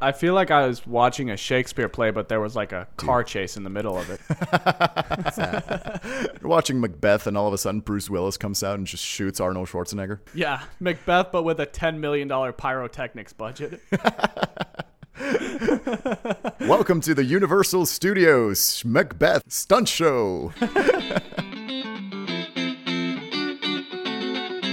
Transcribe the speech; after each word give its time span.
I 0.00 0.12
feel 0.12 0.32
like 0.32 0.50
I 0.52 0.64
was 0.66 0.86
watching 0.86 1.28
a 1.30 1.36
Shakespeare 1.36 1.88
play, 1.88 2.12
but 2.12 2.28
there 2.28 2.40
was 2.40 2.54
like 2.54 2.70
a 2.72 2.86
car 2.96 3.24
chase 3.24 3.56
in 3.56 3.64
the 3.64 3.70
middle 3.70 3.98
of 3.98 4.08
it. 4.10 4.20
You're 6.40 6.48
watching 6.48 6.80
Macbeth, 6.80 7.26
and 7.26 7.36
all 7.36 7.48
of 7.48 7.54
a 7.54 7.58
sudden 7.58 7.80
Bruce 7.80 8.08
Willis 8.08 8.36
comes 8.36 8.62
out 8.62 8.78
and 8.78 8.86
just 8.86 9.04
shoots 9.04 9.40
Arnold 9.40 9.66
Schwarzenegger. 9.68 10.20
yeah, 10.34 10.62
Macbeth, 10.78 11.32
but 11.32 11.42
with 11.42 11.58
a 11.58 11.66
$10 11.66 11.98
million 11.98 12.28
pyrotechnics 12.52 13.32
budget. 13.32 13.80
Welcome 16.60 17.00
to 17.00 17.12
the 17.12 17.24
Universal 17.24 17.86
Studios 17.86 18.84
Macbeth 18.84 19.42
Stunt 19.48 19.88
Show. 19.88 20.52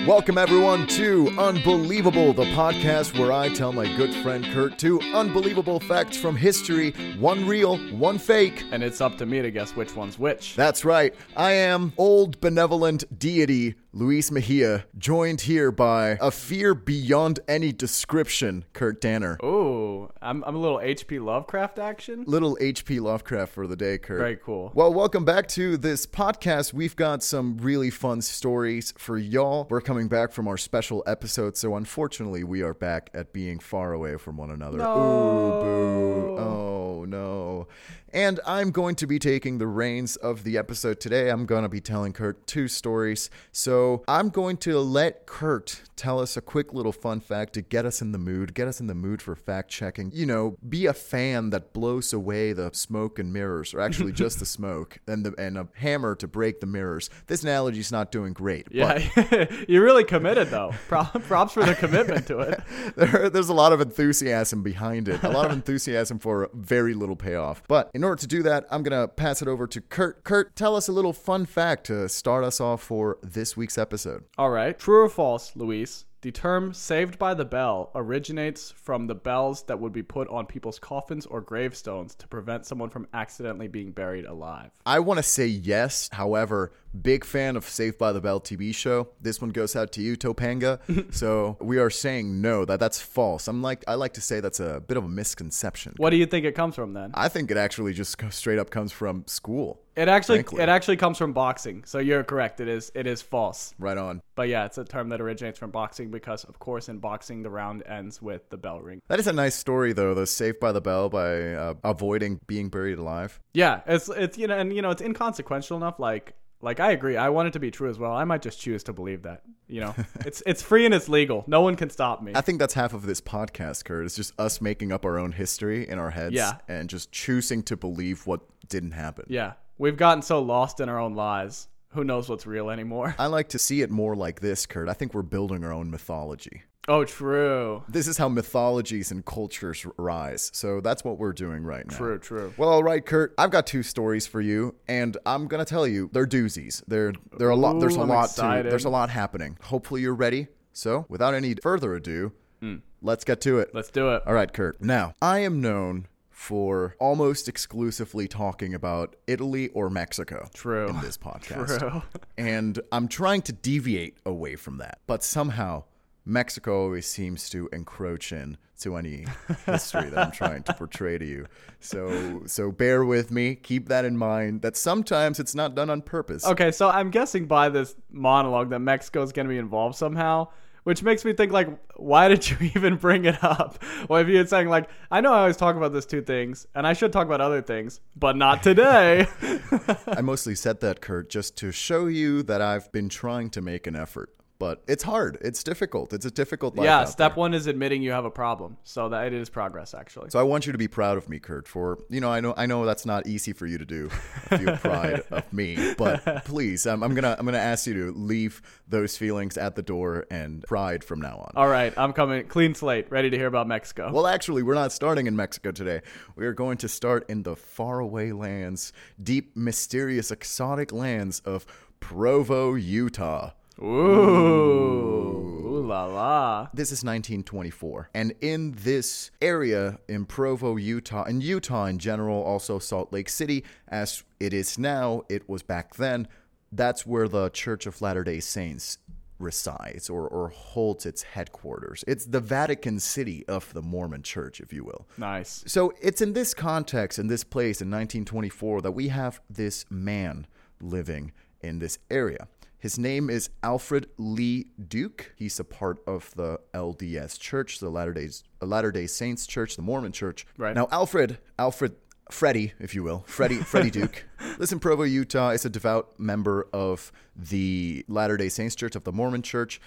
Welcome, 0.05 0.37
everyone, 0.37 0.85
to 0.89 1.29
Unbelievable, 1.39 2.31
the 2.31 2.43
podcast 2.53 3.17
where 3.17 3.31
I 3.31 3.49
tell 3.49 3.73
my 3.73 3.91
good 3.97 4.13
friend 4.13 4.45
Kurt 4.53 4.77
two 4.77 5.01
unbelievable 5.01 5.79
facts 5.79 6.15
from 6.15 6.35
history 6.35 6.91
one 7.17 7.47
real, 7.47 7.77
one 7.95 8.19
fake. 8.19 8.63
and 8.71 8.83
it's 8.83 9.01
up 9.01 9.17
to 9.17 9.25
me 9.25 9.41
to 9.41 9.49
guess 9.49 9.75
which 9.75 9.95
one's 9.95 10.19
which. 10.19 10.55
That's 10.55 10.85
right, 10.85 11.15
I 11.35 11.53
am 11.53 11.91
old 11.97 12.39
benevolent 12.39 13.17
deity 13.17 13.73
Luis 13.97 14.29
Mejia, 14.29 14.83
joined 14.97 15.39
here 15.39 15.71
by 15.71 16.17
a 16.19 16.29
fear 16.29 16.75
beyond 16.75 17.39
any 17.47 17.71
description, 17.71 18.65
Kurt 18.73 18.99
Danner. 18.99 19.37
Oh, 19.41 20.11
I'm, 20.21 20.43
I'm 20.43 20.53
a 20.53 20.59
little 20.59 20.79
HP 20.79 21.23
Lovecraft 21.23 21.79
action. 21.79 22.25
Little 22.27 22.57
HP 22.57 22.99
Lovecraft 22.99 23.53
for 23.53 23.67
the 23.67 23.77
day, 23.77 23.97
Kurt. 23.97 24.19
Very 24.19 24.35
cool. 24.35 24.73
Well, 24.75 24.93
welcome 24.93 25.23
back 25.23 25.47
to 25.49 25.77
this 25.77 26.05
podcast. 26.05 26.73
We've 26.73 26.97
got 26.97 27.23
some 27.23 27.57
really 27.57 27.89
fun 27.89 28.21
stories 28.21 28.93
for 28.97 29.17
y'all. 29.17 29.65
We're 29.69 29.79
coming 29.79 29.94
back 30.03 30.31
from 30.31 30.47
our 30.47 30.57
special 30.57 31.03
episode, 31.07 31.57
so 31.57 31.75
unfortunately, 31.75 32.43
we 32.43 32.61
are 32.61 32.73
back 32.73 33.09
at 33.13 33.33
being 33.33 33.59
far 33.59 33.93
away 33.93 34.17
from 34.17 34.37
one 34.37 34.51
another. 34.51 34.79
Ooh, 34.79 34.81
boo. 34.81 36.37
Oh, 36.37 37.05
no. 37.07 37.67
And 38.15 38.39
I'm 38.47 38.71
going 38.71 38.95
to 38.95 39.07
be 39.07 39.19
taking 39.19 39.57
the 39.57 39.67
reins 39.67 40.15
of 40.15 40.45
the 40.45 40.57
episode 40.57 41.01
today. 41.01 41.29
I'm 41.29 41.45
going 41.45 41.63
to 41.63 41.69
be 41.69 41.81
telling 41.81 42.13
Kurt 42.13 42.47
two 42.47 42.69
stories. 42.69 43.29
So 43.51 44.05
I'm 44.07 44.29
going 44.29 44.55
to 44.59 44.79
let 44.79 45.25
Kurt 45.25 45.81
tell 45.97 46.21
us 46.21 46.37
a 46.37 46.41
quick 46.41 46.73
little 46.73 46.93
fun 46.93 47.19
fact 47.19 47.51
to 47.55 47.61
get 47.61 47.85
us 47.85 48.01
in 48.01 48.13
the 48.13 48.17
mood, 48.17 48.53
get 48.53 48.69
us 48.69 48.79
in 48.79 48.87
the 48.87 48.95
mood 48.95 49.21
for 49.21 49.35
fact 49.35 49.69
checking. 49.69 50.11
You 50.13 50.25
know, 50.27 50.55
be 50.67 50.85
a 50.85 50.93
fan 50.93 51.49
that 51.49 51.73
blows 51.73 52.13
away 52.13 52.53
the 52.53 52.69
smoke 52.73 53.19
and 53.19 53.33
mirrors, 53.33 53.73
or 53.73 53.81
actually 53.81 54.11
just 54.13 54.39
the 54.39 54.45
smoke, 54.45 54.99
and, 55.07 55.25
the, 55.25 55.33
and 55.37 55.57
a 55.57 55.67
hammer 55.75 56.15
to 56.15 56.27
break 56.27 56.61
the 56.61 56.67
mirrors. 56.67 57.09
This 57.27 57.43
analogy's 57.43 57.91
not 57.91 58.13
doing 58.13 58.31
great. 58.31 58.67
but- 58.71 59.01
Yeah, 59.25 59.45
you 59.67 59.81
really 59.81 60.05
committed 60.05 60.49
though. 60.51 60.71
Props 60.87 61.51
for 61.53 61.65
the 61.65 61.75
commitment 61.79 62.27
to 62.27 62.39
it. 62.39 62.61
there, 62.95 63.29
there's 63.29 63.49
a 63.49 63.53
lot 63.53 63.73
of 63.73 63.81
enthusiasm 63.81 64.63
behind 64.63 65.09
it. 65.09 65.21
A 65.21 65.29
lot 65.29 65.47
of 65.47 65.51
enthusiasm 65.51 66.17
for 66.19 66.49
very 66.53 66.93
little 66.93 67.17
payoff. 67.17 67.61
But 67.67 67.91
in 67.93 68.04
order 68.05 68.19
to 68.21 68.27
do 68.27 68.43
that, 68.43 68.65
I'm 68.71 68.83
going 68.83 68.99
to 68.99 69.07
pass 69.07 69.41
it 69.41 69.47
over 69.47 69.67
to 69.67 69.81
Kurt. 69.81 70.23
Kurt, 70.23 70.55
tell 70.55 70.75
us 70.75 70.87
a 70.87 70.91
little 70.91 71.13
fun 71.13 71.45
fact 71.45 71.85
to 71.87 72.07
start 72.07 72.43
us 72.43 72.61
off 72.61 72.81
for 72.81 73.17
this 73.21 73.57
week's 73.57 73.77
episode. 73.77 74.23
All 74.37 74.49
right. 74.49 74.77
True 74.77 75.03
or 75.03 75.09
false, 75.09 75.55
Luis? 75.55 76.05
The 76.21 76.31
term 76.31 76.73
saved 76.73 77.19
by 77.19 77.35
the 77.35 77.45
bell 77.45 77.91
originates 77.93 78.71
from 78.71 79.05
the 79.05 79.13
bells 79.13 79.61
that 79.65 79.79
would 79.79 79.93
be 79.93 80.01
put 80.01 80.27
on 80.29 80.47
people's 80.47 80.79
coffins 80.79 81.27
or 81.27 81.39
gravestones 81.39 82.15
to 82.15 82.27
prevent 82.27 82.65
someone 82.65 82.89
from 82.89 83.07
accidentally 83.13 83.67
being 83.67 83.91
buried 83.91 84.25
alive. 84.25 84.71
I 84.87 85.01
want 85.01 85.19
to 85.19 85.23
say 85.23 85.45
yes. 85.45 86.09
However, 86.11 86.71
big 87.01 87.25
fan 87.25 87.55
of 87.55 87.65
Saved 87.65 87.97
by 87.97 88.11
the 88.11 88.21
Bell 88.21 88.39
TV 88.39 88.73
show. 88.73 89.09
This 89.21 89.41
one 89.41 89.51
goes 89.51 89.75
out 89.75 89.91
to 89.93 90.01
you, 90.01 90.15
Topanga. 90.15 90.79
so 91.13 91.57
we 91.59 91.77
are 91.77 91.89
saying 91.89 92.41
no, 92.41 92.65
that 92.65 92.79
that's 92.79 93.01
false. 93.01 93.47
I'm 93.47 93.61
like 93.61 93.83
I 93.87 93.95
like 93.95 94.13
to 94.13 94.21
say 94.21 94.39
that's 94.39 94.59
a 94.59 94.81
bit 94.85 94.97
of 94.97 95.03
a 95.03 95.09
misconception. 95.09 95.93
What 95.97 96.09
do 96.09 96.17
you 96.17 96.25
think 96.25 96.45
it 96.45 96.53
comes 96.53 96.75
from 96.75 96.93
then? 96.93 97.11
I 97.13 97.29
think 97.29 97.51
it 97.51 97.57
actually 97.57 97.93
just 97.93 98.21
straight 98.31 98.59
up 98.59 98.69
comes 98.69 98.91
from 98.91 99.23
school. 99.27 99.81
It 99.95 100.09
actually 100.09 100.39
Frankly. 100.43 100.63
it 100.63 100.69
actually 100.69 100.97
comes 100.97 101.17
from 101.17 101.31
boxing. 101.31 101.83
So 101.85 101.99
you're 101.99 102.23
correct. 102.23 102.59
It 102.59 102.67
is 102.67 102.91
it 102.95 103.07
is 103.07 103.21
false. 103.21 103.73
Right 103.79 103.97
on. 103.97 104.21
But 104.35 104.49
yeah, 104.49 104.65
it's 104.65 104.77
a 104.77 104.83
term 104.83 105.09
that 105.09 105.21
originates 105.21 105.57
from 105.57 105.71
boxing 105.71 106.11
because 106.11 106.43
of 106.43 106.59
course 106.59 106.89
in 106.89 106.99
boxing 106.99 107.43
the 107.43 107.49
round 107.49 107.83
ends 107.85 108.21
with 108.21 108.49
the 108.49 108.57
bell 108.57 108.81
ring. 108.81 109.01
That 109.07 109.19
is 109.19 109.27
a 109.27 109.33
nice 109.33 109.55
story, 109.55 109.93
though. 109.93 110.13
The 110.13 110.27
Saved 110.27 110.59
by 110.59 110.71
the 110.73 110.81
Bell 110.81 111.09
by 111.09 111.53
uh, 111.53 111.73
avoiding 111.83 112.41
being 112.47 112.69
buried 112.69 112.97
alive. 112.97 113.39
Yeah, 113.53 113.81
it's 113.87 114.09
it's 114.09 114.37
you 114.37 114.47
know 114.47 114.57
and 114.57 114.75
you 114.75 114.81
know 114.81 114.89
it's 114.89 115.01
inconsequential 115.01 115.77
enough 115.77 115.99
like 115.99 116.33
like 116.61 116.79
I 116.79 116.91
agree. 116.91 117.17
I 117.17 117.29
want 117.29 117.47
it 117.47 117.51
to 117.53 117.59
be 117.59 117.71
true 117.71 117.89
as 117.89 117.97
well. 117.99 118.11
I 118.11 118.23
might 118.23 118.41
just 118.41 118.59
choose 118.59 118.83
to 118.85 118.93
believe 118.93 119.23
that. 119.23 119.43
You 119.67 119.81
know, 119.81 119.95
it's 120.25 120.41
it's 120.45 120.61
free 120.61 120.85
and 120.85 120.93
it's 120.93 121.09
legal. 121.09 121.43
No 121.47 121.61
one 121.61 121.75
can 121.75 121.89
stop 121.89 122.21
me. 122.21 122.31
I 122.35 122.41
think 122.41 122.59
that's 122.59 122.73
half 122.73 122.93
of 122.93 123.05
this 123.05 123.21
podcast, 123.21 123.85
Kurt. 123.85 124.05
It's 124.05 124.15
just 124.15 124.33
us 124.39 124.61
making 124.61 124.91
up 124.91 125.05
our 125.05 125.17
own 125.17 125.31
history 125.31 125.87
in 125.87 125.99
our 125.99 126.09
heads 126.11 126.33
Yeah. 126.35 126.57
and 126.67 126.89
just 126.89 127.11
choosing 127.11 127.63
to 127.63 127.75
believe 127.77 128.25
what 128.27 128.41
didn't 128.69 128.91
happen. 128.91 129.25
Yeah, 129.27 129.53
we've 129.77 129.97
gotten 129.97 130.21
so 130.21 130.41
lost 130.41 130.79
in 130.79 130.89
our 130.89 130.99
own 130.99 131.13
lies. 131.15 131.67
Who 131.89 132.03
knows 132.03 132.27
what's 132.27 132.45
real 132.45 132.69
anymore? 132.69 133.15
I 133.17 133.27
like 133.27 133.49
to 133.49 133.59
see 133.59 133.81
it 133.81 133.89
more 133.89 134.15
like 134.17 134.41
this, 134.41 134.65
Kurt. 134.65 134.89
I 134.89 134.93
think 134.93 135.13
we're 135.13 135.21
building 135.21 135.63
our 135.63 135.71
own 135.71 135.89
mythology. 135.89 136.63
Oh, 136.87 137.03
true, 137.03 137.83
This 137.89 138.07
is 138.07 138.17
how 138.17 138.29
mythologies 138.29 139.11
and 139.11 139.25
cultures 139.25 139.85
rise. 139.97 140.51
So 140.53 140.81
that's 140.81 141.03
what 141.03 141.17
we're 141.17 141.33
doing 141.33 141.63
right 141.63 141.89
now. 141.89 141.97
true, 141.97 142.19
true. 142.19 142.53
Well, 142.57 142.69
all 142.69 142.83
right, 142.83 143.03
Kurt. 143.03 143.33
I've 143.37 143.49
got 143.49 143.65
two 143.65 143.81
stories 143.81 144.27
for 144.27 144.39
you, 144.39 144.75
and 144.87 145.17
I'm 145.25 145.47
gonna 145.47 145.65
tell 145.65 145.87
you 145.87 146.09
they're 146.13 146.27
doozies. 146.27 146.83
They're 146.87 147.13
they're 147.37 147.49
a 147.49 147.55
lot. 147.55 147.79
There's 147.79 147.97
a 147.97 148.01
I'm 148.01 148.09
lot 148.09 148.29
to. 148.29 148.63
There's 148.63 148.85
a 148.85 148.89
lot 148.89 149.09
happening. 149.09 149.57
Hopefully, 149.63 150.01
you're 150.01 150.13
ready. 150.13 150.47
So, 150.73 151.05
without 151.09 151.33
any 151.33 151.55
further 151.55 151.95
ado, 151.95 152.33
mm. 152.61 152.81
let's 153.01 153.23
get 153.23 153.41
to 153.41 153.59
it. 153.59 153.71
Let's 153.73 153.89
do 153.89 154.09
it. 154.09 154.23
All 154.27 154.33
right, 154.33 154.51
Kurt. 154.51 154.81
Now, 154.81 155.13
I 155.21 155.39
am 155.39 155.61
known 155.61 156.07
for 156.29 156.97
almost 156.99 157.47
exclusively 157.47 158.27
talking 158.27 158.73
about 158.73 159.15
Italy 159.25 159.69
or 159.69 159.89
Mexico 159.89 160.49
True. 160.53 160.87
in 160.89 160.99
this 160.99 161.17
podcast. 161.25 161.79
True. 161.79 162.03
And 162.37 162.79
I'm 162.91 163.07
trying 163.07 163.41
to 163.43 163.53
deviate 163.53 164.17
away 164.25 164.57
from 164.57 164.77
that. 164.79 164.99
But 165.07 165.23
somehow, 165.23 165.85
Mexico 166.25 166.81
always 166.81 167.05
seems 167.05 167.49
to 167.51 167.69
encroach 167.71 168.31
in 168.31 168.57
to 168.79 168.95
any 168.97 169.25
history 169.65 170.09
that 170.09 170.17
I'm 170.17 170.31
trying 170.31 170.63
to 170.63 170.73
portray 170.73 171.17
to 171.17 171.25
you. 171.25 171.45
So 171.79 172.43
so 172.47 172.71
bear 172.71 173.05
with 173.05 173.31
me. 173.31 173.55
Keep 173.55 173.89
that 173.89 174.05
in 174.05 174.17
mind 174.17 174.61
that 174.63 174.75
sometimes 174.75 175.39
it's 175.39 175.55
not 175.55 175.75
done 175.75 175.89
on 175.89 176.01
purpose. 176.01 176.45
Okay, 176.45 176.71
so 176.71 176.89
I'm 176.89 177.09
guessing 177.11 177.45
by 177.45 177.69
this 177.69 177.95
monologue 178.11 178.69
that 178.71 178.79
Mexico's 178.79 179.31
going 179.31 179.45
to 179.45 179.49
be 179.49 179.57
involved 179.57 179.95
somehow, 179.95 180.49
which 180.83 181.03
makes 181.03 181.23
me 181.23 181.33
think 181.33 181.51
like, 181.51 181.69
why 181.95 182.27
did 182.27 182.49
you 182.49 182.57
even 182.75 182.97
bring 182.97 183.25
it 183.25 183.43
up? 183.43 183.81
Or 184.09 184.19
if 184.19 184.27
you 184.27 184.37
had 184.37 184.49
saying 184.49 184.67
like, 184.67 184.89
I 185.11 185.21
know 185.21 185.31
I 185.31 185.41
always 185.41 185.57
talk 185.57 185.75
about 185.75 185.93
these 185.93 186.05
two 186.05 186.21
things, 186.21 186.67
and 186.75 186.85
I 186.87 186.93
should 186.93 187.13
talk 187.13 187.27
about 187.27 187.41
other 187.41 187.61
things, 187.61 188.01
but 188.15 188.35
not 188.35 188.63
today. 188.63 189.27
I 190.07 190.21
mostly 190.21 190.55
said 190.55 190.81
that, 190.81 191.01
Kurt, 191.01 191.29
just 191.29 191.55
to 191.57 191.71
show 191.71 192.07
you 192.07 192.43
that 192.43 192.61
I've 192.61 192.91
been 192.91 193.09
trying 193.09 193.51
to 193.51 193.61
make 193.61 193.87
an 193.87 193.95
effort. 193.95 194.34
But 194.57 194.83
it's 194.87 195.03
hard. 195.03 195.37
It's 195.41 195.63
difficult. 195.63 196.13
It's 196.13 196.25
a 196.25 196.31
difficult 196.31 196.77
life. 196.77 196.85
yeah, 196.85 197.03
step 197.03 197.33
there. 197.33 197.39
one 197.39 197.53
is 197.53 197.67
admitting 197.67 198.01
you 198.01 198.11
have 198.11 198.23
a 198.23 198.31
problem, 198.31 198.77
so 198.83 199.09
that 199.09 199.27
it 199.27 199.33
is 199.33 199.49
progress 199.49 199.93
actually. 199.93 200.29
So 200.29 200.39
I 200.39 200.43
want 200.43 200.65
you 200.65 200.71
to 200.71 200.77
be 200.77 200.87
proud 200.87 201.17
of 201.17 201.27
me, 201.27 201.39
Kurt. 201.39 201.67
For 201.67 201.99
you 202.09 202.21
know, 202.21 202.31
I 202.31 202.39
know, 202.39 202.53
I 202.55 202.65
know 202.65 202.85
that's 202.85 203.05
not 203.05 203.27
easy 203.27 203.51
for 203.51 203.65
you 203.65 203.77
to 203.77 203.85
do. 203.85 204.09
Feel 204.09 204.77
pride 204.77 205.23
of 205.29 205.51
me, 205.51 205.93
but 205.97 206.45
please, 206.45 206.87
um, 206.87 207.03
I'm 207.03 207.13
gonna, 207.13 207.35
I'm 207.37 207.45
gonna 207.45 207.57
ask 207.57 207.85
you 207.85 207.93
to 207.95 208.17
leave 208.17 208.61
those 208.87 209.17
feelings 209.17 209.57
at 209.57 209.75
the 209.75 209.81
door 209.81 210.25
and 210.31 210.63
pride 210.63 211.03
from 211.03 211.19
now 211.19 211.37
on. 211.37 211.51
All 211.55 211.67
right, 211.67 211.93
I'm 211.97 212.13
coming 212.13 212.47
clean 212.47 212.75
slate, 212.75 213.11
ready 213.11 213.29
to 213.29 213.37
hear 213.37 213.47
about 213.47 213.67
Mexico. 213.67 214.11
Well, 214.11 214.27
actually, 214.27 214.63
we're 214.63 214.75
not 214.75 214.91
starting 214.93 215.27
in 215.27 215.35
Mexico 215.35 215.71
today. 215.71 216.01
We 216.35 216.45
are 216.45 216.53
going 216.53 216.77
to 216.77 216.87
start 216.87 217.29
in 217.29 217.43
the 217.43 217.55
faraway 217.55 218.31
lands, 218.31 218.93
deep, 219.21 219.55
mysterious, 219.55 220.31
exotic 220.31 220.93
lands 220.93 221.41
of 221.41 221.65
Provo, 221.99 222.75
Utah. 222.75 223.51
Ooh, 223.81 223.85
ooh 223.85 225.45
la 225.85 226.05
la. 226.05 226.67
This 226.73 226.91
is 226.91 227.03
1924. 227.03 228.09
And 228.13 228.33
in 228.41 228.73
this 228.77 229.31
area 229.41 229.99
in 230.07 230.25
Provo, 230.25 230.77
Utah, 230.77 231.23
and 231.23 231.43
Utah 231.43 231.85
in 231.85 231.99
general, 231.99 232.41
also 232.43 232.79
Salt 232.79 233.11
Lake 233.11 233.29
City, 233.29 233.63
as 233.87 234.23
it 234.39 234.53
is 234.53 234.77
now, 234.77 235.23
it 235.29 235.47
was 235.49 235.63
back 235.63 235.95
then, 235.95 236.27
that's 236.71 237.05
where 237.05 237.27
the 237.27 237.49
Church 237.49 237.85
of 237.85 238.01
Latter 238.01 238.23
day 238.23 238.39
Saints 238.39 238.97
resides 239.37 240.09
or, 240.09 240.27
or 240.27 240.49
holds 240.49 241.05
its 241.05 241.23
headquarters. 241.23 242.03
It's 242.07 242.25
the 242.25 242.39
Vatican 242.39 242.99
City 242.99 243.45
of 243.47 243.71
the 243.73 243.81
Mormon 243.81 244.23
Church, 244.23 244.61
if 244.61 244.71
you 244.71 244.83
will. 244.83 245.07
Nice. 245.17 245.63
So 245.67 245.93
it's 246.01 246.21
in 246.21 246.33
this 246.33 246.53
context, 246.53 247.19
in 247.19 247.27
this 247.27 247.43
place 247.43 247.81
in 247.81 247.89
1924, 247.89 248.81
that 248.81 248.91
we 248.91 249.09
have 249.09 249.41
this 249.49 249.85
man 249.89 250.47
living 250.81 251.33
in 251.61 251.79
this 251.79 251.99
area. 252.09 252.47
His 252.85 252.99
name 252.99 253.31
is 253.31 253.49
Alfred 253.63 254.09
Lee 254.19 254.67
Duke. 254.87 255.33
He's 255.35 255.59
a 255.59 255.63
part 255.63 255.97
of 256.05 256.29
the 256.35 256.59
LDS 256.75 257.39
Church, 257.39 257.79
the 257.79 257.89
Latter 257.89 258.13
Day 258.13 258.29
Latter 258.61 258.91
Day 258.91 259.07
Saints 259.07 259.47
Church, 259.47 259.75
the 259.75 259.81
Mormon 259.81 260.11
Church. 260.11 260.45
Right. 260.55 260.75
Now, 260.75 260.87
Alfred, 260.91 261.39
Alfred, 261.57 261.95
Freddie, 262.29 262.73
if 262.77 262.93
you 262.93 263.01
will, 263.01 263.23
Freddie, 263.25 263.55
Freddie 263.55 263.89
Duke, 263.99 264.27
lives 264.59 264.71
in 264.71 264.77
Provo, 264.77 265.01
Utah. 265.01 265.49
Is 265.49 265.65
a 265.65 265.69
devout 265.71 266.19
member 266.19 266.67
of 266.73 267.11
the 267.35 268.05
Latter 268.07 268.37
Day 268.37 268.49
Saints 268.49 268.75
Church 268.75 268.95
of 268.95 269.03
the 269.03 269.11
Mormon 269.11 269.41
Church. 269.41 269.81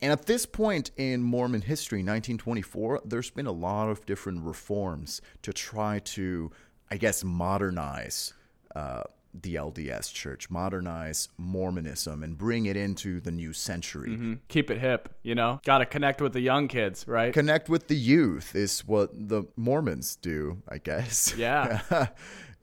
And 0.00 0.12
at 0.12 0.26
this 0.26 0.46
point 0.46 0.92
in 0.96 1.24
Mormon 1.24 1.62
history, 1.62 2.04
1924, 2.04 3.00
there's 3.04 3.30
been 3.30 3.46
a 3.46 3.52
lot 3.52 3.88
of 3.88 4.06
different 4.06 4.44
reforms 4.44 5.20
to 5.42 5.52
try 5.52 5.98
to, 6.04 6.52
I 6.88 6.98
guess, 6.98 7.24
modernize 7.24 8.32
uh, 8.76 9.02
the 9.42 9.56
LDS 9.56 10.12
church, 10.12 10.48
modernize 10.48 11.28
Mormonism, 11.36 12.22
and 12.22 12.38
bring 12.38 12.66
it 12.66 12.76
into 12.76 13.20
the 13.20 13.32
new 13.32 13.52
century. 13.52 14.10
Mm-hmm. 14.10 14.34
Keep 14.48 14.70
it 14.70 14.78
hip, 14.78 15.08
you 15.22 15.34
know? 15.34 15.60
Got 15.64 15.78
to 15.78 15.86
connect 15.86 16.20
with 16.20 16.32
the 16.32 16.40
young 16.40 16.68
kids, 16.68 17.06
right? 17.08 17.32
Connect 17.32 17.68
with 17.68 17.88
the 17.88 17.96
youth 17.96 18.54
is 18.54 18.86
what 18.86 19.10
the 19.12 19.44
Mormons 19.56 20.16
do, 20.16 20.62
I 20.68 20.78
guess. 20.78 21.34
Yeah. 21.44 21.80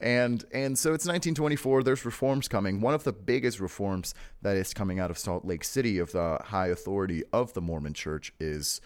and 0.00 0.44
and 0.52 0.76
so 0.76 0.88
it's 0.94 1.04
1924 1.04 1.84
there's 1.84 2.04
reforms 2.04 2.48
coming 2.48 2.80
one 2.80 2.92
of 2.92 3.04
the 3.04 3.12
biggest 3.12 3.60
reforms 3.60 4.14
that 4.40 4.56
is 4.56 4.74
coming 4.74 4.98
out 4.98 5.10
of 5.10 5.18
salt 5.18 5.44
lake 5.44 5.62
city 5.62 5.98
of 5.98 6.10
the 6.10 6.38
high 6.46 6.66
authority 6.66 7.22
of 7.32 7.52
the 7.52 7.60
mormon 7.60 7.92
church 7.92 8.32
is 8.40 8.80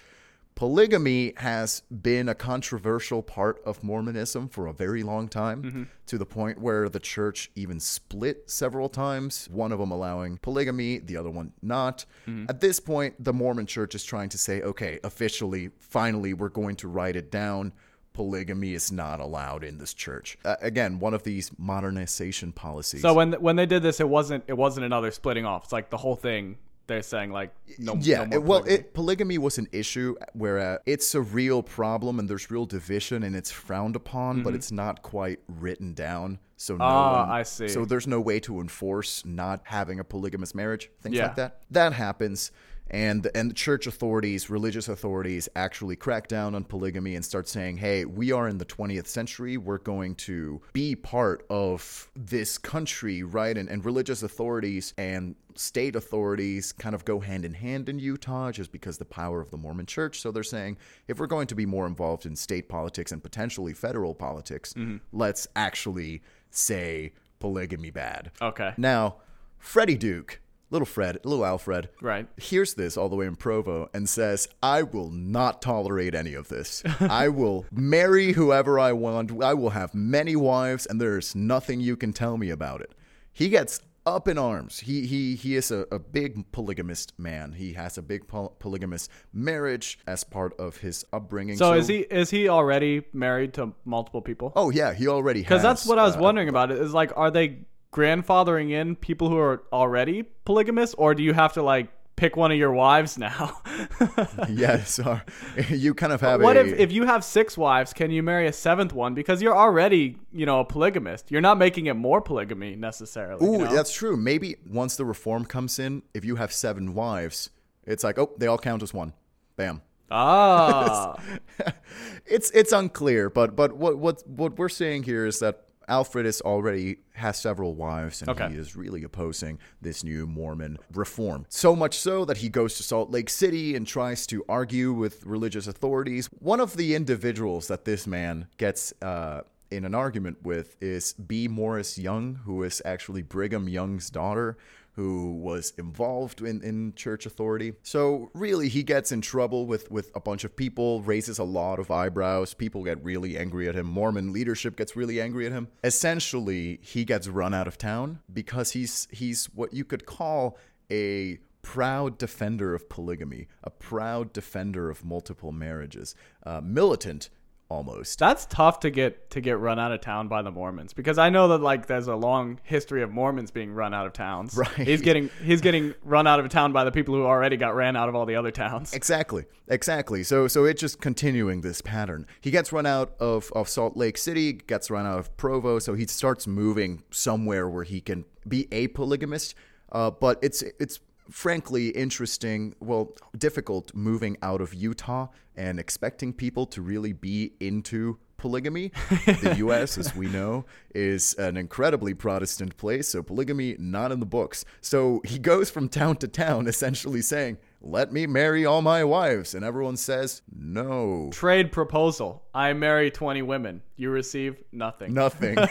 polygamy 0.56 1.35
has 1.37 1.82
been 2.03 2.29
a 2.29 2.35
controversial 2.35 3.23
part 3.23 3.62
of 3.64 3.85
mormonism 3.85 4.49
for 4.49 4.67
a 4.67 4.73
very 4.73 5.03
long 5.05 5.29
time 5.29 5.62
Mm-hmm. 5.62 5.82
to 6.06 6.19
the 6.19 6.26
point 6.26 6.61
where 6.61 6.88
the 6.88 6.99
church 6.99 7.50
even 7.55 7.79
split 7.79 8.50
several 8.50 8.88
times 8.88 9.49
one 9.53 9.70
of 9.70 9.79
them 9.79 9.91
allowing 9.93 10.38
polygamy 10.38 10.99
the 10.99 11.17
other 11.17 11.31
one 11.31 11.53
not 11.62 12.05
Mm-hmm. 12.26 12.47
at 12.49 12.61
this 12.61 12.81
point 12.81 13.23
the 13.23 13.32
mormon 13.32 13.67
church 13.67 13.94
is 13.94 14.03
trying 14.03 14.31
to 14.31 14.38
say 14.38 14.62
okay 14.62 14.99
officially 15.05 15.70
finally 15.79 16.32
we're 16.35 16.49
going 16.49 16.75
to 16.76 16.88
write 16.88 17.17
it 17.17 17.31
down 17.31 17.73
polygamy 18.14 18.73
is 18.73 18.91
not 18.91 19.20
allowed 19.20 19.62
in 19.62 19.76
this 19.76 19.93
church. 19.93 20.38
Uh, 20.43 20.56
again, 20.62 20.99
one 20.99 21.12
of 21.12 21.23
these 21.23 21.50
modernization 21.58 22.50
policies. 22.50 23.03
So 23.03 23.12
when 23.12 23.35
when 23.35 23.56
they 23.56 23.67
did 23.67 23.82
this, 23.82 24.00
it 24.00 24.08
wasn't 24.08 24.43
it 24.47 24.55
wasn't 24.56 24.87
another 24.87 25.11
splitting 25.11 25.44
off. 25.44 25.64
It's 25.64 25.73
like 25.75 25.91
the 25.91 25.99
whole 25.99 26.17
thing. 26.17 26.56
They're 26.86 27.02
saying 27.02 27.32
like 27.32 27.52
no. 27.78 27.96
yeah, 28.00 28.24
no 28.24 28.26
more 28.26 28.40
well, 28.40 28.60
polygamy. 28.60 28.74
it, 28.80 28.94
polygamy 28.94 29.38
was 29.38 29.58
an 29.58 29.68
issue 29.72 30.14
where 30.34 30.58
uh, 30.58 30.78
it's 30.86 31.14
a 31.14 31.20
real 31.20 31.62
problem 31.62 32.18
and 32.20 32.30
there's 32.30 32.50
real 32.50 32.64
division 32.66 33.22
and 33.24 33.34
it's 33.34 33.50
frowned 33.50 33.96
upon, 33.96 34.42
but 34.42 34.54
it's 34.54 34.70
not 34.70 35.02
quite 35.02 35.40
written 35.48 35.94
down. 35.94 36.38
So 36.56 36.76
no 36.76 36.84
Mm-hmm. 36.84 36.92
Ah, 36.94 37.20
one, 37.26 37.30
I 37.30 37.42
see. 37.42 37.68
So 37.68 37.84
there's 37.84 38.06
no 38.06 38.20
way 38.20 38.38
to 38.40 38.60
enforce 38.60 39.24
not 39.24 39.60
having 39.64 39.98
a 40.00 40.04
polygamous 40.04 40.54
marriage, 40.54 40.90
things 41.02 41.16
Yeah. 41.16 41.26
like 41.26 41.36
that. 41.36 41.60
That 41.72 41.92
happens. 41.92 42.50
And 42.88 43.28
and 43.34 43.50
the 43.50 43.54
church 43.54 43.86
authorities, 43.86 44.48
religious 44.48 44.88
authorities, 44.88 45.48
actually 45.56 45.96
crack 45.96 46.28
down 46.28 46.54
on 46.54 46.64
polygamy 46.64 47.16
and 47.16 47.24
start 47.24 47.48
saying, 47.48 47.78
"Hey, 47.78 48.04
we 48.04 48.30
are 48.32 48.48
in 48.48 48.58
the 48.58 48.64
20th 48.64 49.08
century. 49.08 49.56
We're 49.56 49.78
going 49.78 50.14
to 50.16 50.60
be 50.72 50.94
part 50.94 51.44
of 51.50 52.10
this 52.14 52.58
country, 52.58 53.22
right?" 53.22 53.56
And 53.56 53.68
and 53.68 53.84
religious 53.84 54.22
authorities 54.22 54.94
and 54.96 55.34
state 55.56 55.96
authorities 55.96 56.72
kind 56.72 56.94
of 56.94 57.04
go 57.04 57.20
hand 57.20 57.44
in 57.44 57.54
hand 57.54 57.88
in 57.88 57.98
Utah 57.98 58.52
just 58.52 58.70
because 58.70 58.98
the 58.98 59.04
power 59.04 59.40
of 59.40 59.50
the 59.50 59.56
Mormon 59.56 59.86
church. 59.86 60.20
So 60.20 60.30
they're 60.30 60.42
saying 60.42 60.76
if 61.08 61.18
we're 61.18 61.26
going 61.26 61.46
to 61.48 61.54
be 61.54 61.66
more 61.66 61.86
involved 61.86 62.26
in 62.26 62.36
state 62.36 62.68
politics 62.68 63.10
and 63.10 63.22
potentially 63.22 63.72
federal 63.72 64.14
politics, 64.14 64.74
mm-hmm. 64.74 64.98
let's 65.12 65.48
actually 65.56 66.22
say 66.50 67.12
polygamy 67.38 67.90
bad. 67.90 68.30
okay. 68.40 68.72
Now, 68.76 69.16
Freddie 69.58 69.96
Duke, 69.96 70.40
little 70.70 70.86
Fred, 70.86 71.18
little 71.24 71.44
Alfred, 71.44 71.88
Right. 72.00 72.26
hears 72.36 72.74
this 72.74 72.96
all 72.96 73.08
the 73.08 73.16
way 73.16 73.26
in 73.26 73.36
Provo 73.36 73.88
and 73.94 74.08
says, 74.08 74.48
I 74.62 74.82
will 74.82 75.10
not 75.10 75.62
tolerate 75.62 76.14
any 76.14 76.34
of 76.34 76.48
this. 76.48 76.82
I 77.00 77.28
will 77.28 77.66
marry 77.70 78.32
whoever 78.32 78.78
I 78.78 78.92
want. 78.92 79.42
I 79.42 79.54
will 79.54 79.70
have 79.70 79.94
many 79.94 80.34
wives, 80.36 80.86
and 80.86 81.00
there's 81.00 81.34
nothing 81.34 81.80
you 81.80 81.96
can 81.96 82.12
tell 82.12 82.36
me 82.36 82.50
about 82.50 82.80
it. 82.80 82.92
He 83.32 83.48
gets 83.48 83.80
up 84.06 84.28
in 84.28 84.38
arms. 84.38 84.78
He 84.78 85.04
he 85.04 85.34
he 85.34 85.56
is 85.56 85.72
a, 85.72 85.84
a 85.90 85.98
big 85.98 86.50
polygamist 86.52 87.12
man. 87.19 87.52
He 87.52 87.72
has 87.72 87.98
a 87.98 88.02
big 88.02 88.28
poly- 88.28 88.50
polygamous 88.60 89.08
marriage 89.32 89.98
as 90.06 90.22
part 90.22 90.58
of 90.60 90.76
his 90.76 91.04
upbringing. 91.12 91.56
So, 91.56 91.72
is 91.72 91.88
he 91.88 91.98
is 91.98 92.30
he 92.30 92.48
already 92.48 93.04
married 93.12 93.52
to 93.54 93.72
multiple 93.84 94.22
people? 94.22 94.52
Oh 94.54 94.70
yeah, 94.70 94.94
he 94.94 95.08
already 95.08 95.40
has. 95.42 95.48
Because 95.48 95.62
that's 95.62 95.86
what 95.86 95.98
I 95.98 96.04
was 96.04 96.16
uh, 96.16 96.20
wondering 96.20 96.48
about. 96.48 96.70
It 96.70 96.78
is 96.78 96.94
like, 96.94 97.12
are 97.16 97.30
they 97.32 97.58
grandfathering 97.92 98.70
in 98.70 98.96
people 98.96 99.28
who 99.28 99.38
are 99.38 99.62
already 99.72 100.22
polygamous, 100.44 100.94
or 100.94 101.14
do 101.14 101.22
you 101.22 101.32
have 101.32 101.52
to 101.54 101.62
like 101.62 101.88
pick 102.16 102.34
one 102.36 102.50
of 102.50 102.56
your 102.58 102.72
wives 102.72 103.18
now? 103.18 103.60
yes, 104.48 104.98
uh, 105.00 105.20
you 105.68 105.94
kind 105.94 106.12
of 106.12 106.20
have 106.20 106.40
what 106.42 106.56
a. 106.56 106.60
if 106.60 106.78
if 106.78 106.92
you 106.92 107.04
have 107.06 107.24
six 107.24 107.56
wives, 107.58 107.92
can 107.92 108.10
you 108.10 108.22
marry 108.22 108.46
a 108.46 108.52
seventh 108.52 108.92
one 108.92 109.14
because 109.14 109.42
you're 109.42 109.56
already 109.56 110.16
you 110.32 110.46
know 110.46 110.60
a 110.60 110.64
polygamist? 110.64 111.30
You're 111.30 111.40
not 111.40 111.58
making 111.58 111.86
it 111.86 111.94
more 111.94 112.20
polygamy 112.20 112.76
necessarily. 112.76 113.44
you 113.44 113.54
Ooh, 113.54 113.58
know? 113.64 113.74
that's 113.74 113.92
true. 113.92 114.16
Maybe 114.16 114.56
once 114.68 114.96
the 114.96 115.04
reform 115.04 115.44
comes 115.44 115.78
in, 115.78 116.02
if 116.14 116.24
you 116.24 116.36
have 116.36 116.52
seven 116.52 116.94
wives, 116.94 117.50
it's 117.84 118.02
like, 118.04 118.18
oh, 118.18 118.32
they 118.38 118.46
all 118.46 118.58
count 118.58 118.82
as 118.82 118.92
one. 118.94 119.12
Bam. 119.56 119.82
ah, 120.10 121.16
It's 122.26 122.50
it's 122.50 122.72
unclear, 122.72 123.30
but 123.30 123.54
but 123.56 123.76
what 123.76 123.98
what 123.98 124.26
what 124.28 124.58
we're 124.58 124.68
saying 124.68 125.04
here 125.04 125.26
is 125.26 125.38
that 125.40 125.65
Alfred 125.88 126.26
is 126.26 126.40
already 126.40 126.98
has 127.14 127.38
several 127.40 127.74
wives, 127.74 128.20
and 128.20 128.30
Okay. 128.30 128.48
he 128.50 128.56
is 128.56 128.76
really 128.76 129.02
opposing 129.04 129.58
this 129.80 130.02
new 130.02 130.26
Mormon 130.26 130.78
reform. 130.92 131.46
So 131.48 131.76
much 131.76 131.98
so 131.98 132.24
that 132.24 132.38
he 132.38 132.48
goes 132.48 132.76
to 132.76 132.82
Salt 132.82 133.10
Lake 133.10 133.30
City 133.30 133.74
and 133.74 133.86
tries 133.86 134.26
to 134.28 134.44
argue 134.48 134.92
with 134.92 135.24
religious 135.24 135.66
authorities. 135.66 136.28
One 136.38 136.60
of 136.60 136.76
the 136.76 136.94
individuals 136.94 137.68
that 137.68 137.84
this 137.84 138.06
man 138.06 138.48
gets. 138.58 138.92
Uh, 139.00 139.42
in 139.68 139.84
an 139.84 139.96
argument 139.96 140.38
with 140.44 140.76
is 140.80 141.12
B. 141.14 141.48
Morris 141.48 141.98
Young, 141.98 142.36
who 142.44 142.62
is 142.62 142.80
actually 142.84 143.22
Brigham 143.22 143.68
Young's 143.68 144.10
daughter, 144.10 144.56
who 144.96 145.32
was 145.32 145.75
involved 145.76 146.40
in, 146.40 146.62
in 146.62 146.94
church 146.94 147.26
authority. 147.26 147.75
So 147.82 148.31
really 148.32 148.69
he 148.69 148.82
gets 148.82 149.12
in 149.12 149.20
trouble 149.20 149.66
with, 149.66 149.90
with 149.90 150.10
a 150.14 150.20
bunch 150.20 150.43
of 150.43 150.56
people, 150.56 151.02
raises 151.02 151.38
a 151.38 151.44
lot 151.44 151.78
of 151.78 151.90
eyebrows, 151.90 152.54
people 152.54 152.82
get 152.82 153.04
really 153.04 153.37
angry 153.37 153.69
at 153.69 153.75
him, 153.75 153.87
Mormon 153.87 154.32
leadership 154.32 154.75
gets 154.75 154.96
really 154.96 155.20
angry 155.20 155.44
at 155.46 155.52
him. 155.52 155.69
Essentially, 155.84 156.81
he 156.82 157.04
gets 157.04 157.28
run 157.28 157.52
out 157.52 157.69
of 157.69 157.76
town 157.76 158.20
because 158.32 158.72
he's 158.72 159.06
he's 159.10 159.46
what 159.46 159.75
you 159.75 159.84
could 159.84 160.06
call 160.06 160.56
a 160.90 161.38
proud 161.60 162.16
defender 162.16 162.75
of 162.75 162.88
polygamy, 162.88 163.48
a 163.64 163.70
proud 163.70 164.32
defender 164.32 164.88
of 164.88 165.04
multiple 165.04 165.52
marriages, 165.52 166.14
uh, 166.44 166.60
militant 166.62 167.28
almost. 167.68 168.18
that's 168.18 168.46
tough 168.46 168.80
to 168.80 168.90
get 168.90 169.30
to 169.30 169.40
get 169.40 169.58
run 169.58 169.78
out 169.78 169.92
of 169.92 170.00
town 170.00 170.28
by 170.28 170.42
the 170.42 170.50
Mormons 170.50 170.92
because 170.92 171.18
I 171.18 171.30
know 171.30 171.48
that 171.48 171.58
like 171.58 171.86
there's 171.86 172.06
a 172.06 172.14
long 172.14 172.60
history 172.62 173.02
of 173.02 173.10
Mormons 173.10 173.50
being 173.50 173.72
run 173.72 173.94
out 173.94 174.06
of 174.06 174.12
towns. 174.12 174.56
Right. 174.66 174.86
He's 174.86 175.02
getting 175.02 175.30
he's 175.44 175.60
getting 175.60 175.94
run 176.02 176.26
out 176.26 176.40
of 176.40 176.48
town 176.48 176.72
by 176.72 176.84
the 176.84 176.90
people 176.90 177.14
who 177.14 177.24
already 177.24 177.56
got 177.56 177.74
ran 177.74 177.94
out 177.94 178.08
of 178.08 178.14
all 178.14 178.24
the 178.26 178.36
other 178.36 178.50
towns. 178.50 178.94
Exactly, 178.94 179.44
exactly. 179.68 180.22
So, 180.22 180.48
so 180.48 180.64
it's 180.64 180.80
just 180.80 181.00
continuing 181.00 181.60
this 181.60 181.82
pattern. 181.82 182.26
He 182.40 182.50
gets 182.50 182.72
run 182.72 182.86
out 182.86 183.14
of, 183.20 183.52
of 183.54 183.69
Salt 183.69 183.96
Lake 183.96 184.16
City, 184.16 184.54
gets 184.54 184.90
run 184.90 185.04
out 185.06 185.19
of 185.19 185.36
Provo, 185.36 185.79
so 185.79 185.94
he 185.94 186.06
starts 186.06 186.46
moving 186.46 187.02
somewhere 187.10 187.69
where 187.69 187.84
he 187.84 188.00
can 188.00 188.24
be 188.48 188.67
a 188.72 188.88
polygamist. 188.88 189.55
Uh, 189.93 190.10
but 190.10 190.38
it's 190.43 190.62
it's 190.81 191.00
frankly 191.30 191.88
interesting, 191.88 192.74
well, 192.80 193.14
difficult 193.36 193.94
moving 193.94 194.36
out 194.42 194.60
of 194.60 194.74
Utah 194.74 195.28
and 195.56 195.78
expecting 195.78 196.32
people 196.32 196.66
to 196.66 196.82
really 196.82 197.12
be 197.12 197.52
into 197.60 198.18
polygamy. 198.36 198.92
The 199.26 199.56
U.S., 199.58 199.98
as 199.98 200.14
we 200.14 200.28
know, 200.28 200.66
is 200.94 201.34
an 201.34 201.56
incredibly 201.56 202.14
Protestant 202.14 202.76
place, 202.76 203.08
so 203.08 203.22
polygamy 203.22 203.76
not 203.78 204.12
in 204.12 204.20
the 204.20 204.26
books. 204.26 204.64
So 204.80 205.20
he 205.24 205.38
goes 205.38 205.70
from 205.70 205.88
town 205.88 206.16
to 206.18 206.28
town, 206.28 206.66
essentially 206.68 207.22
saying, 207.22 207.58
"Let 207.80 208.12
me 208.12 208.26
marry 208.26 208.64
all 208.64 208.82
my 208.82 209.04
wives," 209.04 209.54
and 209.54 209.64
everyone 209.64 209.96
says, 209.96 210.42
"No, 210.54 211.30
Trade 211.32 211.72
proposal. 211.72 212.44
I 212.54 212.72
marry 212.72 213.10
20 213.10 213.42
women. 213.42 213.82
You 213.96 214.10
receive 214.10 214.62
nothing. 214.72 215.14
nothing." 215.14 215.56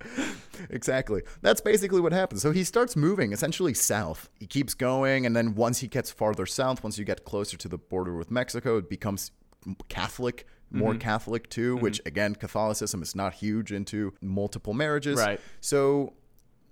exactly. 0.70 1.22
That's 1.42 1.60
basically 1.60 2.00
what 2.00 2.12
happens. 2.12 2.42
So 2.42 2.50
he 2.52 2.64
starts 2.64 2.96
moving 2.96 3.32
essentially 3.32 3.74
south. 3.74 4.28
He 4.38 4.46
keeps 4.46 4.74
going, 4.74 5.26
and 5.26 5.34
then 5.36 5.54
once 5.54 5.80
he 5.80 5.88
gets 5.88 6.10
farther 6.10 6.46
south, 6.46 6.82
once 6.82 6.98
you 6.98 7.04
get 7.04 7.24
closer 7.24 7.56
to 7.56 7.68
the 7.68 7.78
border 7.78 8.16
with 8.16 8.30
Mexico, 8.30 8.78
it 8.78 8.88
becomes 8.88 9.30
Catholic, 9.88 10.46
more 10.70 10.90
Mm-hmm. 10.92 10.98
Catholic 11.00 11.48
too, 11.48 11.76
which 11.76 12.00
again, 12.06 12.34
Catholicism 12.34 13.02
is 13.02 13.14
not 13.14 13.34
huge 13.34 13.72
into 13.72 14.14
multiple 14.20 14.74
marriages. 14.74 15.18
Right. 15.18 15.40
So 15.60 16.14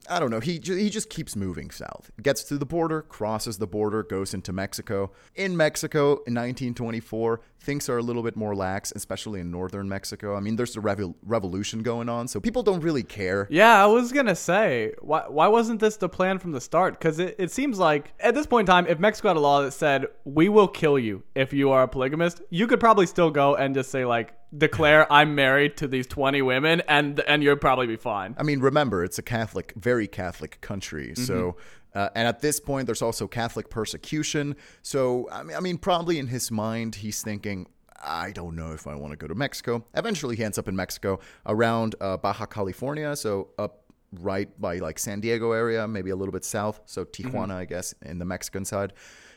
I 0.09 0.19
don't 0.21 0.31
know. 0.31 0.41
He 0.41 0.59
ju- 0.59 0.77
he 0.77 0.91
just 0.91 1.09
keeps 1.09 1.35
moving 1.35 1.71
south. 1.71 2.11
Gets 2.23 2.45
to 2.45 2.59
the 2.59 2.67
border, 2.67 3.01
crosses 3.03 3.57
the 3.59 3.67
border, 3.67 4.03
goes 4.03 4.35
into 4.35 4.53
Mexico. 4.53 5.13
In 5.35 5.57
Mexico 5.57 6.05
in 6.27 6.35
1924, 6.35 7.41
things 7.65 7.89
are 7.89 7.99
a 7.99 8.03
little 8.03 8.23
bit 8.23 8.37
more 8.37 8.55
lax, 8.55 8.93
especially 8.95 9.41
in 9.41 9.51
northern 9.51 9.89
Mexico. 9.89 10.37
I 10.37 10.41
mean, 10.41 10.57
there's 10.57 10.77
a 10.77 10.81
revol- 10.81 11.15
revolution 11.25 11.83
going 11.83 12.09
on, 12.09 12.29
so 12.29 12.41
people 12.41 12.63
don't 12.63 12.81
really 12.81 13.03
care. 13.03 13.49
Yeah, 13.51 13.83
I 13.83 13.87
was 13.87 14.13
gonna 14.13 14.37
say, 14.37 14.93
why 15.01 15.25
why 15.29 15.49
wasn't 15.49 15.81
this 15.81 15.97
the 15.97 16.09
plan 16.09 16.39
from 16.39 16.53
the 16.53 16.61
start? 16.61 16.99
Because 16.99 17.19
it, 17.19 17.35
it 17.39 17.51
seems 17.51 17.79
like 17.79 18.13
at 18.21 18.35
this 18.35 18.47
point 18.47 18.69
in 18.69 18.73
time, 18.73 18.87
if 18.87 18.99
Mexico 18.99 19.29
had 19.29 19.37
a 19.37 19.41
law 19.41 19.63
that 19.63 19.73
said 19.73 20.07
we 20.25 20.49
will 20.49 20.69
kill 20.69 20.99
you 20.99 21.23
if 21.35 21.53
you 21.53 21.71
are 21.71 21.83
a 21.83 21.89
polygamist, 21.89 22.43
you 22.51 22.67
could 22.67 22.81
probably 22.81 23.07
still 23.07 23.31
go 23.31 23.57
and 23.57 23.75
just 23.75 23.91
say 23.91 24.05
like 24.05 24.35
declare 24.57 25.11
I'm 25.13 25.35
married 25.35 25.77
to 25.79 25.89
these 25.89 26.07
twenty 26.07 26.43
women, 26.43 26.83
and 26.89 27.21
and 27.21 27.43
you'd 27.43 27.61
probably 27.61 27.87
be 27.87 27.97
fine. 27.97 28.37
I 28.39 28.43
mean, 28.43 28.61
remember, 28.61 29.03
it's 29.03 29.19
a 29.19 29.23
Catholic, 29.23 29.73
very 29.77 30.07
Catholic 30.07 30.61
country, 30.61 31.15
so 31.15 31.35
mm-hmm. 31.35 31.59
Uh, 31.95 32.09
and 32.15 32.27
at 32.27 32.41
this 32.41 32.61
point, 32.61 32.87
there's 32.87 33.03
also 33.03 33.27
Catholic 33.27 33.71
persecution. 33.71 34.57
So, 34.83 35.29
I 35.31 35.43
mean, 35.43 35.57
I 35.57 35.61
mean, 35.61 35.79
probably 35.79 36.19
in 36.19 36.27
his 36.27 36.51
mind, 36.51 36.97
he's 36.97 37.23
thinking, 37.23 37.67
I 38.03 38.33
don't 38.33 38.57
know 38.57 38.73
if 38.73 38.87
I 38.87 38.95
want 38.95 39.13
to 39.13 39.17
go 39.17 39.27
to 39.27 39.35
Mexico. 39.35 39.85
Eventually, 39.95 40.37
he 40.37 40.45
ends 40.45 40.59
up 40.59 40.69
in 40.69 40.77
Mexico 40.77 41.21
around 41.47 41.95
uh, 42.01 42.17
Baja 42.17 42.47
California, 42.47 43.15
so 43.17 43.49
up 43.59 43.85
right 44.21 44.49
by 44.61 44.79
like 44.79 44.99
San 44.99 45.21
Diego 45.21 45.53
area, 45.53 45.87
maybe 45.89 46.11
a 46.11 46.17
little 46.17 46.33
bit 46.33 46.45
south. 46.45 46.81
So 46.87 47.05
Tijuana, 47.05 47.55
I 47.55 47.65
guess, 47.65 47.95
in 48.03 48.19
the 48.19 48.25
Mexican 48.25 48.65
side. 48.65 48.93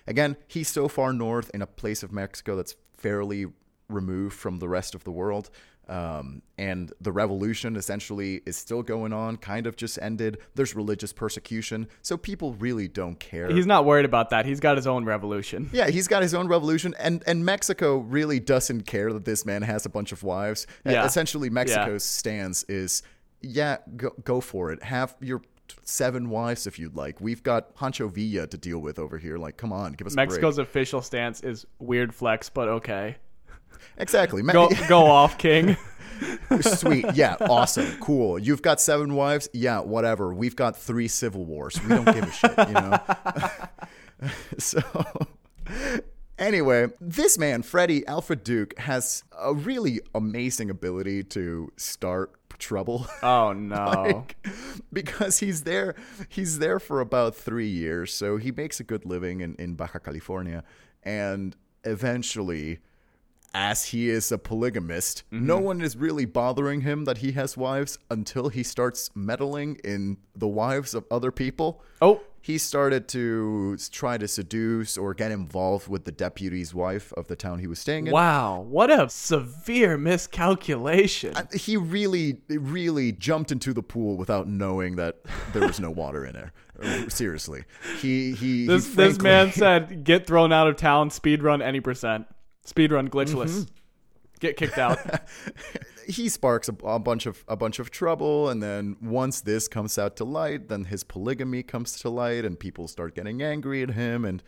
Again, 0.06 0.38
he's 0.48 0.70
so 0.70 0.88
far 0.88 1.14
north 1.14 1.52
in 1.54 1.62
a 1.62 1.68
place 1.68 2.04
of 2.04 2.12
Mexico 2.12 2.56
that's 2.56 2.76
fairly 2.96 3.48
removed 3.90 4.36
from 4.36 4.60
the 4.60 4.70
rest 4.70 4.96
of 4.96 5.04
the 5.04 5.12
world. 5.12 5.50
Um, 5.90 6.42
and 6.58 6.92
the 7.00 7.12
revolution 7.12 7.76
essentially 7.76 8.42
is 8.46 8.58
still 8.58 8.84
going 8.84 9.14
on, 9.14 9.38
kind 9.38 9.68
of 9.68 9.78
just 9.78 9.98
ended. 10.02 10.40
There's 10.56 10.76
religious 10.76 11.14
persecution, 11.14 11.88
so 12.02 12.18
people 12.18 12.54
really 12.56 12.88
don't 12.88 13.20
care. 13.20 13.50
He's 13.50 13.66
not 13.66 13.86
worried 13.86 14.06
about 14.06 14.30
that. 14.32 14.46
He's 14.46 14.60
got 14.60 14.76
his 14.76 14.86
own 14.86 15.06
revolution. 15.06 15.70
Yeah, 15.72 15.90
he's 15.90 16.08
got 16.08 16.22
his 16.22 16.34
own 16.34 16.48
revolution, 16.48 16.94
and 17.00 17.24
and 17.26 17.46
Mexico 17.46 17.98
really 17.98 18.40
doesn't 18.40 18.82
care 18.82 19.14
that 19.14 19.26
this 19.26 19.46
man 19.46 19.62
has 19.62 19.86
a 19.86 19.90
bunch 19.90 20.12
of 20.12 20.24
wives. 20.24 20.68
Yeah. 20.86 21.06
Essentially, 21.06 21.50
Mexico's 21.50 22.04
stance 22.04 22.64
is, 22.64 23.04
yeah, 23.42 23.78
go 23.96 24.10
go 24.24 24.42
for 24.42 24.72
it. 24.72 24.84
Have 24.84 25.16
your 25.22 25.42
seven 25.84 26.30
wives 26.30 26.68
if 26.68 26.80
you'd 26.80 26.96
like. 26.96 27.22
We've 27.22 27.44
got 27.44 27.76
Pancho 27.76 28.08
Villa 28.08 28.48
to 28.48 28.58
deal 28.58 28.80
with 28.80 29.00
over 29.00 29.18
here. 29.18 29.38
Like, 29.38 29.58
come 29.58 29.72
on, 29.72 29.94
give 29.94 30.08
us 30.08 30.14
a 30.14 30.18
Mexico's 30.18 30.58
official 30.58 31.02
stance 31.02 31.42
is 31.42 31.66
weird 31.80 32.14
flex, 32.14 32.50
but 32.50 32.68
okay. 32.68 33.18
Exactly. 33.98 34.42
Go 34.44 34.70
go 34.88 35.06
off, 35.06 35.38
King. 35.38 35.78
Sweet. 36.62 37.06
Yeah. 37.14 37.36
Awesome. 37.42 37.98
Cool. 38.00 38.40
You've 38.40 38.62
got 38.62 38.82
seven 38.82 39.14
wives. 39.16 39.50
Yeah. 39.54 39.80
Whatever. 39.80 40.34
We've 40.34 40.56
got 40.56 40.78
three 40.78 41.08
civil 41.08 41.46
wars. 41.46 41.82
We 41.82 41.90
don't 41.90 42.06
give 42.06 42.24
a 42.24 42.32
shit. 42.32 42.58
You 42.58 42.74
know. 42.74 43.00
so. 44.58 44.82
Anyway, 46.40 46.88
this 47.02 47.38
man, 47.38 47.64
Freddie 47.64 48.06
Alfred 48.06 48.44
Duke, 48.44 48.78
has 48.78 49.24
a 49.40 49.54
really 49.54 50.02
amazing 50.14 50.70
ability 50.70 51.24
to 51.24 51.72
start 51.78 52.32
trouble. 52.60 53.08
Oh 53.24 53.54
no. 53.54 53.86
Like, 53.86 54.38
because 54.92 55.40
he's 55.40 55.64
there 55.64 55.96
he's 56.30 56.60
there 56.60 56.80
for 56.80 57.00
about 57.02 57.36
three 57.36 57.68
years 57.68 58.14
so 58.14 58.38
he 58.38 58.52
makes 58.52 58.80
a 58.80 58.84
good 58.84 59.06
living 59.06 59.42
in, 59.42 59.56
in 59.56 59.76
baja 59.76 60.00
california 60.00 60.64
and 61.04 61.56
eventually 61.84 62.80
as 63.54 63.86
he 63.86 64.10
is 64.10 64.32
a 64.32 64.38
polygamist 64.38 65.24
no 65.32 65.56
mm-hmm. 65.56 65.66
one 65.66 65.82
is 65.82 65.96
really 65.96 66.26
bothering 66.26 66.82
him 66.82 67.06
that 67.06 67.20
he 67.20 67.32
has 67.34 67.58
wives 67.58 67.98
until 68.10 68.50
he 68.50 68.64
starts 68.64 69.10
meddling 69.16 69.80
in 69.84 70.18
the 70.36 70.48
wives 70.48 70.94
of 70.94 71.06
other 71.10 71.32
people. 71.32 71.82
Oh, 72.02 72.22
he 72.42 72.58
started 72.58 73.10
to 73.10 73.78
try 73.92 74.18
to 74.18 74.28
seduce 74.28 74.98
or 74.98 75.14
get 75.14 75.32
involved 75.32 75.90
with 75.90 76.06
the 76.06 76.14
deputy's 76.14 76.74
wife 76.74 77.12
of 77.18 77.28
the 77.28 77.36
town 77.36 77.60
he 77.60 77.68
was 77.68 77.78
staying 77.80 78.08
in. 78.08 78.14
Wow. 78.14 78.62
What 78.62 78.90
a 78.90 79.10
severe 79.10 79.98
miscalculation. 79.98 81.36
he 81.54 81.76
really 81.76 82.42
really 82.50 83.12
jumped 83.12 83.52
into 83.52 83.74
the 83.74 83.84
pool 83.84 84.16
without 84.16 84.48
knowing 84.48 84.96
that 84.96 85.18
there 85.52 85.68
was 85.68 85.80
no 85.80 85.92
water 85.92 86.26
in 86.26 86.34
there. 86.34 86.54
Seriously. 87.10 87.64
He 88.00 88.32
he 88.32 88.36
he 88.36 88.68
this 88.68 88.94
this 88.94 89.20
man 89.20 89.52
said, 89.52 90.04
"Get 90.04 90.28
thrown 90.28 90.54
out 90.54 90.68
of 90.68 90.78
town, 90.78 91.10
speed 91.10 91.44
run 91.44 91.62
any 91.62 91.80
percent, 91.80 92.28
speed 92.68 92.92
run 92.92 93.10
glitchless, 93.10 93.64
Mm-hmm. 93.66 93.74
get 94.40 94.56
kicked 94.58 94.78
out." 94.78 95.00
he 96.08 96.30
sparks 96.30 96.70
a, 96.70 96.76
a 96.86 97.00
bunch 97.00 97.26
of 97.26 97.44
a 97.48 97.56
bunch 97.58 97.80
of 97.80 97.90
trouble 97.92 98.48
and 98.50 98.62
then 98.64 98.96
once 99.02 99.42
this 99.42 99.68
comes 99.68 99.98
out 99.98 100.16
to 100.16 100.24
light 100.24 100.70
then 100.70 100.86
his 100.86 101.04
polygamy 101.04 101.62
comes 101.64 102.00
to 102.00 102.10
light 102.10 102.46
and 102.46 102.58
people 102.60 102.88
start 102.88 103.14
getting 103.14 103.42
angry 103.42 103.84
at 103.84 103.90
him 103.92 104.24
and 104.24 104.42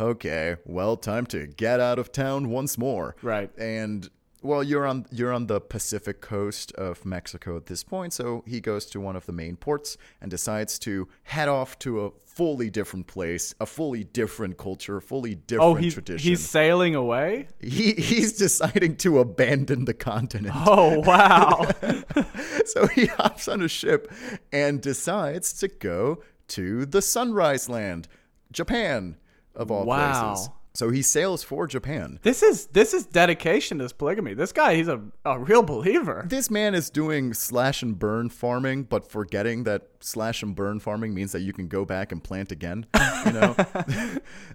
okay 0.00 0.56
well 0.64 0.96
time 0.96 1.26
to 1.26 1.46
get 1.46 1.78
out 1.78 1.98
of 1.98 2.10
town 2.10 2.48
once 2.48 2.78
more 2.78 3.16
Right. 3.20 3.50
and 3.58 4.08
well 4.44 4.62
you're 4.62 4.86
on 4.86 5.06
you're 5.10 5.32
on 5.32 5.46
the 5.46 5.60
pacific 5.60 6.20
coast 6.20 6.70
of 6.72 7.04
mexico 7.04 7.56
at 7.56 7.66
this 7.66 7.82
point 7.82 8.12
so 8.12 8.44
he 8.46 8.60
goes 8.60 8.86
to 8.86 9.00
one 9.00 9.16
of 9.16 9.26
the 9.26 9.32
main 9.32 9.56
ports 9.56 9.96
and 10.20 10.30
decides 10.30 10.78
to 10.78 11.08
head 11.24 11.48
off 11.48 11.78
to 11.78 12.04
a 12.06 12.10
fully 12.26 12.68
different 12.70 13.06
place 13.06 13.54
a 13.60 13.66
fully 13.66 14.04
different 14.04 14.56
culture 14.58 15.00
fully 15.00 15.34
oh, 15.34 15.40
different 15.46 15.70
Oh, 15.70 15.74
he's 15.74 15.94
tradition 15.94 16.28
he's 16.28 16.46
sailing 16.48 16.94
away. 16.94 17.48
he, 17.60 17.92
he's 17.94 18.32
deciding 18.34 18.96
to 18.98 19.18
abandon 19.20 19.84
the 19.86 19.94
continent 19.94 20.54
Oh 20.66 21.00
wow. 21.00 21.66
so 22.66 22.86
he 22.88 23.06
hops 23.06 23.48
on 23.48 23.62
a 23.62 23.68
ship 23.68 24.12
and 24.52 24.80
decides 24.80 25.52
to 25.54 25.68
go 25.68 26.22
to 26.48 26.84
the 26.86 27.00
Sunrise 27.00 27.68
Land, 27.68 28.06
Japan, 28.52 29.16
of 29.54 29.70
all 29.70 29.86
Wow. 29.86 30.32
places. 30.34 30.48
So 30.76 30.90
he 30.90 31.02
sails 31.02 31.44
for 31.44 31.68
Japan. 31.68 32.18
This 32.22 32.42
is 32.42 32.66
this 32.66 32.94
is 32.94 33.06
dedication 33.06 33.78
to 33.78 33.84
this 33.84 33.92
polygamy. 33.92 34.34
This 34.34 34.50
guy, 34.50 34.74
he's 34.74 34.88
a, 34.88 35.00
a 35.24 35.38
real 35.38 35.62
believer. 35.62 36.26
This 36.28 36.50
man 36.50 36.74
is 36.74 36.90
doing 36.90 37.32
slash 37.32 37.80
and 37.80 37.96
burn 37.96 38.28
farming, 38.28 38.84
but 38.84 39.08
forgetting 39.08 39.62
that 39.64 39.86
slash 40.00 40.42
and 40.42 40.56
burn 40.56 40.80
farming 40.80 41.14
means 41.14 41.30
that 41.30 41.42
you 41.42 41.52
can 41.52 41.68
go 41.68 41.84
back 41.84 42.10
and 42.10 42.24
plant 42.24 42.50
again. 42.50 42.86
You 43.24 43.32
know, 43.32 43.56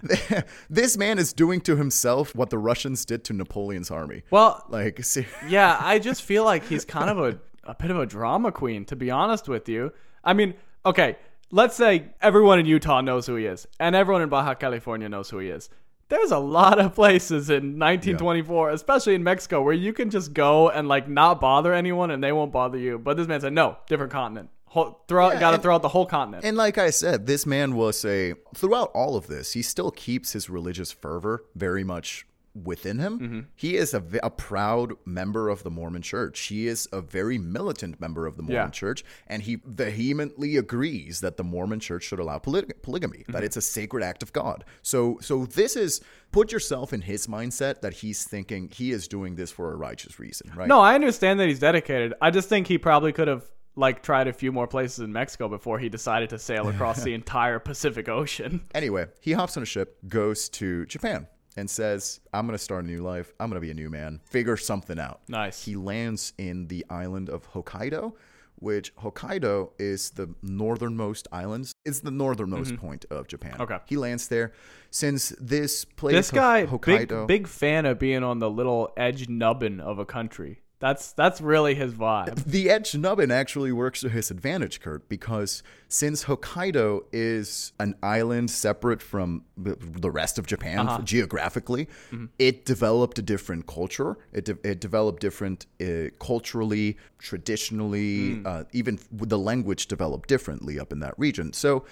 this 0.69 0.97
man 0.97 1.19
is 1.19 1.31
doing 1.31 1.61
to 1.61 1.77
himself 1.77 2.35
what 2.35 2.49
the 2.49 2.57
Russians 2.57 3.05
did 3.05 3.23
to 3.23 3.33
Napoleon's 3.33 3.89
army. 3.89 4.23
Well, 4.29 4.65
Like, 4.67 5.01
see, 5.05 5.25
yeah, 5.47 5.77
I 5.79 5.99
just 6.09 6.23
feel 6.23 6.43
like 6.43 6.65
he's 6.65 6.83
kind 6.83 7.09
of 7.09 7.17
a, 7.17 7.39
a 7.63 7.75
bit 7.75 7.91
of 7.91 7.97
a 7.97 8.05
drama 8.05 8.51
queen, 8.51 8.83
to 8.85 8.97
be 8.97 9.09
honest 9.09 9.47
with 9.47 9.69
you. 9.69 9.93
I 10.21 10.33
mean, 10.33 10.55
okay, 10.85 11.15
let's 11.49 11.77
say 11.77 12.09
everyone 12.21 12.59
in 12.59 12.65
Utah 12.65 12.99
knows 12.99 13.25
who 13.25 13.35
he 13.35 13.45
is, 13.45 13.67
and 13.79 13.95
everyone 13.95 14.21
in 14.21 14.27
Baja 14.27 14.53
California 14.53 15.07
knows 15.07 15.29
who 15.29 15.39
he 15.39 15.47
is. 15.47 15.69
There's 16.09 16.31
a 16.31 16.39
lot 16.39 16.79
of 16.79 16.95
places 16.95 17.49
in 17.49 17.77
1924, 17.79 18.71
especially 18.71 19.15
in 19.15 19.23
Mexico, 19.23 19.61
where 19.61 19.73
you 19.73 19.93
can 19.93 20.09
just 20.09 20.33
go 20.33 20.69
and 20.69 20.87
like 20.87 21.07
not 21.07 21.39
bother 21.39 21.73
anyone 21.73 22.09
and 22.11 22.23
they 22.23 22.31
won't 22.31 22.51
bother 22.51 22.77
you. 22.77 22.97
But 22.97 23.15
this 23.17 23.27
man 23.27 23.41
said, 23.41 23.53
no, 23.53 23.77
different 23.87 24.11
continent. 24.11 24.49
Whole, 24.65 25.03
throw, 25.07 25.31
Yeah, 25.31 25.39
gotta 25.39 25.55
and- 25.55 25.63
throw 25.63 25.75
out 25.75 25.81
the 25.81 25.89
whole 25.89 26.05
continent. 26.05 26.43
And 26.45 26.57
like 26.57 26.77
I 26.77 26.89
said, 26.89 27.25
this 27.25 27.45
man 27.45 27.75
was 27.75 28.03
a 28.05 28.33
throughout 28.55 28.91
all 28.93 29.15
of 29.15 29.27
this, 29.27 29.53
he 29.53 29.61
still 29.61 29.91
keeps 29.91 30.33
his 30.33 30.49
religious 30.49 30.91
fervor 30.91 31.45
very 31.55 31.83
much 31.83 32.25
within 32.63 32.99
him. 32.99 33.19
Mm-hmm. 33.19 33.39
He 33.55 33.75
is 33.77 33.93
a, 33.93 34.03
a 34.23 34.29
proud 34.29 34.93
member 35.05 35.49
of 35.49 35.63
the 35.63 35.69
Mormon 35.69 36.01
Church. 36.01 36.39
He 36.39 36.67
is 36.67 36.87
a 36.91 37.01
very 37.01 37.37
militant 37.37 37.99
member 37.99 38.25
of 38.27 38.35
the 38.37 38.43
Mormon 38.43 38.55
Yeah. 38.55 38.69
Church, 38.69 39.03
and 39.27 39.43
he 39.43 39.57
vehemently 39.65 40.57
agrees 40.57 41.21
that 41.21 41.37
the 41.37 41.43
Mormon 41.43 41.79
Church 41.79 42.03
should 42.03 42.19
allow 42.19 42.39
poly- 42.39 42.63
polygamy, 42.81 43.19
Mm-hmm. 43.19 43.31
that 43.33 43.43
it's 43.43 43.57
a 43.57 43.61
sacred 43.61 44.03
act 44.03 44.23
of 44.23 44.31
God. 44.33 44.63
So, 44.81 45.17
so 45.21 45.45
this 45.45 45.75
is 45.75 46.01
put 46.31 46.51
yourself 46.51 46.93
in 46.93 47.01
his 47.01 47.27
mindset 47.27 47.81
that 47.81 47.93
he's 47.93 48.23
thinking 48.23 48.69
he 48.73 48.91
is 48.91 49.07
doing 49.07 49.35
this 49.35 49.51
for 49.51 49.71
a 49.73 49.75
righteous 49.75 50.19
reason, 50.19 50.51
right? 50.55 50.67
No, 50.67 50.79
I 50.79 50.95
understand 50.95 51.39
that 51.39 51.47
he's 51.47 51.59
dedicated. 51.59 52.13
I 52.21 52.29
just 52.31 52.49
think 52.49 52.67
he 52.67 52.77
probably 52.77 53.11
could 53.13 53.27
have 53.27 53.43
like 53.75 54.03
tried 54.03 54.27
a 54.27 54.33
few 54.33 54.51
more 54.51 54.67
places 54.67 54.99
in 54.99 55.13
Mexico 55.13 55.47
before 55.47 55.79
he 55.79 55.87
decided 55.89 56.29
to 56.31 56.39
sail 56.39 56.67
across 56.67 57.01
the 57.03 57.13
entire 57.19 57.59
Pacific 57.59 58.09
Ocean. 58.09 58.61
Anyway, 58.75 59.05
he 59.21 59.31
hops 59.33 59.55
on 59.57 59.63
a 59.63 59.65
ship, 59.65 59.97
goes 60.07 60.49
to 60.49 60.85
Japan, 60.87 61.27
and 61.59 61.69
says, 61.69 62.19
I'm 62.33 62.45
going 62.47 62.57
to 62.57 62.63
start 62.63 62.83
a 62.85 62.87
new 62.87 63.01
life. 63.03 63.33
I'm 63.39 63.49
going 63.49 63.61
to 63.61 63.65
be 63.65 63.71
a 63.71 63.75
new 63.75 63.89
man. 63.89 64.21
Figure 64.23 64.57
something 64.57 64.97
out. 64.99 65.19
Nice. 65.27 65.65
He 65.65 65.75
lands 65.75 66.33
in 66.37 66.67
the 66.67 66.85
island 66.89 67.29
of 67.29 67.51
Hokkaido, 67.53 68.13
which 68.55 68.95
Hokkaido 68.95 69.71
is 69.77 70.11
the 70.11 70.29
northernmost 70.41 71.27
island. 71.31 71.71
It's 71.85 71.99
the 71.99 72.11
northernmost 72.11 72.77
point 72.77 73.05
of 73.09 73.27
Japan. 73.27 73.53
Mm-hmm. 73.53 73.61
Okay. 73.63 73.77
He 73.85 73.97
lands 73.97 74.27
there. 74.29 74.53
Since 74.91 75.33
this 75.39 75.85
place, 75.85 76.15
This 76.15 76.31
guy, 76.31 76.65
Ho- 76.65 76.77
big 76.77 77.09
Hokkaido, 77.09 77.27
big 77.27 77.47
fan 77.47 77.85
of 77.85 77.99
being 77.99 78.23
on 78.23 78.39
the 78.39 78.49
little 78.49 78.91
edge 78.97 79.27
nubbin 79.29 79.79
of 79.79 79.99
a 79.99 80.05
country. 80.05 80.61
That's 80.79 81.11
that's 81.11 81.41
really 81.41 81.75
his 81.75 81.93
vibe. 81.93 82.43
The 82.45 82.69
edge 82.69 82.95
nubbin 82.95 83.31
actually 83.31 83.71
works 83.73 83.99
to 84.01 84.09
his 84.09 84.31
advantage, 84.31 84.79
Kurt, 84.79 85.09
because 85.09 85.61
since 85.89 86.23
Hokkaido 86.25 87.01
is 87.11 87.73
an 87.79 87.95
island 88.01 88.49
separate 88.49 89.01
from 89.01 89.43
the 89.57 90.09
rest 90.11 90.39
of 90.39 90.45
Japan 90.47 90.87
Uh-huh. 90.87 91.01
geographically, 91.03 91.87
Mm-hmm. 92.11 92.25
it 92.39 92.65
developed 92.65 93.19
a 93.19 93.21
different 93.21 93.67
culture. 93.67 94.17
It, 94.31 94.45
de- 94.45 94.57
it 94.71 94.79
developed 94.79 95.21
different 95.21 95.65
uh, 95.81 96.11
culturally, 96.19 96.97
traditionally, 97.17 98.35
Mm. 98.35 98.45
uh, 98.45 98.63
even 98.71 98.99
the 99.11 99.37
language 99.37 99.87
developed 99.87 100.29
differently 100.29 100.79
up 100.79 100.91
in 100.93 100.99
that 100.99 101.13
region. 101.17 101.51
So 101.53 101.83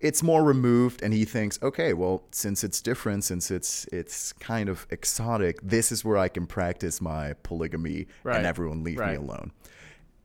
it's 0.00 0.22
more 0.22 0.42
removed 0.44 1.02
and 1.02 1.12
he 1.12 1.24
thinks 1.24 1.58
okay 1.62 1.92
well 1.92 2.22
since 2.32 2.64
it's 2.64 2.80
different 2.80 3.22
since 3.24 3.50
it's 3.50 3.84
it's 3.92 4.32
kind 4.34 4.68
of 4.68 4.86
exotic 4.90 5.60
this 5.62 5.92
is 5.92 6.04
where 6.04 6.16
i 6.16 6.28
can 6.28 6.46
practice 6.46 7.00
my 7.00 7.34
polygamy 7.42 8.06
Right. 8.24 8.36
and 8.38 8.46
everyone 8.46 8.82
leave 8.84 8.98
me 8.98 9.14
alone. 9.16 9.52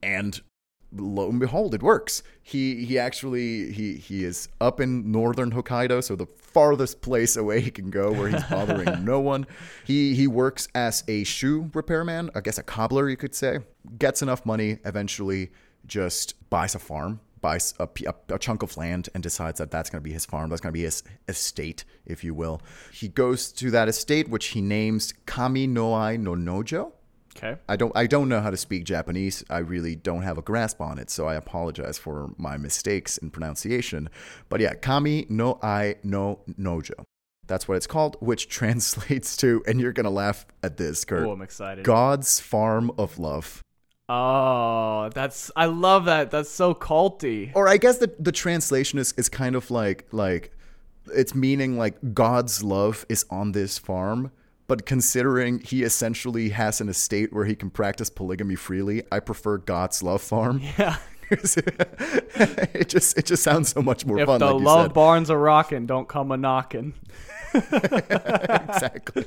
And 0.02 0.40
lo 0.98 1.30
and 1.30 1.40
behold 1.42 1.74
it 1.76 1.84
works. 1.84 2.24
He 2.42 2.86
he 2.86 2.98
actually 3.00 3.72
he 3.74 3.96
he 3.96 4.24
is 4.24 4.48
up 4.62 4.80
in 4.80 5.12
northern 5.12 5.52
hokkaido 5.52 6.02
so 6.04 6.16
the 6.16 6.26
farthest 6.28 7.02
place 7.02 7.36
away 7.36 7.60
he 7.60 7.72
can 7.72 7.90
go 7.90 8.12
where 8.14 8.30
he's 8.30 8.44
bothering 8.46 9.04
no 9.14 9.20
one. 9.20 9.46
He 9.84 10.16
he 10.16 10.28
works 10.28 10.68
as 10.74 11.04
a 11.08 11.24
shoe 11.26 11.70
repairman 11.74 12.30
i 12.36 12.40
guess 12.40 12.58
a 12.58 12.64
cobbler 12.64 13.10
you 13.10 13.18
could 13.18 13.36
say. 13.36 13.60
Gets 14.00 14.22
enough 14.22 14.46
money 14.46 14.78
eventually 14.86 15.52
just 15.86 16.36
buys 16.50 16.76
a 16.76 16.80
farm 16.80 17.20
buys 17.46 17.74
a, 17.80 17.88
a- 18.12 18.34
a 18.36 18.40
chunk 18.46 18.64
of 18.64 18.76
land 18.78 19.04
and 19.14 19.22
decides 19.22 19.58
that 19.60 19.70
that's 19.72 19.90
going 19.92 20.02
to 20.02 20.08
be 20.10 20.16
his 20.20 20.26
farm. 20.26 20.50
That's 20.50 20.62
going 20.62 20.74
to 20.74 20.80
be 20.82 20.88
his 20.92 21.04
estate, 21.28 21.84
if 22.06 22.24
you 22.24 22.34
will. 22.34 22.62
He 22.92 23.08
goes 23.08 23.52
to 23.62 23.72
that 23.72 23.88
estate, 23.88 24.30
which 24.30 24.48
he 24.48 24.62
names 24.62 25.14
Kami 25.26 25.66
no 25.68 25.94
Ai 25.94 26.18
no 26.18 26.34
Nojo. 26.36 26.92
Okay. 27.38 27.54
I 27.68 27.76
don't 27.76 27.92
I 27.96 28.08
don't 28.08 28.30
know 28.30 28.40
how 28.46 28.50
to 28.50 28.58
speak 28.58 28.86
Japanese. 28.86 29.44
I 29.50 29.58
really 29.74 29.96
don't 29.96 30.22
have 30.30 30.38
a 30.38 30.42
grasp 30.42 30.80
on 30.80 30.98
it, 31.00 31.10
so 31.10 31.28
I 31.28 31.36
apologize 31.36 31.98
for 31.98 32.30
my 32.38 32.56
mistakes 32.58 33.18
in 33.18 33.30
pronunciation. 33.30 34.10
But 34.50 34.62
yeah, 34.62 34.74
Kami 34.76 35.26
no 35.30 35.60
Ai 35.62 35.96
no 36.02 36.40
Nojo. 36.58 37.04
That's 37.48 37.68
what 37.68 37.76
it's 37.76 37.88
called, 37.88 38.16
which 38.22 38.48
translates 38.60 39.36
to, 39.38 39.62
and 39.68 39.82
you're 39.82 39.92
gonna 40.00 40.10
laugh 40.24 40.46
at 40.64 40.78
this, 40.78 41.04
Kurt. 41.06 41.28
Oh, 41.28 41.32
I'm 41.34 41.42
excited. 41.42 41.84
God's 41.84 42.40
farm 42.40 42.90
of 42.98 43.20
love. 43.20 43.62
Oh, 44.08 45.10
that's 45.14 45.52
I 45.56 45.66
love 45.66 46.06
that. 46.06 46.32
That's 46.32 46.50
so 46.50 46.74
culty. 46.74 47.52
Or 47.56 47.68
I 47.68 47.78
guess 47.78 47.98
the 47.98 48.14
the 48.20 48.32
translation 48.32 49.00
is 49.00 49.14
is 49.18 49.30
kind 49.30 49.56
of 49.56 49.72
like 49.72 50.06
like 50.12 50.52
it's 51.14 51.34
meaning 51.34 51.78
like 51.78 52.14
God's 52.14 52.64
love 52.64 53.06
is 53.10 53.26
on 53.30 53.52
this 53.54 53.78
farm. 53.78 54.32
But 54.68 54.86
considering 54.88 55.60
he 55.60 55.84
essentially 55.84 56.50
has 56.50 56.82
an 56.82 56.90
estate 56.90 57.32
where 57.32 57.46
he 57.46 57.56
can 57.56 57.70
practice 57.70 58.10
polygamy 58.10 58.56
freely, 58.56 59.04
I 59.12 59.20
prefer 59.20 59.58
God's 59.58 60.02
love 60.02 60.22
farm. 60.22 60.62
Yeah. 60.78 60.98
it 61.32 62.90
just 62.90 63.18
it 63.18 63.26
just 63.26 63.44
sounds 63.44 63.70
so 63.70 63.82
much 63.82 64.06
more 64.06 64.20
If 64.20 64.28
fun. 64.28 64.40
the 64.40 64.46
like 64.46 64.60
you 64.60 64.66
love 64.66 64.94
barns 64.94 65.30
are 65.30 65.40
rocking, 65.40 65.86
don't 65.86 66.08
come 66.08 66.32
a 66.32 66.38
knocking. 66.38 66.94
exactly. 67.56 69.26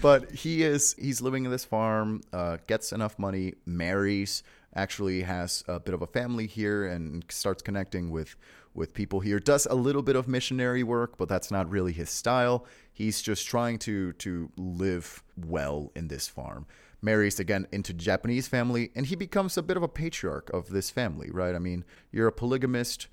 but 0.00 0.30
he 0.32 0.62
is 0.62 0.94
he's 0.98 1.20
living 1.20 1.44
in 1.44 1.50
this 1.50 1.64
farm, 1.64 2.22
uh, 2.32 2.56
gets 2.66 2.92
enough 2.92 3.18
money, 3.18 3.54
marries, 3.66 4.42
actually 4.74 5.22
has 5.22 5.64
a 5.68 5.78
bit 5.78 5.94
of 5.94 6.02
a 6.02 6.06
family 6.06 6.46
here, 6.46 6.86
and 6.86 7.24
starts 7.28 7.62
connecting 7.62 8.10
with 8.10 8.36
with 8.74 8.94
people 8.94 9.20
here. 9.20 9.38
Does 9.38 9.66
a 9.66 9.74
little 9.74 10.02
bit 10.02 10.16
of 10.16 10.28
missionary 10.28 10.82
work, 10.82 11.18
but 11.18 11.28
that's 11.28 11.50
not 11.50 11.68
really 11.70 11.92
his 11.92 12.10
style. 12.10 12.64
He's 12.92 13.20
just 13.20 13.46
trying 13.46 13.78
to 13.80 14.12
to 14.14 14.50
live 14.56 15.22
well 15.36 15.92
in 15.94 16.08
this 16.08 16.26
farm. 16.28 16.66
Marries 17.00 17.38
again 17.38 17.66
into 17.70 17.92
Japanese 17.92 18.48
family, 18.48 18.90
and 18.94 19.06
he 19.06 19.14
becomes 19.14 19.56
a 19.56 19.62
bit 19.62 19.76
of 19.76 19.82
a 19.82 19.88
patriarch 19.88 20.50
of 20.50 20.70
this 20.70 20.90
family, 20.90 21.30
right? 21.30 21.54
I 21.54 21.58
mean, 21.58 21.84
you're 22.10 22.26
a 22.26 22.32
polygamist 22.32 23.06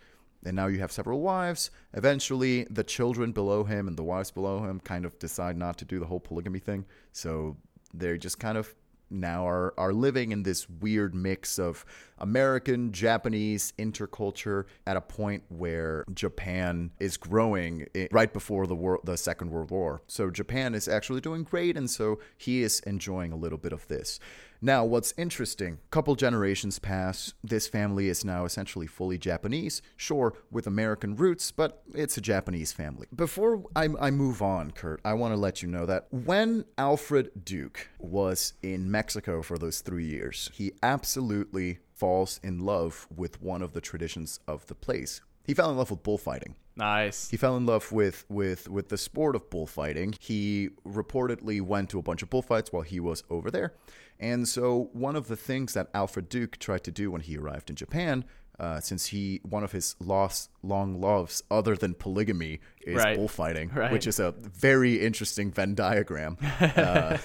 and 0.45 0.55
now 0.55 0.67
you 0.67 0.79
have 0.79 0.91
several 0.91 1.21
wives. 1.21 1.71
Eventually, 1.93 2.65
the 2.69 2.83
children 2.83 3.31
below 3.31 3.63
him 3.63 3.87
and 3.87 3.97
the 3.97 4.03
wives 4.03 4.31
below 4.31 4.63
him 4.63 4.79
kind 4.79 5.05
of 5.05 5.17
decide 5.19 5.57
not 5.57 5.77
to 5.79 5.85
do 5.85 5.99
the 5.99 6.05
whole 6.05 6.19
polygamy 6.19 6.59
thing. 6.59 6.85
So 7.11 7.57
they're 7.93 8.17
just 8.17 8.39
kind 8.39 8.57
of 8.57 8.73
now 9.09 9.47
are 9.47 9.73
are 9.77 9.93
living 9.93 10.31
in 10.31 10.43
this 10.43 10.69
weird 10.69 11.13
mix 11.13 11.59
of 11.59 11.85
American 12.17 12.91
Japanese 12.91 13.73
interculture 13.77 14.65
at 14.87 14.97
a 14.97 15.01
point 15.01 15.43
where 15.49 16.05
Japan 16.13 16.91
is 16.99 17.17
growing 17.17 17.87
right 18.11 18.31
before 18.33 18.67
the 18.67 18.75
world 18.75 19.01
the 19.05 19.17
Second 19.17 19.51
World 19.51 19.71
War. 19.71 20.01
So 20.07 20.29
Japan 20.29 20.73
is 20.75 20.87
actually 20.87 21.21
doing 21.21 21.43
great, 21.43 21.77
and 21.77 21.89
so 21.89 22.19
he 22.37 22.63
is 22.63 22.79
enjoying 22.81 23.31
a 23.31 23.37
little 23.37 23.57
bit 23.57 23.73
of 23.73 23.87
this. 23.87 24.19
Now, 24.65 24.83
what's 24.83 25.13
interesting, 25.15 25.77
couple 25.91 26.15
generations 26.15 26.79
pass, 26.79 27.35
this 27.43 27.67
family 27.67 28.09
is 28.09 28.25
now 28.25 28.45
essentially 28.45 28.87
fully 28.87 29.19
Japanese, 29.19 29.83
sure, 29.95 30.33
with 30.49 30.65
American 30.65 31.15
roots, 31.15 31.51
but 31.51 31.83
it's 31.93 32.17
a 32.17 32.21
Japanese 32.21 32.73
family. 32.73 33.05
Before 33.15 33.63
I, 33.75 33.89
I 33.99 34.09
move 34.09 34.41
on, 34.41 34.71
Kurt, 34.71 35.01
I 35.05 35.13
want 35.13 35.35
to 35.35 35.39
let 35.39 35.61
you 35.61 35.67
know 35.67 35.85
that 35.85 36.07
when 36.09 36.65
Alfred 36.79 37.45
Duke 37.45 37.89
was 37.99 38.53
in 38.63 38.89
Mexico 38.89 39.43
for 39.43 39.59
those 39.59 39.81
three 39.81 40.07
years, 40.07 40.49
he 40.51 40.71
absolutely 40.81 41.77
falls 41.93 42.39
in 42.41 42.57
love 42.57 43.07
with 43.15 43.43
one 43.43 43.61
of 43.61 43.73
the 43.73 43.81
traditions 43.81 44.39
of 44.47 44.65
the 44.65 44.73
place. 44.73 45.21
He 45.45 45.53
fell 45.53 45.69
in 45.69 45.77
love 45.77 45.91
with 45.91 46.01
bullfighting. 46.01 46.55
Nice. 46.75 47.29
He 47.29 47.37
fell 47.37 47.55
in 47.55 47.65
love 47.65 47.91
with 47.91 48.25
with 48.27 48.67
with 48.67 48.89
the 48.89 48.97
sport 48.97 49.35
of 49.35 49.49
bullfighting. 49.49 50.15
He 50.19 50.69
reportedly 50.85 51.61
went 51.61 51.89
to 51.91 51.99
a 51.99 52.01
bunch 52.01 52.21
of 52.21 52.29
bullfights 52.29 52.73
while 52.73 52.81
he 52.81 52.99
was 52.99 53.23
over 53.29 53.49
there. 53.49 53.73
And 54.19 54.47
so 54.47 54.89
one 54.93 55.15
of 55.15 55.27
the 55.27 55.35
things 55.35 55.73
that 55.73 55.89
Alfred 55.93 56.29
Duke 56.29 56.57
tried 56.57 56.83
to 56.85 56.91
do 56.91 57.11
when 57.11 57.21
he 57.21 57.37
arrived 57.37 57.69
in 57.69 57.75
Japan, 57.75 58.23
uh, 58.57 58.79
since 58.79 59.07
he 59.07 59.41
one 59.43 59.63
of 59.65 59.73
his 59.73 59.97
lost 59.99 60.49
long 60.63 61.01
loves 61.01 61.43
other 61.51 61.75
than 61.75 61.93
polygamy 61.93 62.61
is 62.81 62.95
Right. 62.95 63.17
bullfighting, 63.17 63.69
Right. 63.75 63.91
which 63.91 64.07
is 64.07 64.17
a 64.17 64.31
very 64.39 65.01
interesting 65.05 65.51
Venn 65.51 65.75
diagram. 65.75 66.37
uh, 66.61 67.17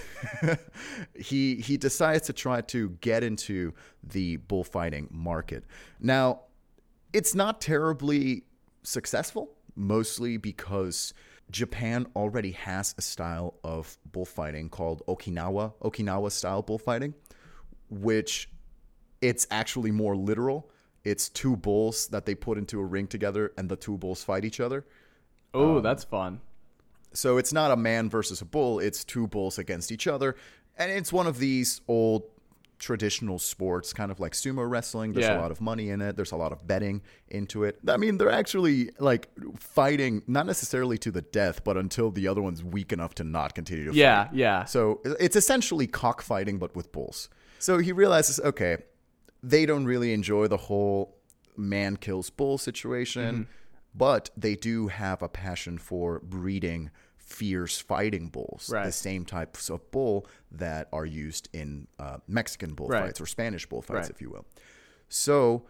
he 1.14 1.56
he 1.56 1.76
decides 1.76 2.26
to 2.26 2.32
try 2.32 2.60
to 2.62 2.90
get 3.00 3.22
into 3.22 3.72
the 4.02 4.36
bullfighting 4.36 5.08
market. 5.12 5.64
Now, 6.00 6.42
it's 7.12 7.34
not 7.34 7.60
terribly 7.60 8.44
successful, 8.82 9.50
mostly 9.76 10.36
because 10.36 11.12
Japan 11.50 12.06
already 12.14 12.52
has 12.52 12.94
a 12.98 13.02
style 13.02 13.54
of 13.64 13.96
bullfighting 14.12 14.68
called 14.68 15.02
Okinawa, 15.06 15.74
Okinawa 15.82 16.30
style 16.30 16.62
bullfighting, 16.62 17.14
which 17.88 18.48
it's 19.20 19.46
actually 19.50 19.90
more 19.90 20.16
literal. 20.16 20.70
It's 21.04 21.28
two 21.28 21.56
bulls 21.56 22.08
that 22.08 22.26
they 22.26 22.34
put 22.34 22.58
into 22.58 22.78
a 22.80 22.84
ring 22.84 23.06
together 23.06 23.52
and 23.56 23.68
the 23.68 23.76
two 23.76 23.96
bulls 23.98 24.22
fight 24.22 24.44
each 24.44 24.60
other. 24.60 24.84
Oh, 25.52 25.78
Um, 25.78 25.82
that's 25.82 26.04
fun. 26.04 26.40
So 27.12 27.38
it's 27.38 27.52
not 27.52 27.70
a 27.72 27.76
man 27.76 28.08
versus 28.08 28.40
a 28.40 28.44
bull, 28.44 28.78
it's 28.78 29.04
two 29.04 29.26
bulls 29.26 29.58
against 29.58 29.90
each 29.90 30.06
other. 30.06 30.36
And 30.78 30.92
it's 30.92 31.12
one 31.12 31.26
of 31.26 31.38
these 31.38 31.80
old 31.88 32.22
traditional 32.80 33.38
sports, 33.38 33.92
kind 33.92 34.10
of 34.10 34.18
like 34.18 34.32
sumo 34.32 34.68
wrestling. 34.68 35.12
There's 35.12 35.26
Yeah. 35.26 35.38
a 35.38 35.42
lot 35.42 35.52
of 35.52 35.60
money 35.60 35.90
in 35.90 36.00
it, 36.00 36.16
there's 36.16 36.32
a 36.32 36.36
lot 36.36 36.50
of 36.50 36.66
betting 36.66 37.02
into 37.28 37.62
it. 37.62 37.78
I 37.86 37.96
mean, 37.96 38.18
they're 38.18 38.32
actually 38.32 38.90
like 38.98 39.28
fighting, 39.58 40.22
not 40.26 40.46
necessarily 40.46 40.98
to 40.98 41.10
the 41.12 41.22
death, 41.22 41.62
but 41.62 41.76
until 41.76 42.10
the 42.10 42.26
other 42.26 42.42
one's 42.42 42.64
weak 42.64 42.92
enough 42.92 43.14
to 43.16 43.24
not 43.24 43.54
continue 43.54 43.84
to 43.84 43.94
Yeah, 43.94 44.24
fight. 44.24 44.34
yeah. 44.34 44.64
So 44.64 45.00
it's 45.04 45.36
essentially 45.36 45.86
cockfighting, 45.86 46.58
but 46.58 46.74
with 46.74 46.90
bulls. 46.90 47.28
So 47.58 47.78
he 47.78 47.92
realizes, 47.92 48.40
okay, 48.40 48.78
they 49.42 49.66
don't 49.66 49.84
really 49.84 50.12
enjoy 50.12 50.48
the 50.48 50.56
whole 50.56 51.16
man 51.56 51.96
kills 51.96 52.30
bull 52.30 52.56
situation, 52.58 53.34
Mm-hmm. 53.34 53.50
but 53.94 54.30
they 54.36 54.54
do 54.54 54.88
have 54.88 55.20
a 55.22 55.28
passion 55.28 55.76
for 55.78 56.20
breeding 56.20 56.90
fierce 57.30 57.78
fighting 57.80 58.28
bulls, 58.28 58.66
the 58.66 58.90
same 58.90 59.24
types 59.24 59.70
of 59.70 59.88
bull 59.92 60.26
that 60.50 60.88
are 60.92 61.06
used 61.06 61.48
in 61.52 61.86
uh, 61.98 62.18
Mexican 62.26 62.74
bullfights 62.74 63.02
Right. 63.02 63.20
or 63.20 63.26
Spanish 63.26 63.66
bullfights, 63.66 64.08
Right. 64.08 64.10
if 64.10 64.20
you 64.20 64.30
will. 64.30 64.44
So 65.08 65.64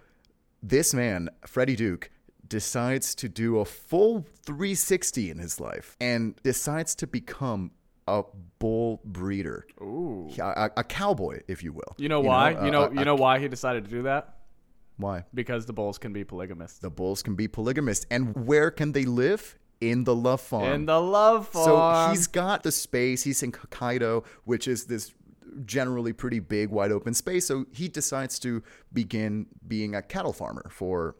this 0.62 0.92
man, 0.94 1.28
Freddie 1.46 1.76
Duke, 1.76 2.10
decides 2.48 3.14
to 3.16 3.28
do 3.28 3.58
a 3.58 3.64
full 3.64 4.26
360 4.44 5.30
in 5.30 5.38
his 5.38 5.60
life 5.60 5.96
and 6.00 6.34
decides 6.42 6.94
to 6.96 7.06
become 7.06 7.70
a 8.08 8.24
bull 8.58 9.00
breeder, 9.04 9.66
Ooh. 9.80 10.28
a, 10.40 10.70
a- 10.76 10.82
cowboy, 10.84 11.40
if 11.46 11.62
you 11.62 11.72
will. 11.72 11.94
You 11.96 12.08
know 12.08 12.20
why? 12.20 12.52
a- 12.52 12.64
you 12.64 12.70
know 12.72 12.84
a- 12.86 12.94
you 12.94 13.04
know 13.04 13.14
why 13.14 13.38
he 13.38 13.46
decided 13.48 13.84
to 13.84 13.90
do 13.90 14.02
that? 14.02 14.36
why 14.96 15.24
Because 15.32 15.64
the 15.66 15.72
bulls 15.72 15.96
can 15.96 16.12
be 16.12 16.24
polygamists. 16.24 16.78
the 16.80 16.90
bulls 16.90 17.22
can 17.22 17.34
be 17.34 17.46
polygamist, 17.48 18.06
and 18.10 18.34
where 18.46 18.70
can 18.70 18.92
they 18.92 19.04
live? 19.04 19.56
In 19.80 20.04
the 20.04 20.14
love 20.14 20.40
farm. 20.40 20.72
In 20.72 20.86
the 20.86 21.00
love 21.00 21.48
farm. 21.48 22.06
So 22.06 22.10
he's 22.10 22.26
got 22.26 22.62
the 22.62 22.72
space. 22.72 23.22
He's 23.22 23.42
in 23.42 23.52
Hokkaido, 23.52 24.24
which 24.44 24.68
is 24.68 24.84
this 24.84 25.14
generally 25.64 26.12
pretty 26.12 26.38
big, 26.38 26.70
wide 26.70 26.92
open 26.92 27.14
space. 27.14 27.46
So 27.46 27.66
he 27.72 27.88
decides 27.88 28.38
to 28.40 28.62
begin 28.92 29.46
being 29.66 29.94
a 29.94 30.02
cattle 30.02 30.32
farmer 30.32 30.68
for 30.70 31.16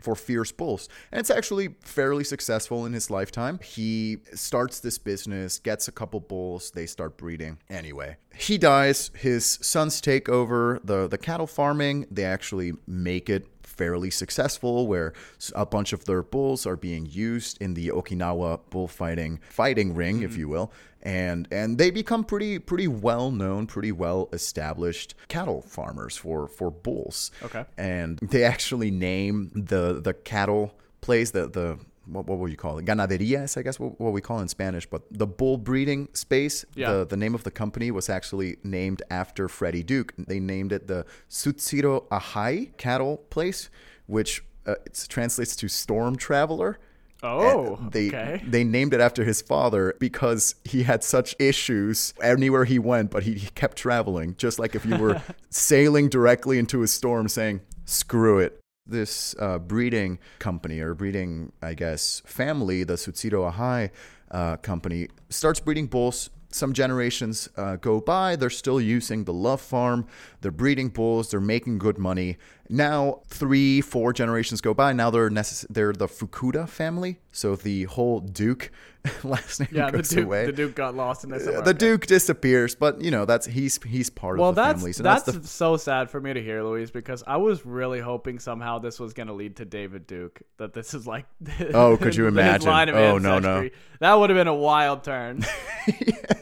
for 0.00 0.14
fierce 0.14 0.50
bulls. 0.50 0.88
And 1.12 1.20
it's 1.20 1.28
actually 1.28 1.74
fairly 1.82 2.24
successful 2.24 2.86
in 2.86 2.94
his 2.94 3.10
lifetime. 3.10 3.58
He 3.62 4.18
starts 4.32 4.80
this 4.80 4.96
business, 4.96 5.58
gets 5.58 5.88
a 5.88 5.92
couple 5.92 6.20
bulls, 6.20 6.70
they 6.70 6.86
start 6.86 7.18
breeding. 7.18 7.58
Anyway, 7.68 8.16
he 8.34 8.56
dies, 8.56 9.10
his 9.14 9.44
sons 9.44 10.00
take 10.00 10.28
over 10.28 10.80
the 10.82 11.06
the 11.06 11.18
cattle 11.18 11.46
farming. 11.46 12.06
They 12.10 12.24
actually 12.24 12.72
make 12.86 13.28
it 13.28 13.46
fairly 13.80 14.10
successful 14.10 14.86
where 14.86 15.14
a 15.54 15.64
bunch 15.64 15.94
of 15.94 16.04
their 16.04 16.22
bulls 16.22 16.66
are 16.66 16.76
being 16.76 17.06
used 17.06 17.56
in 17.62 17.72
the 17.72 17.88
Okinawa 17.88 18.60
bullfighting 18.68 19.40
fighting 19.48 19.94
ring 19.94 20.22
if 20.22 20.32
mm-hmm. 20.32 20.40
you 20.40 20.48
will. 20.48 20.70
And 21.02 21.48
and 21.50 21.78
they 21.78 21.90
become 21.90 22.24
pretty 22.24 22.58
pretty 22.58 22.88
well 22.88 23.30
known 23.30 23.66
pretty 23.66 23.90
well 23.90 24.28
established 24.34 25.14
cattle 25.28 25.62
farmers 25.62 26.14
for 26.14 26.46
for 26.46 26.70
bulls. 26.70 27.30
Okay. 27.42 27.64
and 27.78 28.18
they 28.18 28.44
actually 28.44 28.90
name 28.90 29.50
the 29.54 29.98
the 30.02 30.12
cattle 30.12 30.74
place 31.00 31.30
the 31.30 31.48
the 31.48 31.78
what, 32.06 32.26
what 32.26 32.38
would 32.38 32.50
you 32.50 32.56
call 32.56 32.78
it 32.78 32.84
ganaderías 32.84 33.56
I 33.56 33.62
guess 33.62 33.78
what, 33.78 34.00
what 34.00 34.12
we 34.12 34.20
call 34.20 34.38
it 34.38 34.42
in 34.42 34.48
Spanish 34.48 34.86
but 34.86 35.02
the 35.10 35.26
bull 35.26 35.58
breeding 35.58 36.08
space 36.12 36.64
Yeah. 36.74 36.92
the 36.92 37.06
the 37.06 37.16
name 37.16 37.34
of 37.34 37.44
the 37.44 37.50
company 37.50 37.90
was 37.90 38.08
actually 38.08 38.56
named 38.64 39.02
after 39.10 39.48
Freddie 39.48 39.82
Duke 39.82 40.14
they 40.16 40.40
named 40.40 40.72
it 40.72 40.86
the 40.88 41.04
Tsutsiro 41.28 42.06
Ahai 42.08 42.76
cattle 42.76 43.18
place 43.30 43.70
which 44.06 44.42
uh, 44.66 44.74
it 44.84 45.06
translates 45.08 45.56
to 45.56 45.68
storm 45.68 46.16
traveler 46.16 46.78
oh, 47.22 47.76
and 47.76 47.92
they 47.92 48.08
okay. 48.08 48.42
they 48.46 48.64
named 48.64 48.94
it 48.94 49.00
after 49.00 49.24
his 49.24 49.42
father 49.42 49.94
because 49.98 50.54
he 50.64 50.82
had 50.82 51.04
such 51.04 51.36
issues 51.38 52.14
anywhere 52.22 52.64
he 52.64 52.78
went, 52.78 53.10
but 53.10 53.22
he, 53.24 53.34
he 53.34 53.48
kept 53.50 53.76
traveling. 53.76 54.34
Just 54.36 54.58
like 54.58 54.74
if 54.74 54.84
you 54.84 54.96
were 54.96 55.22
sailing 55.50 56.08
directly 56.08 56.58
into 56.58 56.82
a 56.82 56.86
storm, 56.86 57.28
saying 57.28 57.60
"screw 57.84 58.38
it, 58.38 58.60
this 58.90 59.34
uh, 59.38 59.58
breeding 59.58 60.18
company 60.38 60.80
or 60.80 60.94
breeding, 60.94 61.52
I 61.62 61.74
guess, 61.74 62.22
family, 62.26 62.84
the 62.84 62.94
Tsutsiro 62.94 63.52
Ahai 63.52 63.90
uh, 64.30 64.56
company, 64.56 65.08
starts 65.28 65.60
breeding 65.60 65.86
bulls. 65.86 66.30
Some 66.52 66.72
generations 66.72 67.48
uh, 67.56 67.76
go 67.76 68.00
by, 68.00 68.34
they're 68.34 68.50
still 68.50 68.80
using 68.80 69.24
the 69.24 69.32
Love 69.32 69.60
Farm. 69.60 70.06
They're 70.40 70.50
breeding 70.50 70.88
bulls. 70.88 71.30
They're 71.30 71.40
making 71.40 71.78
good 71.78 71.96
money. 71.96 72.38
Now, 72.72 73.22
three, 73.26 73.80
four 73.80 74.12
generations 74.12 74.60
go 74.60 74.72
by. 74.72 74.92
Now 74.92 75.10
they're 75.10 75.28
necess- 75.30 75.66
they're 75.68 75.92
the 75.92 76.06
Fukuda 76.06 76.68
family. 76.68 77.18
So 77.32 77.54
the 77.56 77.84
whole 77.84 78.20
Duke 78.20 78.70
last 79.24 79.60
name 79.60 79.68
Yeah, 79.72 79.90
the 79.90 79.98
goes 79.98 80.08
Duke, 80.08 80.24
away. 80.24 80.46
the 80.46 80.52
Duke 80.52 80.74
got 80.74 80.94
lost 80.96 81.22
in 81.24 81.30
this. 81.30 81.46
Uh, 81.46 81.60
the 81.62 81.72
Duke 81.74 82.06
disappears, 82.06 82.74
but 82.74 83.00
you 83.00 83.10
know 83.10 83.24
that's 83.24 83.46
he's 83.46 83.80
he's 83.82 84.10
part 84.10 84.38
Well, 84.38 84.50
of 84.50 84.54
the 84.56 84.62
that's 84.62 84.78
family. 84.80 84.92
So 84.92 85.02
that's, 85.02 85.22
that's, 85.24 85.38
the 85.38 85.46
so 85.46 85.76
sad 85.76 86.10
for 86.10 86.20
me 86.20 86.32
to 86.34 86.42
hear, 86.42 86.62
Luis, 86.62 86.90
because 86.90 87.22
I 87.26 87.36
was 87.38 87.64
really 87.66 88.00
hoping 88.00 88.38
somehow 88.38 88.78
this 88.78 88.98
was 89.00 89.12
going 89.14 89.28
to 89.28 89.32
lead 89.32 89.56
to 89.56 89.64
David 89.64 90.06
Duke. 90.06 90.42
That 90.58 90.72
this 90.74 90.92
is 90.94 91.06
like 91.06 91.26
Oh, 91.74 91.96
could 91.96 92.14
you 92.16 92.26
imagine? 92.28 92.68
Oh, 92.68 93.18
no, 93.18 93.38
no. 93.38 93.56
ancestry. 93.58 93.72
That 94.00 94.14
would 94.14 94.30
have 94.30 94.36
been 94.36 94.48
a 94.48 94.54
wild 94.54 95.04
turn. 95.04 95.44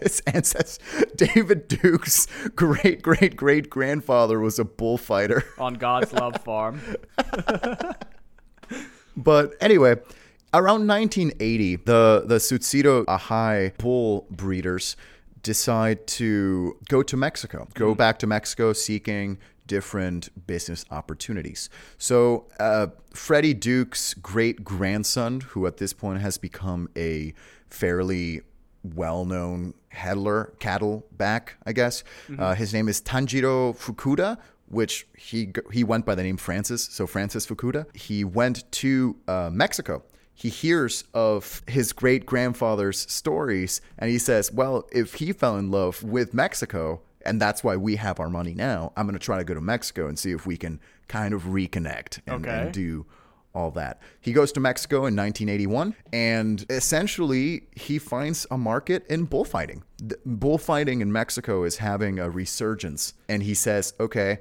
his 0.02 0.20
ancestors. 0.26 0.78
David 1.16 1.68
Duke's 1.68 2.26
great 2.56 3.02
great 3.02 3.36
great 3.36 3.68
grandfather 3.70 4.40
was 4.40 4.58
a 4.58 4.64
bullfighter. 4.64 5.44
on 5.58 5.74
God's 5.74 6.12
Love 6.20 6.42
Farm. 6.42 6.80
But 9.18 9.54
anyway, 9.60 9.96
around 10.54 10.86
1980, 10.86 11.76
the 11.76 12.22
the 12.24 12.36
Tsutsiro 12.36 13.04
Ahai 13.06 13.76
bull 13.76 14.26
breeders 14.30 14.96
decide 15.42 16.06
to 16.06 16.76
go 16.88 17.02
to 17.02 17.16
Mexico, 17.16 17.66
go 17.74 17.94
back 17.96 18.20
to 18.20 18.26
Mexico 18.28 18.72
seeking 18.72 19.38
different 19.66 20.46
business 20.46 20.84
opportunities. 20.90 21.68
So, 21.98 22.46
uh, 22.60 22.86
Freddie 23.12 23.54
Duke's 23.54 24.14
great 24.14 24.62
grandson, 24.64 25.40
who 25.40 25.66
at 25.66 25.76
this 25.78 25.92
point 25.92 26.20
has 26.20 26.38
become 26.38 26.88
a 26.96 27.34
fairly 27.66 28.42
well-known 28.82 29.74
headler, 29.88 30.52
cattle 30.60 31.04
back, 31.12 31.56
I 31.66 31.72
guess. 31.72 32.04
Uh, 32.38 32.54
his 32.54 32.72
name 32.72 32.88
is 32.88 33.02
Tanjiro 33.02 33.76
Fukuda, 33.76 34.38
which 34.70 35.06
he 35.16 35.52
he 35.72 35.84
went 35.84 36.04
by 36.06 36.14
the 36.14 36.22
name 36.22 36.36
Francis. 36.36 36.82
So 36.90 37.06
Francis 37.06 37.46
Fukuda. 37.46 37.86
He 37.96 38.24
went 38.24 38.70
to 38.72 39.16
uh, 39.26 39.50
Mexico. 39.52 40.02
He 40.34 40.50
hears 40.50 41.04
of 41.14 41.62
his 41.66 41.92
great 41.92 42.24
grandfather's 42.24 43.10
stories, 43.10 43.80
and 43.98 44.10
he 44.10 44.18
says, 44.18 44.52
"Well, 44.52 44.86
if 44.92 45.14
he 45.14 45.32
fell 45.32 45.56
in 45.56 45.70
love 45.70 46.02
with 46.02 46.32
Mexico." 46.34 47.02
And 47.26 47.42
that's 47.42 47.62
why 47.64 47.76
we 47.76 47.96
have 47.96 48.20
our 48.20 48.30
money 48.30 48.54
now. 48.54 48.92
I'm 48.96 49.04
going 49.04 49.18
to 49.18 49.24
try 49.24 49.36
to 49.38 49.44
go 49.44 49.52
to 49.52 49.60
Mexico 49.60 50.06
and 50.06 50.18
see 50.18 50.30
if 50.30 50.46
we 50.46 50.56
can 50.56 50.80
kind 51.08 51.34
of 51.34 51.42
reconnect 51.42 52.20
and, 52.26 52.46
Okay. 52.46 52.56
and 52.62 52.72
do 52.72 53.04
all 53.54 53.70
that. 53.72 54.00
He 54.20 54.32
goes 54.32 54.50
to 54.52 54.60
Mexico 54.60 54.98
in 54.98 55.14
1981, 55.16 55.94
and 56.12 56.64
essentially 56.70 57.66
he 57.74 57.98
finds 57.98 58.46
a 58.50 58.56
market 58.56 59.04
in 59.08 59.24
bullfighting. 59.24 59.82
The- 59.98 60.18
Bullfighting 60.24 61.00
in 61.02 61.12
Mexico 61.12 61.64
is 61.64 61.78
having 61.78 62.18
a 62.18 62.30
resurgence, 62.30 63.14
and 63.28 63.42
he 63.42 63.52
says, 63.54 63.92
"Okay, 64.00 64.38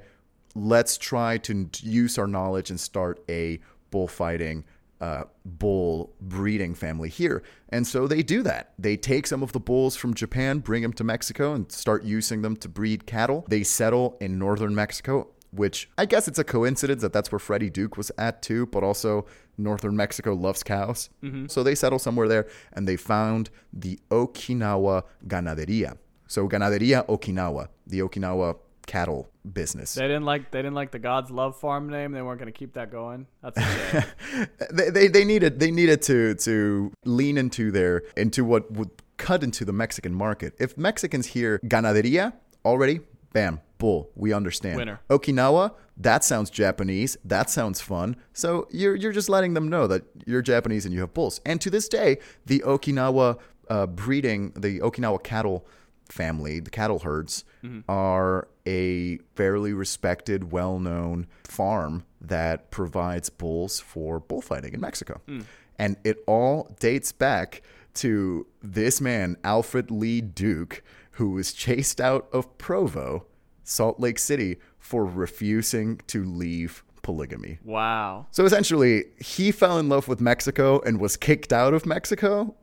let's 0.58 0.98
try 0.98 1.38
to 1.38 1.68
use 1.80 2.18
our 2.18 2.26
knowledge 2.26 2.70
and 2.70 2.78
start 2.80 3.22
a 3.28 3.60
bullfighting." 3.90 4.64
Uh, 5.00 5.22
bull 5.44 6.12
breeding 6.20 6.74
family 6.74 7.08
here. 7.08 7.40
And 7.68 7.86
so 7.86 8.08
they 8.08 8.20
do 8.20 8.42
that. 8.42 8.72
They 8.80 8.96
take 8.96 9.28
some 9.28 9.44
of 9.44 9.52
the 9.52 9.60
bulls 9.60 9.94
from 9.94 10.12
Japan, 10.12 10.58
bring 10.58 10.82
them 10.82 10.92
to 10.94 11.04
Mexico, 11.04 11.54
and 11.54 11.70
start 11.70 12.02
using 12.02 12.42
them 12.42 12.56
to 12.56 12.68
breed 12.68 13.06
cattle. 13.06 13.44
They 13.48 13.62
settle 13.62 14.16
in 14.20 14.40
northern 14.40 14.74
Mexico 14.74 15.28
which 15.50 15.88
I 15.96 16.04
guess 16.06 16.28
it's 16.28 16.38
a 16.38 16.44
coincidence 16.44 17.02
that 17.02 17.12
that's 17.12 17.32
where 17.32 17.38
Freddie 17.38 17.70
Duke 17.70 17.96
was 17.96 18.10
at 18.18 18.42
too, 18.42 18.66
but 18.66 18.82
also 18.82 19.26
northern 19.56 19.96
Mexico 19.96 20.34
loves 20.34 20.62
cows. 20.62 21.10
So 21.48 21.62
they 21.62 21.74
settle 21.74 21.98
somewhere 21.98 22.28
there 22.28 22.46
and 22.72 22.86
they 22.86 22.96
found 22.96 23.50
the 23.72 23.98
Okinawa 24.10 25.04
Ganaderia. 25.26 25.96
So 26.26 26.48
Ganaderia 26.48 27.06
Okinawa, 27.06 27.68
the 27.86 28.00
Okinawa 28.00 28.58
cattle 28.88 29.28
business. 29.52 29.94
They 29.94 30.08
didn't 30.08 30.24
like 30.24 30.50
they 30.50 30.58
didn't 30.58 30.74
like 30.74 30.90
the 30.90 30.98
God's 30.98 31.30
Love 31.30 31.56
Farm 31.60 31.88
name. 31.88 32.10
They 32.10 32.22
weren't 32.22 32.40
going 32.40 32.52
to 32.52 32.58
keep 32.58 32.72
that 32.72 32.90
going. 32.90 33.28
That's 33.42 33.60
shame. 33.62 34.48
they, 34.72 34.90
they, 34.90 35.06
they 35.06 35.24
needed 35.24 35.60
they 35.60 35.70
needed 35.70 36.02
to 36.02 36.34
to 36.34 36.90
lean 37.04 37.38
into 37.38 37.70
their 37.70 38.02
into 38.16 38.44
what 38.44 38.68
would 38.72 38.90
cut 39.18 39.44
into 39.44 39.64
the 39.64 39.72
Mexican 39.72 40.14
market. 40.14 40.54
If 40.58 40.76
Mexicans 40.76 41.26
hear 41.26 41.60
ganaderia 41.64 42.32
already, 42.64 43.00
bam, 43.32 43.60
bull, 43.76 44.10
we 44.16 44.32
understand. 44.32 44.76
Winner. 44.78 45.00
Okinawa, 45.10 45.74
that 45.98 46.24
sounds 46.24 46.50
Japanese. 46.50 47.16
That 47.24 47.50
sounds 47.50 47.80
fun. 47.80 48.16
So 48.32 48.66
you're 48.70 48.96
you're 48.96 49.12
just 49.12 49.28
letting 49.28 49.54
them 49.54 49.68
know 49.68 49.86
that 49.86 50.02
you're 50.26 50.42
Japanese 50.42 50.86
and 50.86 50.94
you 50.94 51.00
have 51.00 51.12
bulls. 51.14 51.40
And 51.44 51.60
to 51.60 51.70
this 51.70 51.88
day, 51.88 52.18
the 52.46 52.60
Okinawa 52.60 53.38
uh, 53.68 53.86
breeding, 53.86 54.52
the 54.56 54.80
Okinawa 54.80 55.22
cattle 55.22 55.66
family, 56.08 56.60
the 56.60 56.70
cattle 56.70 57.00
herds, 57.00 57.44
mm-hmm. 57.62 57.80
are 57.88 58.48
a 58.66 59.18
fairly 59.34 59.72
respected, 59.72 60.52
well-known 60.52 61.26
farm 61.44 62.04
that 62.20 62.70
provides 62.70 63.30
bulls 63.30 63.80
for 63.80 64.20
bullfighting 64.20 64.74
in 64.74 64.80
Mexico. 64.80 65.20
Hmm. 65.26 65.40
And 65.78 65.96
it 66.04 66.18
all 66.26 66.74
dates 66.80 67.12
back 67.12 67.62
to 67.94 68.46
this 68.62 69.00
man, 69.00 69.36
Alfred 69.44 69.90
Lee 69.90 70.20
Duke, 70.20 70.82
who 71.12 71.30
was 71.30 71.52
chased 71.52 72.00
out 72.00 72.28
of 72.32 72.58
Provo, 72.58 73.26
Salt 73.64 74.00
Lake 74.00 74.18
City, 74.18 74.58
for 74.78 75.04
refusing 75.04 76.00
to 76.08 76.24
leave 76.24 76.84
polygamy. 77.02 77.58
wow. 77.64 78.26
So 78.32 78.44
essentially, 78.44 79.04
he 79.18 79.50
fell 79.50 79.78
in 79.78 79.88
love 79.88 80.08
with 80.08 80.20
Mexico 80.20 80.80
and 80.84 81.00
was 81.00 81.16
kicked 81.16 81.52
out 81.52 81.72
of 81.72 81.86
Mexico, 81.86 82.54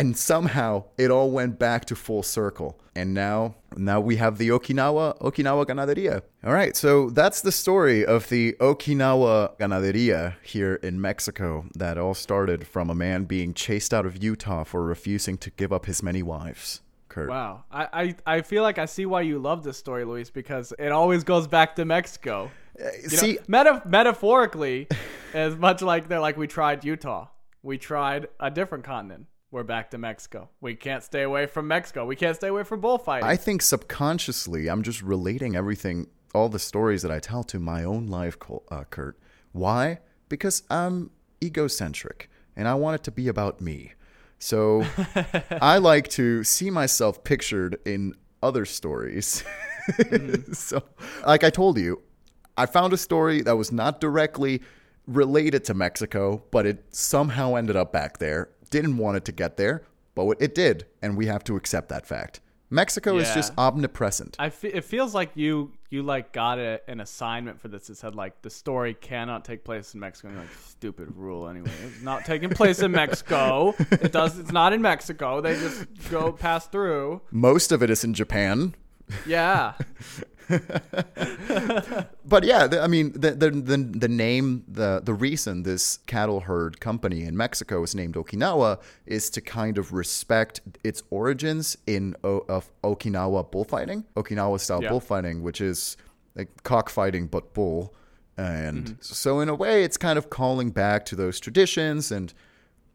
and 0.00 0.16
somehow 0.16 0.84
it 0.98 1.10
all 1.10 1.30
went 1.30 1.58
back 1.58 1.84
to 1.86 1.96
full 1.96 2.22
circle. 2.22 2.78
And 2.96 3.12
now, 3.12 3.56
now 3.76 4.00
we 4.00 4.16
have 4.16 4.38
the 4.38 4.50
Okinawa 4.50 5.18
Okinawa 5.18 5.66
Ganaderia. 5.66 6.22
All 6.44 6.52
right, 6.52 6.76
so 6.76 7.10
that's 7.10 7.40
the 7.40 7.50
story 7.50 8.06
of 8.06 8.28
the 8.28 8.52
Okinawa 8.60 9.58
Ganaderia 9.58 10.36
here 10.42 10.76
in 10.76 11.00
Mexico. 11.00 11.66
That 11.74 11.98
all 11.98 12.14
started 12.14 12.66
from 12.66 12.90
a 12.90 12.94
man 12.94 13.24
being 13.24 13.52
chased 13.52 13.92
out 13.92 14.06
of 14.06 14.22
Utah 14.22 14.64
for 14.64 14.84
refusing 14.84 15.38
to 15.38 15.50
give 15.50 15.72
up 15.72 15.86
his 15.86 16.02
many 16.02 16.22
wives. 16.22 16.82
Kurt. 17.08 17.28
Wow. 17.28 17.64
I, 17.70 18.14
I, 18.26 18.36
I 18.38 18.42
feel 18.42 18.64
like 18.64 18.78
I 18.78 18.86
see 18.86 19.06
why 19.06 19.20
you 19.20 19.38
love 19.38 19.62
this 19.62 19.76
story, 19.76 20.04
Luis, 20.04 20.30
because 20.30 20.72
it 20.78 20.90
always 20.90 21.22
goes 21.22 21.46
back 21.46 21.76
to 21.76 21.84
Mexico. 21.84 22.50
Uh, 22.78 22.84
know, 22.84 22.90
See, 23.08 23.38
meta- 23.46 23.82
metaphorically, 23.84 24.88
as 25.32 25.54
much 25.56 25.80
like 25.80 26.08
they're 26.08 26.18
like 26.18 26.36
we 26.36 26.48
tried 26.48 26.84
Utah, 26.84 27.28
we 27.62 27.78
tried 27.78 28.26
a 28.40 28.50
different 28.50 28.82
continent. 28.82 29.26
We're 29.54 29.62
back 29.62 29.92
to 29.92 29.98
Mexico. 29.98 30.48
We 30.60 30.74
can't 30.74 31.04
stay 31.04 31.22
away 31.22 31.46
from 31.46 31.68
Mexico. 31.68 32.04
We 32.06 32.16
can't 32.16 32.34
stay 32.34 32.48
away 32.48 32.64
from 32.64 32.80
bullfighting. 32.80 33.24
I 33.24 33.36
think 33.36 33.62
subconsciously, 33.62 34.66
I'm 34.66 34.82
just 34.82 35.00
relating 35.00 35.54
everything, 35.54 36.08
all 36.34 36.48
the 36.48 36.58
stories 36.58 37.02
that 37.02 37.12
I 37.12 37.20
tell 37.20 37.44
to 37.44 37.60
my 37.60 37.84
own 37.84 38.08
life, 38.08 38.36
uh, 38.72 38.82
Kurt. 38.90 39.16
Why? 39.52 40.00
Because 40.28 40.64
I'm 40.70 41.12
egocentric 41.40 42.28
and 42.56 42.66
I 42.66 42.74
want 42.74 42.96
it 42.96 43.04
to 43.04 43.12
be 43.12 43.28
about 43.28 43.60
me. 43.60 43.92
So 44.40 44.84
I 45.62 45.78
like 45.78 46.08
to 46.08 46.42
see 46.42 46.68
myself 46.68 47.22
pictured 47.22 47.78
in 47.86 48.14
other 48.42 48.64
stories. 48.64 49.44
so, 50.52 50.82
like 51.24 51.44
I 51.44 51.50
told 51.50 51.78
you, 51.78 52.02
I 52.58 52.66
found 52.66 52.92
a 52.92 52.96
story 52.96 53.40
that 53.42 53.56
was 53.56 53.70
not 53.70 54.00
directly 54.00 54.62
related 55.06 55.64
to 55.66 55.74
Mexico, 55.74 56.42
but 56.50 56.66
it 56.66 56.84
somehow 56.90 57.54
ended 57.54 57.76
up 57.76 57.92
back 57.92 58.18
there. 58.18 58.48
Didn't 58.74 58.96
want 58.96 59.16
it 59.16 59.24
to 59.26 59.32
get 59.32 59.56
there, 59.56 59.84
but 60.16 60.36
it 60.40 60.52
did, 60.52 60.86
and 61.00 61.16
we 61.16 61.26
have 61.26 61.44
to 61.44 61.54
accept 61.54 61.90
that 61.90 62.04
fact. 62.06 62.40
Mexico 62.70 63.18
is 63.18 63.32
just 63.32 63.52
omnipresent. 63.56 64.34
I 64.40 64.50
fe- 64.50 64.72
it 64.72 64.82
feels 64.82 65.14
like 65.14 65.30
you 65.36 65.70
you 65.90 66.02
like 66.02 66.32
got 66.32 66.58
a, 66.58 66.80
an 66.88 66.98
assignment 66.98 67.60
for 67.60 67.68
this. 67.68 67.88
It 67.88 67.98
said 67.98 68.16
like 68.16 68.42
the 68.42 68.50
story 68.50 68.94
cannot 68.94 69.44
take 69.44 69.62
place 69.62 69.94
in 69.94 70.00
Mexico. 70.00 70.26
And 70.26 70.38
you're 70.38 70.44
like 70.44 70.54
stupid 70.66 71.14
rule 71.14 71.46
anyway. 71.46 71.70
It's 71.84 72.02
not 72.02 72.24
taking 72.24 72.50
place 72.50 72.80
in 72.80 72.90
Mexico. 72.90 73.76
It 73.92 74.10
does. 74.10 74.40
It's 74.40 74.50
not 74.50 74.72
in 74.72 74.82
Mexico. 74.82 75.40
They 75.40 75.54
just 75.54 75.86
go 76.10 76.32
pass 76.32 76.66
through. 76.66 77.20
Most 77.30 77.70
of 77.70 77.80
it 77.80 77.90
is 77.90 78.02
in 78.02 78.12
Japan. 78.12 78.74
Yeah. 79.24 79.74
But 82.26 82.44
yeah, 82.44 82.66
the, 82.66 82.80
I 82.82 82.86
mean, 82.86 83.12
the, 83.12 83.32
the 83.32 83.50
the 83.50 83.76
the 83.76 84.08
name, 84.08 84.64
the 84.66 85.00
the 85.04 85.12
reason 85.14 85.62
this 85.62 85.98
cattle 86.06 86.40
herd 86.40 86.80
company 86.80 87.22
in 87.24 87.36
Mexico 87.36 87.82
is 87.82 87.94
named 87.94 88.14
Okinawa 88.14 88.80
is 89.06 89.28
to 89.30 89.40
kind 89.40 89.78
of 89.78 89.92
respect 89.92 90.60
its 90.82 91.02
origins 91.10 91.76
in 91.86 92.16
o, 92.24 92.38
of 92.48 92.70
Okinawa 92.82 93.50
bullfighting, 93.50 94.04
Okinawa 94.16 94.58
style 94.58 94.82
Yeah. 94.82 94.88
bullfighting, 94.90 95.42
which 95.42 95.60
is 95.60 95.96
like 96.34 96.48
cockfighting 96.62 97.26
but 97.28 97.52
bull, 97.54 97.94
and 98.36 98.84
Mm-hmm. 98.86 98.94
so 99.02 99.40
in 99.40 99.48
a 99.48 99.54
way, 99.54 99.84
it's 99.84 99.96
kind 99.98 100.18
of 100.18 100.30
calling 100.30 100.70
back 100.70 101.04
to 101.06 101.16
those 101.16 101.38
traditions, 101.38 102.10
and 102.10 102.32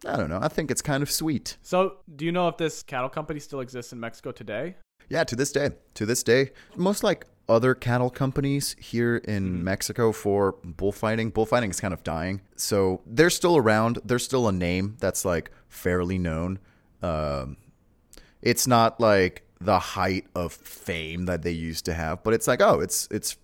I 0.06 0.18
don't 0.18 0.30
know, 0.30 0.40
I 0.42 0.48
think 0.48 0.72
it's 0.72 0.82
kind 0.82 1.04
of 1.04 1.12
sweet. 1.12 1.58
So, 1.62 1.98
do 2.16 2.26
you 2.26 2.32
know 2.32 2.48
if 2.48 2.58
this 2.58 2.84
cattle 2.84 3.10
company 3.10 3.40
still 3.40 3.60
exists 3.62 3.94
in 3.94 4.00
Mexico 4.00 4.32
today? 4.32 4.76
Yeah, 5.08 5.24
to 5.24 5.36
this 5.36 5.52
day, 5.52 5.70
to 5.94 6.06
this 6.06 6.24
day, 6.24 6.52
most 6.76 7.04
like 7.04 7.26
other 7.50 7.74
cattle 7.74 8.10
companies 8.10 8.76
here 8.80 9.18
in 9.18 9.64
Mexico 9.64 10.12
for 10.12 10.56
bullfighting. 10.64 11.32
Bullfighting 11.32 11.72
is 11.72 11.82
kind 11.82 11.94
of 11.94 12.04
dying. 12.04 12.42
So 12.56 13.02
they're 13.06 13.30
still 13.30 13.58
around. 13.58 14.00
There's 14.06 14.24
still 14.24 14.48
a 14.48 14.52
name 14.52 14.96
that's 15.00 15.26
like 15.26 15.52
fairly 15.68 16.18
known. 16.18 16.60
Um, 17.02 17.58
it's 18.42 18.68
not 18.68 19.00
like 19.00 19.44
the 19.60 19.80
height 19.80 20.28
of 20.36 20.54
fame 20.54 21.26
that 21.26 21.42
they 21.42 21.52
used 21.52 21.86
to 21.86 21.94
have, 21.94 22.24
but 22.24 22.34
it's 22.34 22.48
like, 22.48 22.62
oh, 22.62 22.80
it's 22.80 23.08
it's 23.12 23.36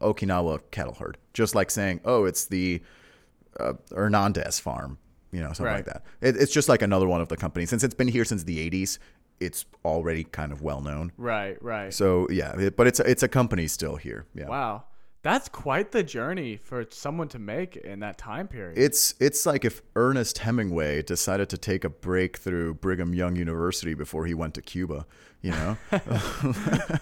Okinawa 0.00 0.60
cattle 0.70 0.94
herd. 0.94 1.16
Just 1.32 1.54
like 1.54 1.70
saying, 1.70 2.00
oh, 2.04 2.24
it's 2.24 2.46
the 2.46 2.82
uh, 3.58 3.74
Hernandez 3.94 4.58
farm, 4.58 4.98
you 5.32 5.40
know, 5.40 5.52
something 5.52 5.72
like 5.72 5.86
that. 5.86 6.02
It, 6.20 6.36
it's 6.36 6.52
just 6.52 6.68
like 6.68 6.82
another 6.82 7.06
one 7.06 7.20
of 7.20 7.28
the 7.28 7.36
companies. 7.36 7.70
Since 7.70 7.84
it's 7.84 7.94
been 7.94 8.08
here 8.08 8.24
since 8.24 8.44
the 8.44 8.70
80s, 8.70 8.98
it's 9.40 9.64
already 9.84 10.24
kind 10.24 10.52
of 10.52 10.62
well 10.62 10.80
known. 10.80 11.12
Right, 11.16 11.62
right. 11.62 11.92
So 11.92 12.28
yeah, 12.30 12.58
it, 12.58 12.76
but 12.76 12.86
it's 12.86 13.00
a, 13.00 13.10
it's 13.10 13.22
a 13.22 13.28
company 13.28 13.66
still 13.66 13.96
here. 13.96 14.26
Yeah. 14.34 14.48
wow. 14.48 14.84
That's 15.24 15.48
quite 15.48 15.90
the 15.90 16.02
journey 16.02 16.58
for 16.58 16.84
someone 16.90 17.28
to 17.28 17.38
make 17.38 17.76
in 17.76 18.00
that 18.00 18.18
time 18.18 18.46
period. 18.46 18.76
It's 18.76 19.14
it's 19.18 19.46
like 19.46 19.64
if 19.64 19.80
Ernest 19.96 20.36
Hemingway 20.36 21.00
decided 21.00 21.48
to 21.48 21.56
take 21.56 21.82
a 21.82 21.88
break 21.88 22.36
through 22.36 22.74
Brigham 22.74 23.14
Young 23.14 23.34
University 23.34 23.94
before 23.94 24.26
he 24.26 24.34
went 24.34 24.52
to 24.54 24.60
Cuba, 24.60 25.06
you 25.40 25.52
know. 25.52 25.78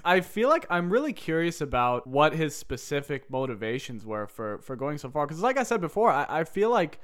I 0.05 0.21
feel 0.21 0.49
like 0.49 0.67
I'm 0.71 0.89
really 0.89 1.13
curious 1.13 1.61
about 1.61 2.07
what 2.07 2.33
his 2.33 2.55
specific 2.55 3.29
motivations 3.29 4.07
were 4.07 4.29
for 4.29 4.59
for 4.59 4.77
going 4.77 4.99
so 4.99 5.11
far. 5.11 5.27
Because, 5.27 5.43
like 5.43 5.59
I 5.59 5.65
said 5.65 5.81
before, 5.81 6.13
I, 6.13 6.25
I 6.29 6.45
feel 6.45 6.71
like 6.71 7.01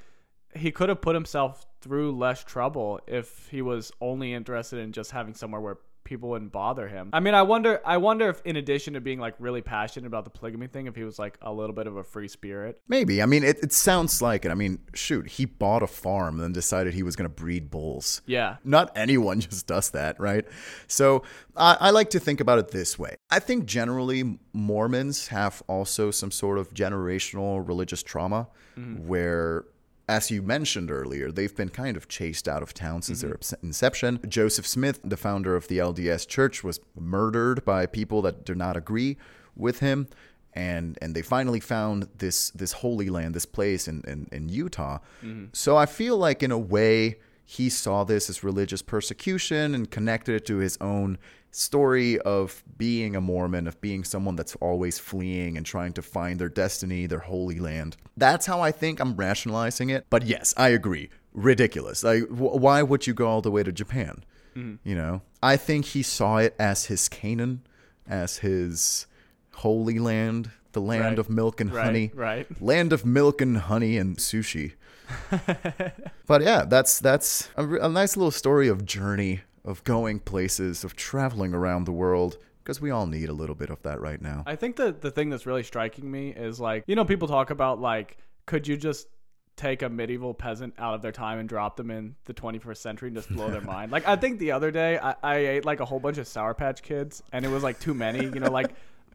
he 0.59 0.71
could 0.71 0.89
have 0.89 1.01
put 1.01 1.15
himself 1.15 1.67
through 1.81 2.17
less 2.17 2.45
trouble 2.45 3.01
if 3.07 3.49
he 3.51 3.63
was 3.63 3.93
only 4.01 4.33
interested 4.33 4.79
in 4.79 4.93
just 4.93 5.11
having 5.11 5.35
somewhere 5.35 5.61
where 5.61 5.79
people 6.09 6.31
wouldn't 6.31 6.51
bother 6.51 6.89
him. 6.89 7.11
I 7.13 7.21
mean, 7.21 7.35
I 7.35 7.43
wonder. 7.43 7.81
I 7.85 7.99
wonder 7.99 8.31
if, 8.31 8.41
in 8.45 8.57
addition 8.57 8.95
to 8.95 9.01
being 9.01 9.21
like 9.21 9.35
really 9.39 9.61
passionate 9.61 10.07
about 10.07 10.25
the 10.25 10.31
polygamy 10.31 10.67
thing, 10.67 10.87
if 10.87 10.97
he 10.97 11.05
was 11.05 11.19
like 11.19 11.39
a 11.43 11.53
little 11.53 11.75
bit 11.75 11.87
of 11.87 11.97
a 11.97 12.03
free 12.03 12.29
spirit. 12.29 12.81
Maybe. 12.89 13.23
I 13.23 13.27
mean, 13.27 13.45
it, 13.45 13.59
it 13.63 13.73
sounds 13.73 14.23
like 14.23 14.47
it. 14.47 14.51
I 14.51 14.55
mean, 14.55 14.79
shoot, 14.95 15.29
he 15.29 15.45
bought 15.45 15.83
a 15.83 15.87
farm 15.87 16.37
and 16.37 16.45
then 16.45 16.53
decided 16.53 16.95
he 16.95 17.03
was 17.03 17.15
going 17.15 17.29
to 17.29 17.35
breed 17.35 17.71
bulls. 17.71 18.23
Yeah. 18.27 18.57
Not 18.65 18.91
anyone 18.97 19.41
just 19.49 19.67
does 19.67 19.91
that, 19.91 20.19
right? 20.19 20.47
So 20.87 21.23
I, 21.55 21.77
I 21.79 21.91
like 21.91 22.11
to 22.11 22.21
think 22.21 22.41
about 22.41 22.59
it 22.59 22.69
this 22.71 22.99
way. 22.99 23.17
I 23.31 23.39
think 23.39 23.67
generally 23.67 24.39
Mormons 24.55 25.29
have 25.29 25.63
also 25.69 26.11
some 26.11 26.31
sort 26.31 26.59
of 26.59 26.73
generational 26.73 27.67
religious 27.67 28.03
trauma 28.03 28.49
mm-hmm. 28.77 29.07
where. 29.07 29.65
As 30.09 30.31
you 30.31 30.41
mentioned 30.41 30.91
earlier, 30.91 31.31
they've 31.31 31.55
been 31.55 31.69
kind 31.69 31.97
of 31.97 32.09
chased 32.09 32.49
out 32.49 32.63
of 32.63 32.73
town 32.73 33.03
since 33.03 33.21
their 33.21 33.35
mm-hmm. 33.35 33.67
inception. 33.67 34.21
Joseph 34.27 34.67
Smith, 34.67 35.01
the 35.05 35.19
founder 35.19 35.55
of 35.55 35.69
the 35.69 35.79
LDS 35.79 36.27
Church, 36.27 36.65
was 36.65 36.81
murdered 36.99 37.65
by 37.65 37.85
people 37.85 38.23
that 38.23 38.45
do 38.45 38.55
not 38.55 38.77
agree 38.77 39.19
with 39.55 39.81
him 39.81 40.09
and 40.55 40.99
and 41.01 41.15
they 41.15 41.23
finally 41.23 41.61
found 41.61 42.09
this 42.19 42.51
this 42.51 42.73
holy 42.73 43.09
land, 43.09 43.35
this 43.35 43.47
place 43.47 43.87
in 43.87 44.03
in, 44.09 44.29
in 44.33 44.49
Utah. 44.49 44.99
Mm-hmm. 45.23 45.47
So 45.53 45.77
I 45.77 45.87
feel 45.87 46.17
like 46.17 46.43
in 46.43 46.51
a 46.51 46.59
way 46.59 47.19
he 47.51 47.71
saw 47.71 48.05
this 48.05 48.29
as 48.29 48.45
religious 48.45 48.83
persecution 48.83 49.75
and 49.75 49.91
connected 49.91 50.35
it 50.35 50.45
to 50.45 50.59
his 50.59 50.77
own 50.83 51.17
story 51.51 52.19
of 52.21 52.63
being 52.77 53.17
a 53.17 53.23
Mormon, 53.23 53.67
of 53.67 53.81
being 53.81 54.05
someone 54.05 54.37
that's 54.37 54.55
always 54.57 54.99
fleeing 54.99 55.57
and 55.57 55.65
trying 55.65 55.95
to 55.95 56.03
find 56.03 56.39
their 56.39 56.51
destiny, 56.51 57.07
their 57.07 57.21
holy 57.21 57.59
land. 57.59 57.97
That's 58.19 58.45
how 58.45 58.61
I 58.61 58.71
think 58.71 59.01
I'm 59.01 59.17
rationalizing 59.17 59.89
it. 59.89 60.05
But 60.11 60.27
yes, 60.27 60.53
I 60.59 60.69
agree. 60.69 61.09
Ridiculous. 61.33 62.05
Like, 62.05 62.25
wh- 62.29 62.61
why 62.61 62.83
would 62.83 63.07
you 63.07 63.15
go 63.15 63.27
all 63.27 63.41
the 63.41 63.51
way 63.51 63.63
to 63.63 63.73
Japan? 63.73 64.25
Mm-hmm. 64.55 64.87
You 64.87 64.95
know, 64.97 65.23
I 65.43 65.57
think 65.57 65.87
he 65.87 66.03
saw 66.03 66.37
it 66.37 66.55
as 66.59 66.85
his 66.87 67.09
Canaan, 67.09 67.63
as 68.07 68.39
his 68.39 69.07
holy 69.55 69.99
land, 69.99 70.51
the 70.73 70.83
land 70.83 71.03
Right. 71.05 71.19
of 71.19 71.31
milk 71.31 71.63
and 71.63 71.73
Right, 71.73 71.85
honey, 71.87 72.11
right. 72.15 72.47
land 72.61 72.93
of 72.93 73.07
milk 73.07 73.41
and 73.41 73.57
honey 73.57 73.97
and 73.97 74.19
sushi. 74.19 74.75
but 76.27 76.43
yeah, 76.43 76.65
that's 76.65 76.99
that's 76.99 77.49
a, 77.57 77.67
a 77.67 77.89
nice 77.89 78.17
little 78.17 78.31
story 78.31 78.69
of 78.69 78.85
journey, 78.85 79.41
of 79.65 79.85
going 79.85 80.21
places, 80.21 80.85
of 80.85 80.97
traveling 80.97 81.55
around 81.55 81.85
the 81.85 81.93
world. 81.93 82.39
Because 82.63 82.81
we 82.83 82.91
all 82.91 83.07
need 83.07 83.31
a 83.31 83.33
little 83.33 83.55
bit 83.55 83.71
of 83.71 83.83
that 83.83 83.99
right 83.99 84.21
now. 84.21 84.45
I 84.47 84.55
think 84.55 84.77
that 84.77 85.01
the 85.01 85.11
thing 85.11 85.31
that's 85.31 85.47
really 85.47 85.63
striking 85.63 86.11
me 86.11 86.31
is 86.31 86.61
like, 86.61 86.85
you 86.87 86.97
know, 86.97 87.05
people 87.05 87.27
talk 87.27 87.49
about 87.49 87.81
like, 87.81 88.19
could 88.45 88.69
you 88.69 88.77
just 88.77 89.09
take 89.57 89.81
a 89.81 89.89
medieval 89.89 90.35
peasant 90.35 90.75
out 90.79 90.95
of 90.95 91.01
their 91.01 91.11
time 91.11 91.39
and 91.39 91.49
drop 91.49 91.77
them 91.77 91.91
in 91.91 92.15
the 92.27 92.35
21st 92.35 92.77
century 92.77 93.09
and 93.09 93.17
just 93.17 93.31
blow 93.31 93.51
their 93.51 93.61
mind? 93.63 93.91
Like, 93.91 94.07
I 94.07 94.17
think 94.17 94.39
the 94.39 94.53
other 94.53 94.71
day 94.71 94.99
I, 94.99 95.15
I 95.23 95.37
ate 95.37 95.65
like 95.65 95.81
a 95.81 95.87
whole 95.87 95.99
bunch 95.99 96.19
of 96.19 96.29
Sour 96.29 96.53
Patch 96.53 96.83
Kids 96.83 97.23
and 97.33 97.43
it 97.43 97.49
was 97.49 97.63
like 97.63 97.81
too 97.81 97.95
many. 97.95 98.25
You 98.25 98.39
know, 98.41 98.51
like 98.51 98.71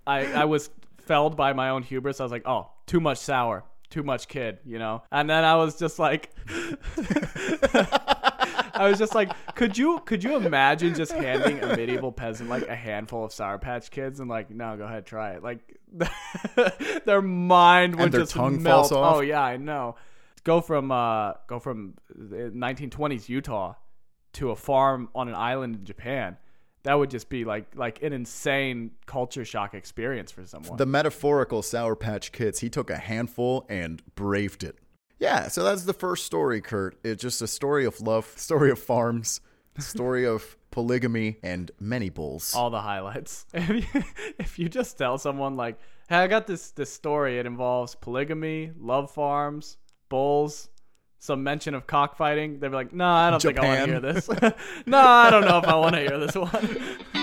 I, 0.08 0.34
I 0.34 0.46
was 0.46 0.72
felled 1.06 1.36
by 1.36 1.54
my 1.54 1.70
own 1.70 1.84
hubris. 1.84 2.20
I 2.20 2.24
was 2.24 2.32
like, 2.32 2.48
oh, 2.48 2.70
too 2.88 3.00
much 3.00 3.20
sour. 3.20 3.64
Too 3.94 4.02
much 4.02 4.28
kid, 4.28 4.58
you 4.66 4.80
know, 4.80 5.04
and 5.12 5.30
then 5.30 5.44
I 5.44 5.56
was 5.56 5.78
just 5.78 6.00
like, 6.00 6.32
I 8.74 8.88
was 8.90 8.98
just 8.98 9.14
like, 9.14 9.32
could 9.54 9.78
you 9.78 10.00
could 10.04 10.24
you 10.24 10.36
imagine 10.36 10.96
just 10.96 11.12
handing 11.12 11.62
a 11.62 11.68
medieval 11.78 12.12
peasant 12.12 12.50
like 12.50 12.68
a 12.68 12.76
handful 12.76 13.24
of 13.24 13.32
Sour 13.32 13.60
Patch 13.60 13.92
Kids 13.92 14.20
and 14.20 14.28
like, 14.28 14.50
no, 14.50 14.76
go 14.78 14.86
ahead, 14.86 15.06
try 15.06 15.34
it. 15.34 15.44
Like, 15.44 15.78
their 17.06 17.22
mind 17.22 18.00
would 18.00 18.12
their 18.12 18.22
just 18.22 18.34
tongue 18.34 18.64
melt. 18.64 18.92
Oh 18.92 19.20
yeah, 19.20 19.44
I 19.44 19.58
know. 19.58 19.96
Go 20.44 20.60
from 20.60 20.92
uh, 20.92 21.34
go 21.46 21.60
from 21.60 21.94
uh, 22.12 22.50
1920s 22.50 23.30
Utah 23.30 23.76
to 24.34 24.50
a 24.50 24.56
farm 24.56 25.10
on 25.14 25.28
an 25.28 25.36
island 25.36 25.76
in 25.76 25.86
Japan. 25.86 26.38
That 26.84 26.96
would 26.96 27.10
just 27.10 27.30
be 27.30 27.46
like 27.46 27.65
like 27.76 28.04
an 28.04 28.13
insane 28.13 28.91
culture 29.06 29.46
shock 29.46 29.74
experience 29.74 30.32
for 30.32 30.46
someone. 30.46 30.78
The 30.78 30.86
metaphorical 30.86 31.62
Sour 31.62 31.96
Patch 31.96 32.32
Kids, 32.32 32.60
he 32.60 32.69
took 32.69 32.89
a 32.89 32.98
handful 32.98 33.65
and 33.69 34.02
braved 34.15 34.63
it. 34.63 34.78
Yeah, 35.19 35.48
so 35.48 35.63
that's 35.63 35.84
the 35.86 35.93
first 35.93 36.26
story, 36.26 36.60
Kurt. 36.60 36.98
It's 37.04 37.22
just 37.22 37.41
a 37.41 37.48
story 37.48 37.86
of 37.86 38.02
love, 38.02 38.26
story 38.36 38.69
of 38.72 38.80
farms, 38.80 39.39
story 39.80 40.26
of 40.26 40.58
polygamy, 40.72 41.38
and 41.41 41.72
many 41.80 42.10
bulls. 42.10 42.54
all 42.54 42.69
the 42.69 42.82
highlights. 42.82 43.46
If 43.54 43.69
you, 43.69 44.04
if 44.38 44.60
you 44.60 44.67
just 44.67 44.98
tell 44.98 45.17
someone 45.17 45.56
like, 45.56 45.80
"Hey, 46.10 46.17
I 46.17 46.28
got 46.28 46.48
this 46.48 46.72
this 46.72 46.91
story. 46.91 47.39
It 47.39 47.46
involves 47.46 47.96
polygamy, 47.96 48.72
love 48.78 49.10
farms, 49.12 49.78
bulls, 50.10 50.69
some 51.24 51.44
mention 51.44 51.74
of 51.74 51.88
cockfighting," 51.88 52.60
they'd 52.60 52.68
be 52.68 52.74
like, 52.76 52.92
"No, 52.94 53.08
I 53.08 53.30
don't 53.32 53.42
think 53.42 53.58
I 53.60 53.66
want 53.66 53.80
to 53.80 53.86
hear 53.86 54.00
this. 54.02 54.30
no, 54.86 54.98
I 55.00 55.30
don't 55.30 55.46
know 55.46 55.58
if 55.60 55.68
I 55.68 55.76
want 55.76 55.96
to 55.96 56.02
hear 56.02 56.20
this 56.20 56.36
one." 56.36 56.78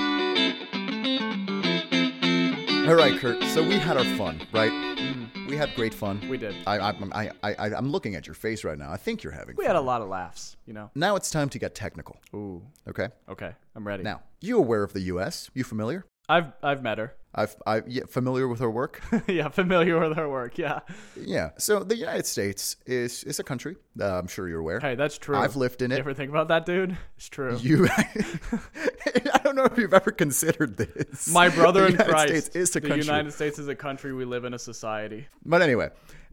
All 2.89 2.97
right, 2.97 3.17
Kurt. 3.21 3.43
So 3.45 3.63
we 3.63 3.77
had 3.77 3.97
our 3.97 4.05
fun, 4.17 4.41
right? 4.53 4.73
Mm-hmm. 4.73 5.47
We 5.47 5.57
had 5.57 5.73
great 5.77 5.95
fun. 5.95 6.27
We 6.29 6.37
did. 6.39 6.57
I, 6.67 6.79
I, 6.79 6.95
I, 7.13 7.31
I, 7.45 7.55
I'm 7.77 7.91
looking 7.93 8.17
at 8.17 8.27
your 8.27 8.35
face 8.35 8.65
right 8.65 8.77
now. 8.79 8.91
I 8.91 8.97
think 8.97 9.23
you're 9.23 9.33
having 9.33 9.55
We 9.57 9.65
fun. 9.65 9.75
had 9.75 9.81
a 9.81 9.85
lot 9.85 10.03
of 10.03 10.09
laughs, 10.09 10.57
you 10.67 10.73
know. 10.73 10.91
Now 10.97 11.15
it's 11.15 11.31
time 11.31 11.49
to 11.51 11.59
get 11.61 11.75
technical. 11.77 12.17
Ooh, 12.35 12.63
Okay. 12.89 13.09
okay, 13.29 13.53
I'm 13.77 13.87
ready. 13.87 14.03
Now, 14.03 14.23
you 14.41 14.59
aware 14.59 14.83
of 14.83 14.93
the 14.93 15.01
U.S.? 15.03 15.51
You 15.55 15.63
familiar? 15.63 16.05
I've 16.29 16.53
I've 16.63 16.83
met 16.83 16.99
her. 16.99 17.15
I've, 17.33 17.55
I 17.65 17.83
yeah, 17.87 18.03
familiar 18.09 18.49
with 18.49 18.59
her 18.61 18.71
work. 18.71 19.01
yeah, 19.29 19.49
familiar 19.49 20.01
with 20.01 20.17
her 20.17 20.29
work. 20.29 20.59
Yeah. 20.59 20.81
yeah. 21.17 21.51
So 21.59 21.85
the 21.85 21.97
United 21.97 22.27
States 22.27 22.77
is 22.87 23.23
is 23.25 23.39
a 23.39 23.45
country. 23.45 23.77
Uh, 24.01 24.19
I'm 24.19 24.27
sure 24.27 24.49
you're 24.49 24.59
aware. 24.61 24.81
Hey, 24.81 24.97
that's 24.97 25.17
true. 25.17 25.37
I've 25.37 25.55
lived 25.57 25.81
in 25.83 25.91
You 25.93 25.97
it. 25.97 26.01
ever 26.01 26.13
think 26.15 26.31
about 26.31 26.49
that, 26.49 26.67
dude? 26.67 26.97
It's 27.17 27.29
true. 27.29 27.57
You, 27.59 27.89
I 29.35 29.41
don't 29.45 29.57
know 29.57 29.65
if 29.65 29.79
you've 29.79 29.95
ever 29.95 30.11
considered 30.11 30.77
this. 30.77 31.29
My 31.33 31.49
brother 31.49 31.83
The 31.83 31.87
in 31.87 31.93
United 31.93 32.11
Christ. 32.11 32.29
States 32.29 32.57
is 32.57 32.71
a 32.77 32.81
the 32.81 32.89
country. 32.89 33.07
United 33.07 33.33
States 33.33 33.59
is 33.59 33.69
a 33.69 33.75
country. 33.75 34.13
We 34.13 34.25
live 34.25 34.45
in 34.45 34.55
a 34.55 34.59
society. 34.59 35.27
But 35.45 35.63
anyway, 35.63 35.91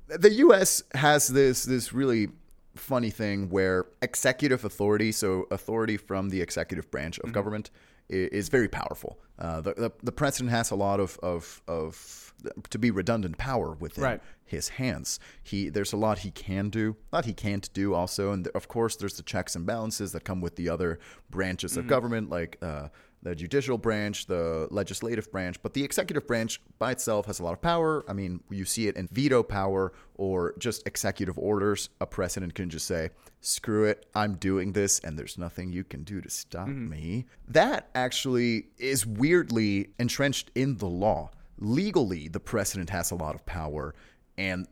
the 0.08 0.32
U.S. 0.46 0.82
has 0.96 1.28
this 1.28 1.64
this 1.66 1.94
really 1.94 2.30
funny 2.76 3.10
thing 3.10 3.50
where 3.50 3.86
executive 4.02 4.64
authority, 4.66 5.12
so 5.12 5.48
authority 5.52 5.98
from 5.98 6.30
the 6.30 6.42
executive 6.42 6.90
branch 6.92 7.18
of 7.20 7.26
Mm-hmm. 7.26 7.34
government, 7.34 7.72
is 8.10 8.50
very 8.50 8.68
powerful. 8.70 9.20
Uh, 9.40 9.62
the, 9.62 9.74
the 9.74 9.92
the 10.04 10.12
president 10.12 10.50
has 10.52 10.72
a 10.72 10.76
lot 10.76 11.00
of 11.00 11.20
of 11.22 11.62
of 11.68 12.34
to 12.70 12.78
be 12.80 12.92
redundant 12.92 13.38
power 13.38 13.76
within 13.80 14.04
Right. 14.04 14.22
his 14.46 14.70
hands. 14.70 15.20
He 15.44 15.70
there's 15.70 15.94
a 15.94 15.98
lot 15.98 16.20
he 16.20 16.32
can 16.32 16.70
do, 16.70 16.96
a 17.12 17.16
lot 17.18 17.26
he 17.26 17.34
can't 17.34 17.72
do 17.74 17.94
also, 17.94 18.32
and 18.32 18.48
of 18.50 18.68
course 18.68 18.96
there's 18.96 19.18
the 19.18 19.24
checks 19.24 19.56
and 19.56 19.66
balances 19.66 20.12
that 20.14 20.24
come 20.24 20.42
with 20.42 20.56
the 20.56 20.70
other 20.70 21.00
branches 21.30 21.72
Mm-hmm. 21.72 21.80
of 21.82 21.88
government, 21.88 22.30
like. 22.30 22.58
Uh, 22.62 22.90
the 23.24 23.36
judicial 23.36 23.78
branch, 23.78 24.28
the 24.28 24.68
legislative 24.72 25.32
branch, 25.32 25.62
but 25.62 25.74
the 25.74 25.84
executive 25.84 26.28
branch 26.28 26.62
by 26.80 26.92
itself 26.92 27.26
has 27.26 27.40
a 27.40 27.44
lot 27.44 27.54
of 27.54 27.62
power. 27.62 28.06
I 28.08 28.14
mean, 28.14 28.42
you 28.50 28.66
see 28.66 28.88
it 28.88 28.96
in 28.96 29.08
veto 29.08 29.44
power 29.44 29.92
or 30.16 30.54
just 30.58 30.86
executive 30.88 31.38
orders. 31.38 31.90
A 32.00 32.06
president 32.06 32.54
can 32.54 32.70
just 32.70 32.86
say, 32.88 33.10
screw 33.42 33.86
it, 33.86 34.06
I'm 34.14 34.36
doing 34.36 34.72
this, 34.74 35.00
and 35.00 35.18
there's 35.18 35.38
nothing 35.38 35.72
you 35.72 35.84
can 35.84 36.04
do 36.04 36.22
to 36.22 36.30
stop 36.30 36.68
mm-hmm. 36.68 36.90
me. 36.90 37.26
That 37.48 37.90
actually 37.96 38.68
is 38.78 39.06
weirdly 39.06 39.90
entrenched 40.00 40.52
in 40.56 40.78
the 40.78 40.88
law. 40.88 41.32
Legally, 41.60 42.28
the 42.28 42.40
president 42.40 42.90
has 42.92 43.10
a 43.10 43.16
lot 43.16 43.34
of 43.34 43.46
power, 43.46 43.96
and 44.38 44.68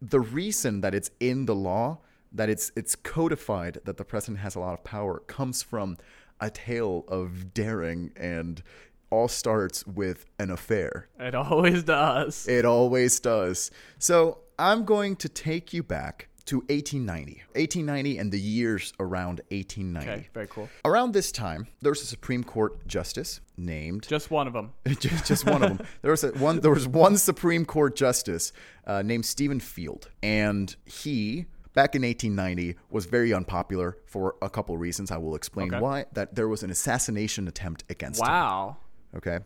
the 0.00 0.20
reason 0.20 0.80
that 0.82 0.94
it's 0.94 1.10
in 1.18 1.46
the 1.46 1.54
law, 1.54 1.98
that 2.30 2.48
it's 2.48 2.70
it's 2.76 2.94
codified 2.94 3.80
that 3.84 3.96
the 3.96 4.04
president 4.04 4.38
has 4.38 4.54
a 4.54 4.60
lot 4.60 4.74
of 4.74 4.84
power, 4.84 5.18
comes 5.26 5.62
from 5.62 5.96
a 6.40 6.50
tale 6.50 7.04
of 7.08 7.52
daring 7.54 8.12
and 8.16 8.62
all 9.10 9.28
starts 9.28 9.86
with 9.86 10.26
an 10.38 10.50
affair. 10.50 11.08
It 11.18 11.34
always 11.34 11.82
does. 11.82 12.46
It 12.46 12.64
always 12.64 13.18
does. 13.20 13.70
So 13.98 14.38
I'm 14.58 14.84
going 14.84 15.16
to 15.16 15.28
take 15.28 15.72
you 15.72 15.82
back 15.82 16.28
to 16.46 16.60
1890. 16.60 17.42
1890 17.52 18.18
and 18.18 18.32
the 18.32 18.40
years 18.40 18.94
around 18.98 19.42
1890. 19.50 20.10
Okay, 20.10 20.28
very 20.32 20.46
cool. 20.46 20.68
Around 20.84 21.12
this 21.12 21.30
time, 21.30 21.66
there 21.82 21.92
was 21.92 22.00
a 22.00 22.06
Supreme 22.06 22.42
Court 22.42 22.86
justice 22.86 23.40
named 23.58 24.08
Just 24.08 24.30
one 24.30 24.46
of 24.46 24.54
them. 24.54 24.72
just, 24.98 25.26
just 25.26 25.44
one 25.44 25.62
of 25.62 25.76
them. 25.76 25.86
There 26.00 26.10
was 26.10 26.24
a, 26.24 26.30
one. 26.32 26.60
There 26.60 26.70
was 26.70 26.88
one 26.88 27.18
Supreme 27.18 27.66
Court 27.66 27.94
justice 27.96 28.52
uh, 28.86 29.02
named 29.02 29.26
Stephen 29.26 29.60
Field, 29.60 30.08
and 30.22 30.74
he 30.86 31.46
back 31.74 31.94
in 31.94 32.02
1890 32.02 32.76
was 32.90 33.06
very 33.06 33.32
unpopular 33.32 33.98
for 34.06 34.36
a 34.42 34.50
couple 34.50 34.76
reasons. 34.76 35.10
I 35.10 35.16
will 35.18 35.34
explain 35.34 35.68
Okay. 35.74 35.80
why. 35.80 36.04
That 36.12 36.34
there 36.34 36.48
was 36.48 36.62
an 36.62 36.70
assassination 36.70 37.48
attempt 37.48 37.84
against 37.88 38.20
him. 38.20 38.28
Wow. 38.28 38.76
Okay. 39.14 39.40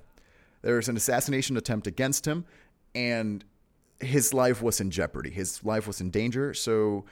There 0.62 0.76
was 0.76 0.88
an 0.88 0.96
assassination 0.96 1.56
attempt 1.56 1.86
against 1.86 2.26
him, 2.26 2.44
and 2.94 3.44
his 4.00 4.32
life 4.32 4.62
was 4.62 4.80
in 4.80 4.90
jeopardy. 4.90 5.30
His 5.30 5.62
life 5.64 5.86
was 5.86 6.00
in 6.00 6.10
danger. 6.10 6.54
So 6.54 7.04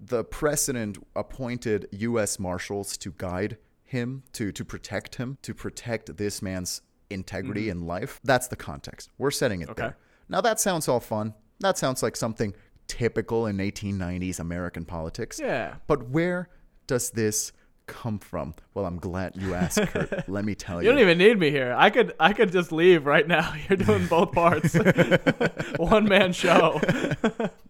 the 0.00 0.24
president 0.24 0.98
appointed 1.14 1.88
U.S. 1.92 2.38
Marshals 2.38 2.96
to 2.98 3.14
guide 3.16 3.56
him, 3.84 4.22
to, 4.32 4.50
to 4.52 4.64
protect 4.64 5.16
him, 5.16 5.38
to 5.42 5.54
protect 5.54 6.16
this 6.16 6.42
man's 6.42 6.82
integrity 7.10 7.62
mm-hmm. 7.62 7.78
and 7.78 7.86
life. 7.86 8.20
That's 8.24 8.48
the 8.48 8.56
context. 8.56 9.10
We're 9.18 9.30
setting 9.30 9.62
it 9.62 9.76
there. 9.76 9.96
Now, 10.28 10.40
that 10.40 10.60
sounds 10.60 10.88
all 10.88 11.00
fun. 11.00 11.34
That 11.60 11.78
sounds 11.78 12.02
like 12.02 12.16
something 12.16 12.54
typical 12.92 13.46
in 13.46 13.56
1890s 13.56 14.38
American 14.38 14.84
politics. 14.84 15.40
Yeah. 15.42 15.76
But 15.86 16.10
where 16.10 16.50
does 16.86 17.10
this 17.10 17.52
come 17.86 18.18
from? 18.18 18.54
Well, 18.74 18.84
I'm 18.84 18.98
glad 18.98 19.34
you 19.34 19.54
asked, 19.54 19.80
Kurt. 19.88 20.28
Let 20.28 20.44
me 20.44 20.54
tell 20.54 20.82
You 20.82 20.90
You 20.90 20.92
don't 20.92 21.00
even 21.00 21.16
need 21.16 21.38
me 21.38 21.50
here. 21.50 21.74
I 21.76 21.88
could 21.88 22.12
I 22.20 22.34
could 22.34 22.52
just 22.52 22.70
leave 22.70 23.06
right 23.06 23.26
now. 23.26 23.54
You're 23.68 23.78
doing 23.78 24.06
both 24.08 24.32
parts. 24.32 24.74
One 25.78 26.04
man 26.06 26.34
show. 26.34 26.82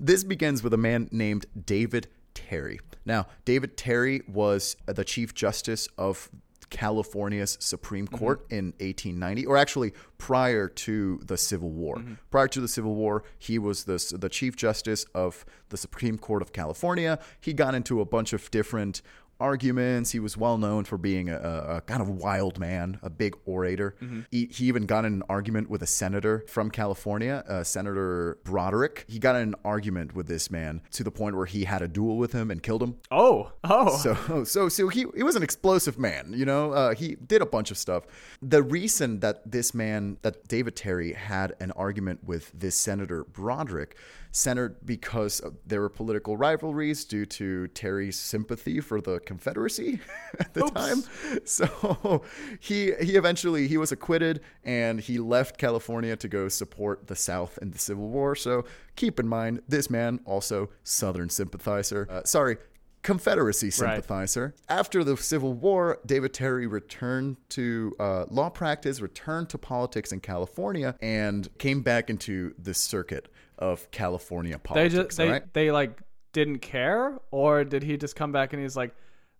This 0.00 0.24
begins 0.24 0.64
with 0.64 0.74
a 0.74 0.76
man 0.76 1.08
named 1.12 1.46
David 1.66 2.08
Terry. 2.34 2.80
Now, 3.06 3.28
David 3.44 3.76
Terry 3.76 4.22
was 4.26 4.76
the 4.86 5.04
Chief 5.04 5.34
Justice 5.34 5.86
of 5.96 6.30
California's 6.72 7.58
Supreme 7.60 8.06
mm-hmm. 8.06 8.16
Court 8.16 8.46
in 8.48 8.72
1890, 8.80 9.44
or 9.44 9.58
actually 9.58 9.92
prior 10.16 10.68
to 10.68 11.20
the 11.22 11.36
Civil 11.36 11.70
War. 11.70 11.96
Mm-hmm. 11.96 12.14
Prior 12.30 12.48
to 12.48 12.60
the 12.62 12.66
Civil 12.66 12.94
War, 12.94 13.24
he 13.38 13.58
was 13.58 13.84
the, 13.84 14.16
the 14.18 14.30
Chief 14.30 14.56
Justice 14.56 15.04
of 15.14 15.44
the 15.68 15.76
Supreme 15.76 16.16
Court 16.16 16.40
of 16.40 16.54
California. 16.54 17.18
He 17.40 17.52
got 17.52 17.74
into 17.74 18.00
a 18.00 18.06
bunch 18.06 18.32
of 18.32 18.50
different 18.50 19.02
arguments. 19.42 20.12
He 20.12 20.20
was 20.20 20.36
well 20.36 20.56
known 20.56 20.84
for 20.84 20.96
being 20.96 21.28
a, 21.28 21.36
a, 21.36 21.80
kind 21.80 22.00
of 22.00 22.08
wild 22.08 22.58
man, 22.58 23.00
a 23.02 23.10
big 23.10 23.36
orator. 23.44 23.96
He, 24.30 24.46
he 24.46 24.66
even 24.66 24.86
got 24.86 25.04
in 25.04 25.14
an 25.14 25.22
argument 25.28 25.68
with 25.68 25.82
a 25.82 25.86
senator 25.86 26.44
from 26.46 26.70
California, 26.70 27.44
uh, 27.48 27.64
Senator 27.64 28.38
Broderick. 28.44 29.04
He 29.08 29.18
got 29.18 29.34
in 29.36 29.42
an 29.42 29.54
argument 29.64 30.14
with 30.14 30.28
this 30.28 30.50
man 30.50 30.80
to 30.92 31.02
the 31.02 31.10
point 31.10 31.36
where 31.36 31.46
he 31.46 31.64
had 31.64 31.82
a 31.82 31.88
duel 31.88 32.16
with 32.16 32.32
him 32.32 32.50
and 32.50 32.62
killed 32.62 32.82
him. 32.82 32.96
Oh, 33.10 33.52
oh. 33.64 33.96
So, 33.96 34.44
so, 34.44 34.68
so 34.68 34.88
he, 34.88 35.06
he 35.14 35.22
was 35.22 35.36
an 35.36 35.42
explosive 35.42 35.98
man, 35.98 36.32
you 36.34 36.44
know. 36.44 36.72
Uh, 36.72 36.94
he 36.94 37.16
did 37.16 37.42
a 37.42 37.46
bunch 37.46 37.70
of 37.70 37.78
stuff. 37.78 38.04
The 38.40 38.62
reason 38.62 39.20
that 39.20 39.50
this 39.50 39.74
man, 39.74 40.18
that 40.22 40.46
David 40.46 40.76
Terry, 40.76 41.12
had 41.14 41.54
an 41.60 41.72
argument 41.72 42.24
with 42.24 42.52
this 42.52 42.76
Senator 42.76 43.24
Broderick, 43.24 43.96
centered 44.32 44.84
because 44.84 45.42
there 45.66 45.80
were 45.80 45.90
political 45.90 46.36
rivalries 46.36 47.04
due 47.04 47.26
to 47.26 47.68
Terry's 47.68 48.18
sympathy 48.18 48.80
for 48.80 49.00
the 49.00 49.20
Confederacy 49.20 50.00
at 50.40 50.52
the 50.54 50.64
Oops. 50.64 50.72
time. 50.72 51.02
So 51.44 52.22
he 52.60 52.92
he 53.00 53.16
eventually 53.16 53.68
he 53.68 53.76
was 53.76 53.92
acquitted 53.92 54.40
and 54.64 55.00
he 55.00 55.18
left 55.18 55.58
California 55.58 56.16
to 56.16 56.28
go 56.28 56.48
support 56.48 57.06
the 57.06 57.16
South 57.16 57.58
in 57.60 57.70
the 57.70 57.78
Civil 57.78 58.08
War. 58.08 58.34
So 58.34 58.64
keep 58.96 59.20
in 59.20 59.28
mind, 59.28 59.62
this 59.68 59.90
man 59.90 60.20
also 60.24 60.70
Southern 60.82 61.28
sympathizer. 61.28 62.08
Uh, 62.10 62.22
sorry. 62.24 62.56
Confederacy 63.02 63.72
sympathizer. 63.72 64.54
After 64.68 65.02
the 65.02 65.16
Civil 65.16 65.54
War, 65.54 65.98
David 66.06 66.32
Terry 66.32 66.68
returned 66.68 67.36
to 67.50 67.92
uh, 67.98 68.26
law 68.30 68.48
practice, 68.48 69.00
returned 69.00 69.48
to 69.48 69.58
politics 69.58 70.12
in 70.12 70.20
California, 70.20 70.94
and 71.02 71.48
came 71.58 71.82
back 71.82 72.10
into 72.10 72.54
the 72.58 72.72
circuit 72.72 73.28
of 73.58 73.90
California 73.90 74.54
they 74.54 74.58
politics. 74.58 74.94
just 74.94 75.16
they 75.18 75.26
alright? 75.26 75.54
they 75.54 75.70
like 75.70 76.00
didn't 76.32 76.58
care, 76.60 77.18
or 77.30 77.64
did 77.64 77.82
he 77.82 77.96
just 77.96 78.16
come 78.16 78.32
back 78.32 78.52
and 78.52 78.62
he's 78.62 78.76
like, 78.76 78.94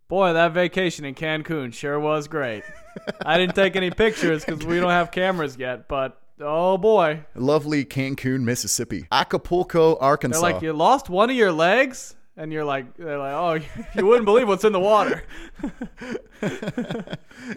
"Boy, 0.07 0.33
that 0.33 0.51
vacation 0.53 1.05
in 1.05 1.15
Cancun 1.15 1.73
sure 1.73 1.99
was 1.99 2.27
great. 2.27 2.63
I 3.25 3.37
didn't 3.37 3.55
take 3.55 3.75
any 3.75 3.89
pictures 3.91 4.45
because 4.45 4.65
we 4.65 4.79
don't 4.79 4.91
have 4.91 5.11
cameras 5.11 5.57
yet, 5.57 5.87
but." 5.87 6.19
Oh 6.39 6.77
boy! 6.79 7.23
Lovely 7.35 7.85
Cancun, 7.85 8.41
Mississippi. 8.41 9.05
Acapulco, 9.11 9.95
Arkansas. 9.99 10.41
They're 10.41 10.53
like, 10.53 10.61
you 10.63 10.73
lost 10.73 11.07
one 11.07 11.29
of 11.29 11.35
your 11.35 11.51
legs, 11.51 12.15
and 12.35 12.51
you're 12.51 12.65
like, 12.65 12.97
they're 12.97 13.19
like, 13.19 13.33
oh, 13.33 13.59
you 13.95 14.05
wouldn't 14.07 14.25
believe 14.25 14.47
what's 14.47 14.63
in 14.63 14.73
the 14.73 14.79
water. 14.79 15.23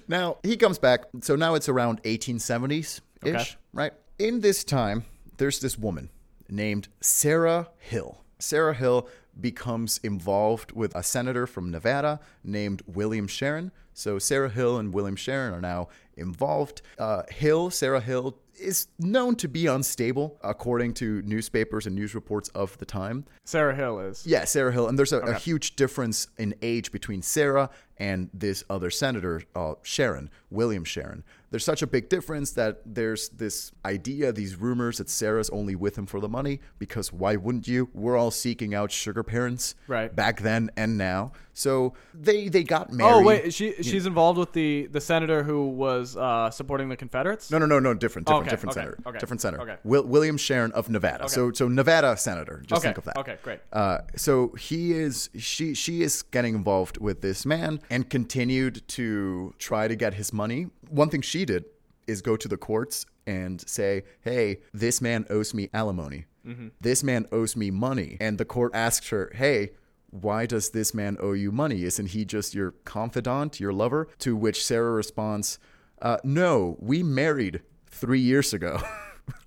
Now 0.09 0.39
he 0.43 0.57
comes 0.57 0.79
back. 0.79 1.05
So 1.21 1.37
now 1.37 1.55
it's 1.55 1.69
around 1.69 2.03
1870s 2.03 3.01
ish, 3.25 3.35
Okay. 3.35 3.45
right? 3.73 3.93
In 4.19 4.41
this 4.41 4.65
time, 4.65 5.05
there's 5.39 5.61
this 5.61 5.79
woman 5.79 6.11
named 6.49 6.89
Sarah 7.01 7.69
Hill. 7.79 8.23
Sarah 8.39 8.75
Hill 8.75 9.09
becomes 9.41 9.99
involved 10.03 10.73
with 10.73 10.95
a 10.95 11.03
senator 11.03 11.47
from 11.47 11.71
Nevada 11.71 12.21
named 12.43 12.83
William 12.87 13.27
Sharon. 13.27 13.71
So 13.93 14.19
Sarah 14.19 14.51
Hill 14.51 14.79
and 14.79 14.93
William 14.93 15.17
Sharon 15.17 15.55
are 15.55 15.61
now 15.61 15.89
involved. 16.17 16.83
Uh, 16.99 17.23
Hill, 17.31 17.71
Sarah 17.71 18.01
Hill, 18.01 18.39
is 18.59 18.89
known 18.99 19.37
to 19.37 19.49
be 19.49 19.67
unstable, 19.67 20.39
according 20.43 20.95
to 20.95 21.23
newspapers 21.23 21.87
and 21.87 21.95
news 21.95 22.15
reports 22.15 22.49
of 22.51 22.77
the 22.79 22.87
time. 22.87 23.25
Sarah 23.45 23.75
Hill 23.75 24.01
is. 24.01 24.27
Yeah, 24.27 24.45
Sarah 24.45 24.73
Hill, 24.73 24.89
and 24.89 24.99
there's 24.99 25.13
a, 25.13 25.21
a 25.21 25.35
huge 25.35 25.77
difference 25.77 26.29
in 26.39 26.55
age 26.63 26.91
between 26.91 27.23
Sarah 27.23 27.71
and 27.99 28.31
this 28.33 28.65
other 28.71 28.91
senator, 28.91 29.43
uh, 29.55 29.75
Sharon, 29.83 30.31
William 30.51 30.85
Sharon. 30.85 31.25
There's 31.57 31.65
such 31.65 31.81
a 31.81 31.87
big 31.87 32.11
difference 32.11 32.51
that 32.53 32.83
there's 32.85 33.31
this 33.31 33.73
idea, 33.83 34.31
these 34.31 34.57
rumors 34.57 34.99
that 34.99 35.09
Sarah's 35.09 35.49
only 35.49 35.75
with 35.75 35.97
him 35.97 36.05
for 36.05 36.21
the 36.21 36.29
money 36.29 36.61
because 36.79 37.15
why 37.15 37.37
wouldn't 37.37 37.67
you? 37.67 37.89
We're 37.95 38.19
all 38.19 38.31
seeking 38.31 38.75
out 38.75 38.93
sugar 38.93 39.23
parents 39.23 39.75
Right. 39.89 40.15
back 40.15 40.43
then 40.43 40.69
and 40.77 40.99
now. 40.99 41.33
So 41.55 41.95
they 42.13 42.51
they 42.51 42.63
got 42.63 42.93
married. 42.93 43.11
Oh 43.11 43.23
wait, 43.23 43.55
she 43.55 43.73
she's 43.83 44.05
involved 44.05 44.39
with 44.39 44.53
the 44.53 44.89
the 44.93 45.01
senator 45.01 45.43
who 45.43 45.67
was 45.69 46.15
uh, 46.15 46.51
supporting 46.51 46.91
the 46.91 46.97
Confederates. 46.99 47.51
No, 47.51 47.57
no, 47.57 47.65
no, 47.65 47.79
no, 47.79 47.95
different, 47.95 48.27
different, 48.27 48.43
Okay, 48.43 48.51
different 48.51 48.77
okay, 48.77 48.81
senator, 48.85 48.99
okay, 49.07 49.19
different 49.19 49.41
senator. 49.41 49.63
okay. 49.63 49.77
Will, 49.83 50.05
William 50.05 50.37
Sharon 50.37 50.71
of 50.73 50.91
Nevada. 50.91 51.31
So, 51.31 51.53
so 51.53 51.67
Nevada 51.69 52.15
senator. 52.19 52.63
Just 52.67 52.83
think 52.83 52.99
of 52.99 53.05
that. 53.05 53.17
okay, 53.17 53.39
great. 53.43 53.61
Uh, 53.73 54.01
so 54.17 54.49
he 54.59 54.93
is, 54.93 55.31
she, 55.39 55.73
she 55.73 56.03
is 56.03 56.21
getting 56.25 56.55
involved 56.55 56.99
with 56.99 57.23
this 57.23 57.47
man 57.47 57.81
and 57.89 58.11
continued 58.11 58.87
to 58.89 59.55
try 59.59 59.89
to 59.89 59.97
get 59.97 60.13
his 60.13 60.35
money. 60.35 60.67
One 60.91 61.09
thing 61.09 61.23
she 61.23 61.46
did 61.47 61.65
is 62.07 62.21
go 62.23 62.37
to 62.37 62.49
the 62.49 62.57
courts 62.57 63.07
and 63.27 63.67
say, 63.69 64.03
"Hey, 64.21 64.61
this 64.75 65.01
man 65.01 65.25
owes 65.31 65.55
me 65.55 65.69
alimony. 65.73 66.27
Mm-hmm. 66.47 66.69
This 66.81 67.03
man 67.03 67.27
owes 67.33 67.57
me 67.57 67.71
money." 67.71 68.17
And 68.21 68.39
the 68.39 68.45
court 68.45 68.73
asks 68.75 69.09
her, 69.11 69.33
"Hey." 69.35 69.71
Why 70.11 70.47
does 70.47 70.71
this 70.71 70.95
man 70.95 71.19
owe 71.21 71.33
you 71.33 71.51
money? 71.53 71.83
Isn't 71.83 72.07
he 72.07 72.25
just 72.25 72.55
your 72.55 72.71
confidant, 72.85 73.61
your 73.61 73.73
lover? 73.73 74.09
To 74.21 74.35
which 74.37 74.65
Sarah 74.65 74.93
responds, 74.93 75.59
uh, 76.01 76.19
No, 76.25 76.77
we 76.79 77.03
married 77.03 77.61
three 77.91 78.21
years 78.21 78.55
ago. 78.55 78.81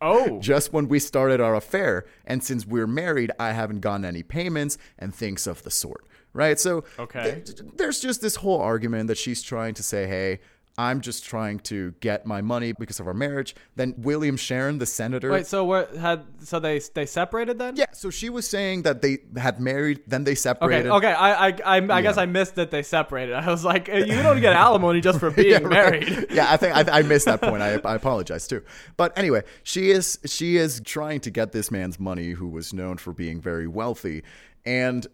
Oh, 0.02 0.40
just 0.42 0.74
when 0.74 0.90
we 0.90 1.00
started 1.00 1.40
our 1.40 1.56
affair. 1.56 2.06
And 2.26 2.44
since 2.44 2.66
we're 2.68 2.86
married, 2.86 3.32
I 3.40 3.54
haven't 3.54 3.80
gotten 3.80 4.04
any 4.04 4.24
payments 4.24 4.78
and 5.00 5.16
things 5.16 5.48
of 5.48 5.64
the 5.64 5.72
sort. 5.72 6.06
Right. 6.34 6.60
So 6.60 6.84
Okay. 7.00 7.42
th- 7.46 7.62
there's 7.78 8.02
just 8.02 8.22
this 8.22 8.36
whole 8.36 8.60
argument 8.60 9.08
that 9.08 9.18
she's 9.18 9.42
trying 9.42 9.74
to 9.76 9.84
say, 9.84 10.06
hey, 10.06 10.40
I'm 10.80 11.02
just 11.02 11.26
trying 11.26 11.60
to 11.72 11.94
get 12.00 12.26
my 12.26 12.40
money 12.40 12.72
because 12.72 13.02
of 13.02 13.08
our 13.08 13.14
marriage. 13.14 13.54
Then 13.76 13.96
William 13.98 14.38
Sharon, 14.38 14.78
the 14.78 14.86
senator. 14.86 15.30
wait. 15.30 15.46
So 15.46 15.66
what 15.66 15.94
had 15.94 16.24
so 16.42 16.62
they 16.62 16.80
they 16.80 17.06
separated 17.06 17.60
then? 17.60 17.76
yeah, 17.76 17.88
so 17.92 18.10
she 18.10 18.30
was 18.30 18.48
saying 18.48 18.84
that 18.84 19.02
they 19.02 19.18
had 19.36 19.60
married, 19.60 20.00
then 20.08 20.24
they 20.24 20.36
separated. 20.36 20.90
Okay. 20.90 21.12
I 21.12 21.50
I 21.50 21.54
I, 21.66 21.98
I 21.98 22.02
guess 22.02 22.16
I 22.18 22.26
missed 22.28 22.56
that 22.56 22.72
they 22.72 22.82
separated. 22.82 23.36
I 23.36 23.46
was 23.52 23.66
like, 23.66 23.90
you 23.90 24.24
don't 24.24 24.40
get 24.40 24.54
alimony 24.54 25.02
just 25.02 25.20
for 25.20 25.32
being 25.44 25.64
right. 25.64 25.70
married. 25.70 26.28
yeah, 26.32 26.50
I 26.50 26.56
think 26.56 26.74
I, 26.74 27.00
I 27.00 27.02
missed 27.02 27.26
that 27.26 27.42
point. 27.42 27.62
I, 27.62 27.74
I 27.84 27.96
apologize 27.96 28.48
too. 28.48 28.64
But 28.96 29.18
anyway, 29.18 29.44
she 29.64 29.92
is 29.92 30.18
she 30.26 30.56
is 30.56 30.82
trying 30.86 31.20
to 31.22 31.30
get 31.30 31.52
this 31.52 31.72
man's 31.72 32.00
money, 32.00 32.32
who 32.32 32.48
was 32.48 32.74
known 32.74 32.96
for 33.00 33.12
being 33.12 33.42
very 33.42 33.68
wealthy, 33.68 34.24
and 34.66 35.06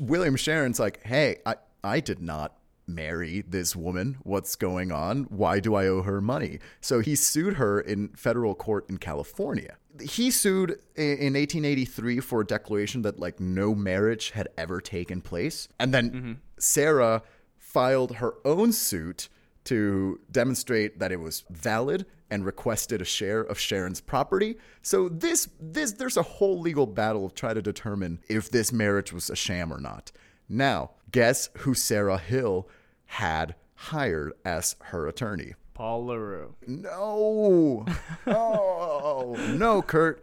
William 0.00 0.36
Sharon's 0.36 0.78
like, 0.78 1.04
"Hey, 1.04 1.38
I 1.44 1.56
I 1.82 1.98
did 1.98 2.22
not." 2.22 2.54
Marry 2.88 3.42
this 3.42 3.76
woman. 3.76 4.16
What's 4.22 4.56
going 4.56 4.90
on? 4.90 5.24
Why 5.24 5.60
do 5.60 5.74
I 5.74 5.86
owe 5.86 6.02
her 6.02 6.20
money? 6.20 6.58
So 6.80 7.00
he 7.00 7.14
sued 7.14 7.54
her 7.54 7.80
in 7.80 8.08
federal 8.08 8.54
court 8.54 8.88
in 8.88 8.98
California. 8.98 9.76
He 10.00 10.30
sued 10.30 10.70
in 10.96 11.34
1883 11.34 12.20
for 12.20 12.40
a 12.40 12.46
declaration 12.46 13.02
that 13.02 13.18
like 13.18 13.40
no 13.40 13.74
marriage 13.74 14.30
had 14.30 14.48
ever 14.56 14.80
taken 14.80 15.20
place. 15.20 15.68
And 15.78 15.92
then 15.92 16.10
mm-hmm. 16.10 16.32
Sarah 16.58 17.22
filed 17.56 18.16
her 18.16 18.34
own 18.44 18.72
suit 18.72 19.28
to 19.64 20.18
demonstrate 20.30 20.98
that 20.98 21.12
it 21.12 21.20
was 21.20 21.44
valid 21.50 22.06
and 22.30 22.44
requested 22.44 23.02
a 23.02 23.04
share 23.04 23.42
of 23.42 23.58
Sharon's 23.58 24.00
property. 24.00 24.56
So 24.82 25.08
this 25.08 25.48
this 25.60 25.92
there's 25.92 26.16
a 26.16 26.22
whole 26.22 26.58
legal 26.58 26.86
battle 26.86 27.26
of 27.26 27.34
trying 27.34 27.56
to 27.56 27.62
determine 27.62 28.20
if 28.28 28.50
this 28.50 28.72
marriage 28.72 29.12
was 29.12 29.30
a 29.30 29.36
sham 29.36 29.72
or 29.72 29.80
not. 29.80 30.12
Now, 30.48 30.92
guess 31.10 31.50
who 31.58 31.74
Sarah 31.74 32.18
Hill 32.18 32.68
had 33.08 33.54
hired 33.74 34.32
as 34.44 34.76
her 34.84 35.06
attorney? 35.06 35.54
Paul 35.74 36.06
LaRue. 36.06 36.54
No. 36.66 37.86
Oh, 38.26 39.36
no, 39.56 39.80
Kurt. 39.80 40.22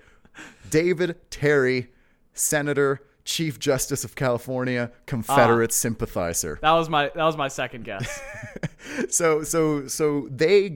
David 0.69 1.17
Terry, 1.31 1.87
Senator, 2.33 3.01
Chief 3.23 3.57
Justice 3.59 4.03
of 4.03 4.15
California, 4.15 4.91
Confederate 5.07 5.71
ah. 5.71 5.73
sympathizer. 5.73 6.59
That 6.61 6.73
was 6.73 6.89
my 6.89 7.11
that 7.15 7.23
was 7.23 7.35
my 7.35 7.47
second 7.47 7.85
guess. 7.85 8.21
so 9.09 9.43
so 9.43 9.87
so 9.87 10.27
they 10.31 10.75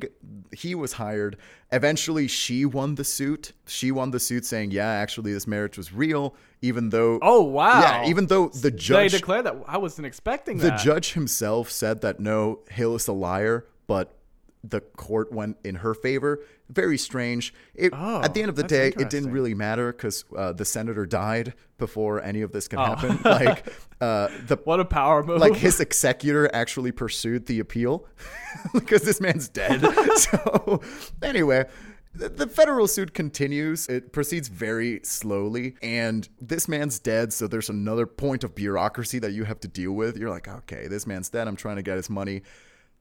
he 0.51 0.76
was 0.76 0.93
hired 0.93 1.38
eventually 1.72 2.28
she 2.28 2.66
won 2.66 2.95
the 2.95 3.03
suit 3.03 3.53
she 3.68 3.91
won 3.91 4.12
the 4.12 4.20
suit 4.20 4.45
saying 4.45 4.72
yeah 4.72 4.88
actually 4.89 5.32
this 5.34 5.45
marriage 5.47 5.78
was 5.78 5.93
real 5.93 6.34
even 6.62 6.89
though 6.89 7.20
Oh 7.22 7.43
wow. 7.43 7.80
yeah 7.82 8.05
even 8.10 8.28
though 8.28 8.49
the 8.49 8.72
judge 8.72 9.12
they 9.12 9.18
declared 9.18 9.45
that. 9.45 9.55
I 9.68 9.78
wasn't 9.78 10.07
expecting 10.07 10.57
the 10.57 10.70
that. 10.70 10.80
judge 10.80 11.14
himself 11.14 11.70
said 11.72 12.01
that 12.01 12.20
no 12.20 12.60
hill 12.70 12.95
is 12.95 13.07
a 13.07 13.14
liar 13.14 13.66
but 13.88 14.16
the 14.64 14.82
court 14.82 15.32
went 15.32 15.55
in 15.64 15.76
her 15.76 15.93
favor 15.93 16.39
very 16.70 16.97
strange 16.97 17.53
it, 17.74 17.91
Oh, 17.95 18.22
at 18.22 18.34
the 18.34 18.41
end 18.41 18.49
of 18.49 18.55
the 18.57 18.64
day 18.64 18.88
it 18.89 19.10
didn't 19.10 19.32
really 19.32 19.53
matter 19.53 19.91
because 19.93 20.26
uh, 20.38 20.51
the 20.51 20.66
senator 20.66 21.05
died 21.05 21.53
before 21.78 22.22
any 22.22 22.41
of 22.41 22.51
this 22.51 22.68
Oh. 22.68 22.76
can 22.76 22.80
happen 22.80 23.20
like 23.26 23.72
uh, 24.01 24.28
the 24.47 24.57
what 24.66 24.80
a 24.82 24.86
power 24.86 25.24
move. 25.24 25.39
like 25.39 25.55
his 25.55 25.80
executor 25.80 26.49
actually 26.53 26.91
pursued 26.91 27.45
the 27.45 27.60
appeal 27.60 28.05
because 28.74 29.03
this 29.03 29.22
man's 29.22 29.47
dead. 29.47 29.80
so 30.18 30.82
anyway, 31.24 31.66
the 32.14 32.47
federal 32.47 32.88
suit 32.88 33.14
continues. 33.14 33.88
It 33.88 34.12
proceeds 34.12 34.47
very 34.49 34.99
slowly, 35.03 35.76
and 35.82 36.28
this 36.41 36.68
man's 36.68 36.99
dead. 36.99 37.32
So 37.32 37.47
there's 37.47 37.70
another 37.70 38.05
point 38.07 38.43
of 38.43 38.55
bureaucracy 38.55 39.20
that 39.20 39.32
you 39.32 39.43
have 39.45 39.60
to 39.62 39.68
deal 39.68 39.91
with. 39.93 40.18
You're 40.18 40.32
like, 40.32 40.47
okay, 40.47 40.88
this 40.88 41.05
man's 41.07 41.30
dead. 41.30 41.47
I'm 41.47 41.55
trying 41.55 41.76
to 41.78 41.84
get 41.84 41.95
his 41.97 42.10
money. 42.10 42.41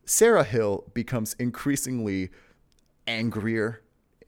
Sarah 0.09 0.45
Hill 0.45 0.85
becomes 0.95 1.35
increasingly 1.35 2.31
angrier 3.07 3.83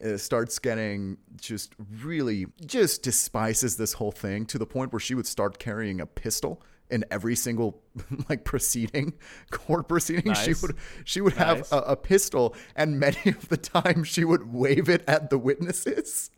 uh, 0.05 0.17
starts 0.19 0.59
getting 0.59 1.17
just 1.41 1.75
really 2.03 2.47
just 2.65 3.03
despises 3.03 3.77
this 3.77 3.95
whole 3.95 4.13
thing 4.13 4.45
to 4.47 4.59
the 4.59 4.67
point 4.67 4.93
where 4.93 5.01
she 5.01 5.15
would 5.15 5.27
start 5.27 5.59
carrying 5.59 6.01
a 6.01 6.07
pistol 6.07 6.63
in 6.91 7.05
every 7.11 7.35
single 7.35 7.83
like 8.29 8.45
proceeding 8.45 9.15
court 9.51 9.89
proceeding. 9.89 10.35
She 10.35 10.55
would 10.61 10.77
she 11.05 11.21
would 11.23 11.35
have 11.35 11.71
a, 11.73 11.79
a 11.79 11.97
pistol 11.97 12.55
and 12.77 13.01
many 13.01 13.21
of 13.27 13.49
the 13.49 13.57
time 13.57 14.05
she 14.05 14.25
would 14.25 14.53
wave 14.53 14.89
it 14.91 15.03
at 15.09 15.31
the 15.31 15.39
witnesses 15.39 16.31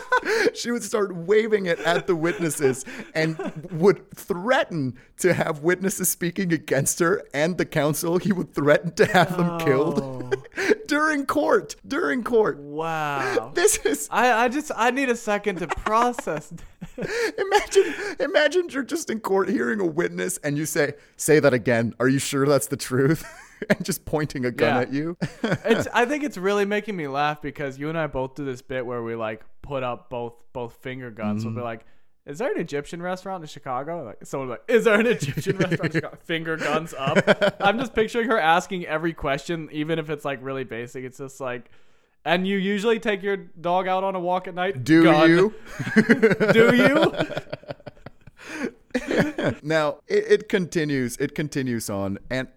she 0.54 0.70
would 0.70 0.82
start 0.82 1.14
waving 1.14 1.66
it 1.66 1.78
at 1.80 2.06
the 2.06 2.16
witnesses 2.16 2.84
and 3.14 3.36
would 3.72 4.10
threaten 4.14 4.98
to 5.18 5.32
have 5.34 5.60
witnesses 5.62 6.08
speaking 6.08 6.52
against 6.52 6.98
her 6.98 7.22
and 7.34 7.58
the 7.58 7.64
counsel. 7.66 8.18
He 8.18 8.32
would 8.32 8.54
threaten 8.54 8.92
to 8.94 9.06
have 9.06 9.36
them 9.36 9.58
killed 9.60 10.34
during 10.88 11.26
court. 11.26 11.76
During 11.86 12.22
court. 12.24 12.58
wow. 12.58 13.52
This 13.62 13.76
is 13.84 14.08
I, 14.10 14.44
I 14.44 14.48
just 14.48 14.70
I 14.76 14.90
need 14.90 15.08
a 15.10 15.16
second 15.16 15.56
to 15.60 15.66
process. 15.68 16.52
imagine 17.38 17.94
imagine 18.20 18.68
you're 18.70 18.82
just 18.82 19.10
in 19.10 19.20
court 19.20 19.48
hearing 19.48 19.80
a 19.80 19.86
witness 19.86 20.38
and 20.38 20.56
you 20.56 20.66
say, 20.66 20.94
say 21.16 21.38
that 21.40 21.54
again. 21.54 21.94
Are 22.00 22.08
you 22.08 22.18
sure 22.18 22.46
that's 22.46 22.66
the 22.68 22.76
truth? 22.76 23.24
and 23.70 23.84
just 23.84 24.04
pointing 24.04 24.44
a 24.44 24.50
gun 24.50 24.74
Yeah. 24.74 24.80
at 24.80 24.92
you. 24.92 25.16
it's 25.42 25.86
I 25.94 26.04
think 26.04 26.24
it's 26.24 26.36
really 26.36 26.64
making 26.64 26.96
me 26.96 27.06
laugh 27.06 27.40
because 27.40 27.78
you 27.78 27.88
and 27.88 27.96
I 27.96 28.08
both 28.08 28.34
do 28.34 28.44
this 28.44 28.60
bit 28.62 28.84
where 28.84 29.02
we 29.02 29.14
like 29.14 29.42
put 29.62 29.82
up 29.82 30.10
both 30.10 30.34
both 30.52 30.74
finger 30.74 31.10
guns. 31.10 31.44
We'll 31.44 31.54
be 31.54 31.58
mm-hmm. 31.58 31.64
like, 31.64 31.86
"Is 32.26 32.38
there 32.38 32.52
an 32.52 32.60
Egyptian 32.60 33.00
restaurant 33.00 33.42
in 33.42 33.48
Chicago?" 33.48 34.04
Like 34.04 34.26
someone's 34.26 34.50
like, 34.50 34.62
"Is 34.68 34.84
there 34.84 35.00
an 35.00 35.06
Egyptian 35.06 35.56
restaurant?" 35.56 35.84
in 35.86 35.92
Chicago? 36.00 36.18
Finger 36.24 36.56
guns 36.56 36.94
up. 36.98 37.56
I'm 37.60 37.78
just 37.78 37.94
picturing 37.94 38.28
her 38.28 38.38
asking 38.38 38.86
every 38.86 39.12
question, 39.14 39.68
even 39.72 39.98
if 39.98 40.10
it's 40.10 40.24
like 40.24 40.38
really 40.42 40.64
basic. 40.64 41.04
It's 41.04 41.18
just 41.18 41.40
like, 41.40 41.70
and 42.24 42.46
you 42.46 42.58
usually 42.58 42.98
take 42.98 43.22
your 43.22 43.36
dog 43.36 43.88
out 43.88 44.04
on 44.04 44.14
a 44.14 44.20
walk 44.20 44.48
at 44.48 44.54
night. 44.54 44.84
Do 44.84 45.04
Gun. 45.04 45.30
you? 45.30 45.54
Do 46.52 46.76
you? 46.76 47.12
now 49.62 49.98
it, 50.06 50.24
it 50.28 50.48
continues 50.48 51.16
it 51.16 51.34
continues 51.34 51.88
on 51.88 52.18
and 52.30 52.48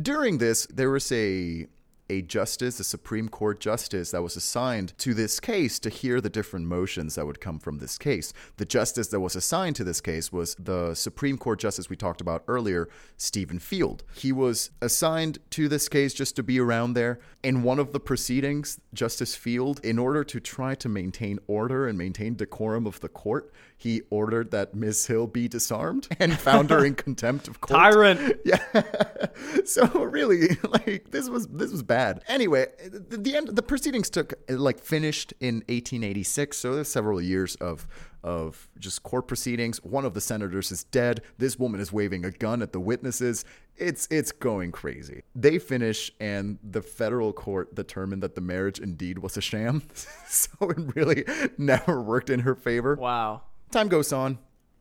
during 0.00 0.38
this 0.38 0.66
there 0.66 0.90
was 0.90 1.10
a 1.12 1.66
a 2.10 2.22
justice 2.22 2.80
a 2.80 2.84
supreme 2.84 3.28
court 3.28 3.60
justice 3.60 4.10
that 4.10 4.22
was 4.22 4.36
assigned 4.36 4.96
to 4.98 5.14
this 5.14 5.40
case 5.40 5.78
to 5.78 5.90
hear 5.90 6.20
the 6.20 6.30
different 6.30 6.66
motions 6.66 7.14
that 7.14 7.26
would 7.26 7.40
come 7.40 7.58
from 7.58 7.78
this 7.78 7.98
case. 7.98 8.32
The 8.56 8.64
justice 8.64 9.08
that 9.08 9.20
was 9.20 9.36
assigned 9.36 9.76
to 9.76 9.84
this 9.84 10.00
case 10.00 10.32
was 10.32 10.54
the 10.58 10.94
supreme 10.94 11.38
court 11.38 11.58
justice 11.58 11.90
we 11.90 11.96
talked 11.96 12.20
about 12.20 12.44
earlier 12.48 12.88
stephen 13.16 13.58
field. 13.58 14.04
He 14.14 14.32
was 14.32 14.70
assigned 14.80 15.38
to 15.50 15.68
this 15.68 15.88
case 15.88 16.14
just 16.14 16.36
to 16.36 16.42
be 16.42 16.60
around 16.60 16.94
there. 16.94 17.18
In 17.42 17.62
one 17.62 17.78
of 17.78 17.92
the 17.92 18.00
proceedings 18.00 18.80
justice 18.94 19.34
field 19.34 19.80
in 19.84 19.98
order 19.98 20.24
to 20.24 20.40
try 20.40 20.74
to 20.76 20.88
maintain 20.88 21.38
order 21.46 21.86
and 21.86 21.96
maintain 21.96 22.34
decorum 22.34 22.86
of 22.86 23.00
the 23.00 23.08
court 23.08 23.52
he 23.80 24.02
ordered 24.10 24.50
that 24.50 24.74
Miss 24.74 25.06
Hill 25.06 25.28
be 25.28 25.46
disarmed 25.46 26.08
and 26.18 26.36
found 26.36 26.70
her 26.70 26.84
in 26.84 26.94
contempt 26.96 27.46
of 27.46 27.60
court. 27.60 27.78
Tyrant. 27.78 28.40
Yeah. 28.44 28.58
so 29.64 29.86
really, 30.04 30.56
like 30.64 31.10
this 31.10 31.28
was 31.28 31.46
this 31.48 31.70
was 31.70 31.82
bad. 31.82 32.22
Anyway, 32.28 32.66
the, 32.90 33.18
the 33.18 33.36
end 33.36 33.48
the 33.48 33.62
proceedings 33.62 34.08
took 34.08 34.34
like 34.48 34.80
finished 34.80 35.34
in 35.38 35.56
1886. 35.68 36.56
So 36.56 36.74
there's 36.74 36.88
several 36.88 37.20
years 37.20 37.56
of 37.56 37.86
of 38.24 38.68
just 38.78 39.02
court 39.02 39.28
proceedings. 39.28 39.82
One 39.84 40.04
of 40.04 40.14
the 40.14 40.20
senators 40.20 40.72
is 40.72 40.84
dead. 40.84 41.22
This 41.36 41.58
woman 41.58 41.80
is 41.80 41.92
waving 41.92 42.24
a 42.24 42.30
gun 42.30 42.62
at 42.62 42.72
the 42.72 42.80
witnesses. 42.80 43.44
It's 43.76 44.08
it's 44.10 44.32
going 44.32 44.72
crazy. 44.72 45.22
They 45.34 45.58
finish 45.58 46.10
and 46.18 46.58
the 46.62 46.82
federal 46.82 47.32
court 47.32 47.74
determined 47.74 48.22
that 48.22 48.34
the 48.34 48.40
marriage 48.40 48.80
indeed 48.80 49.18
was 49.18 49.36
a 49.36 49.40
sham. 49.42 49.82
so 50.28 50.50
it 50.62 50.96
really 50.96 51.24
never 51.58 52.00
worked 52.00 52.30
in 52.30 52.40
her 52.40 52.54
favor. 52.54 52.96
Wow. 52.96 53.42
Time 53.70 53.88
goes 53.88 54.12
on. 54.12 54.38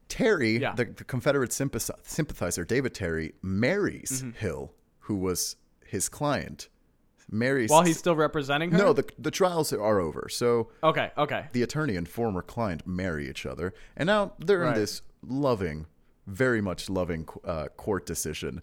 Terry, 0.09 0.57
Yeah. 0.59 0.73
the, 0.73 0.85
the 0.85 1.03
Confederate 1.03 1.49
sympathi- 1.51 1.91
sympathizer, 2.03 2.63
David 2.63 2.93
Terry, 2.93 3.33
marries 3.41 4.21
Mm-hmm. 4.23 4.31
Hill, 4.39 4.73
who 4.99 5.15
was 5.15 5.57
his 5.85 6.07
client. 6.09 6.69
Marries. 7.29 7.69
While 7.69 7.81
he's 7.81 7.97
still 7.99 8.15
representing 8.15 8.71
her. 8.71 8.77
no, 8.77 8.93
the 8.93 9.03
the 9.19 9.31
trials 9.31 9.73
are 9.73 9.99
over. 9.99 10.29
So 10.29 10.69
Okay. 10.81 11.11
Okay. 11.17 11.47
the 11.51 11.61
attorney 11.61 11.97
and 11.97 12.07
former 12.07 12.41
client 12.41 12.88
marry 12.88 13.29
each 13.29 13.45
other, 13.45 13.73
and 13.97 14.07
now 14.07 14.31
they're 14.39 14.59
Right. 14.59 14.75
in 14.75 14.79
this 14.81 15.01
loving, 15.21 15.88
very 16.25 16.61
much 16.61 16.89
loving 16.89 17.27
uh, 17.43 17.67
court 17.75 18.05
decision. 18.05 18.61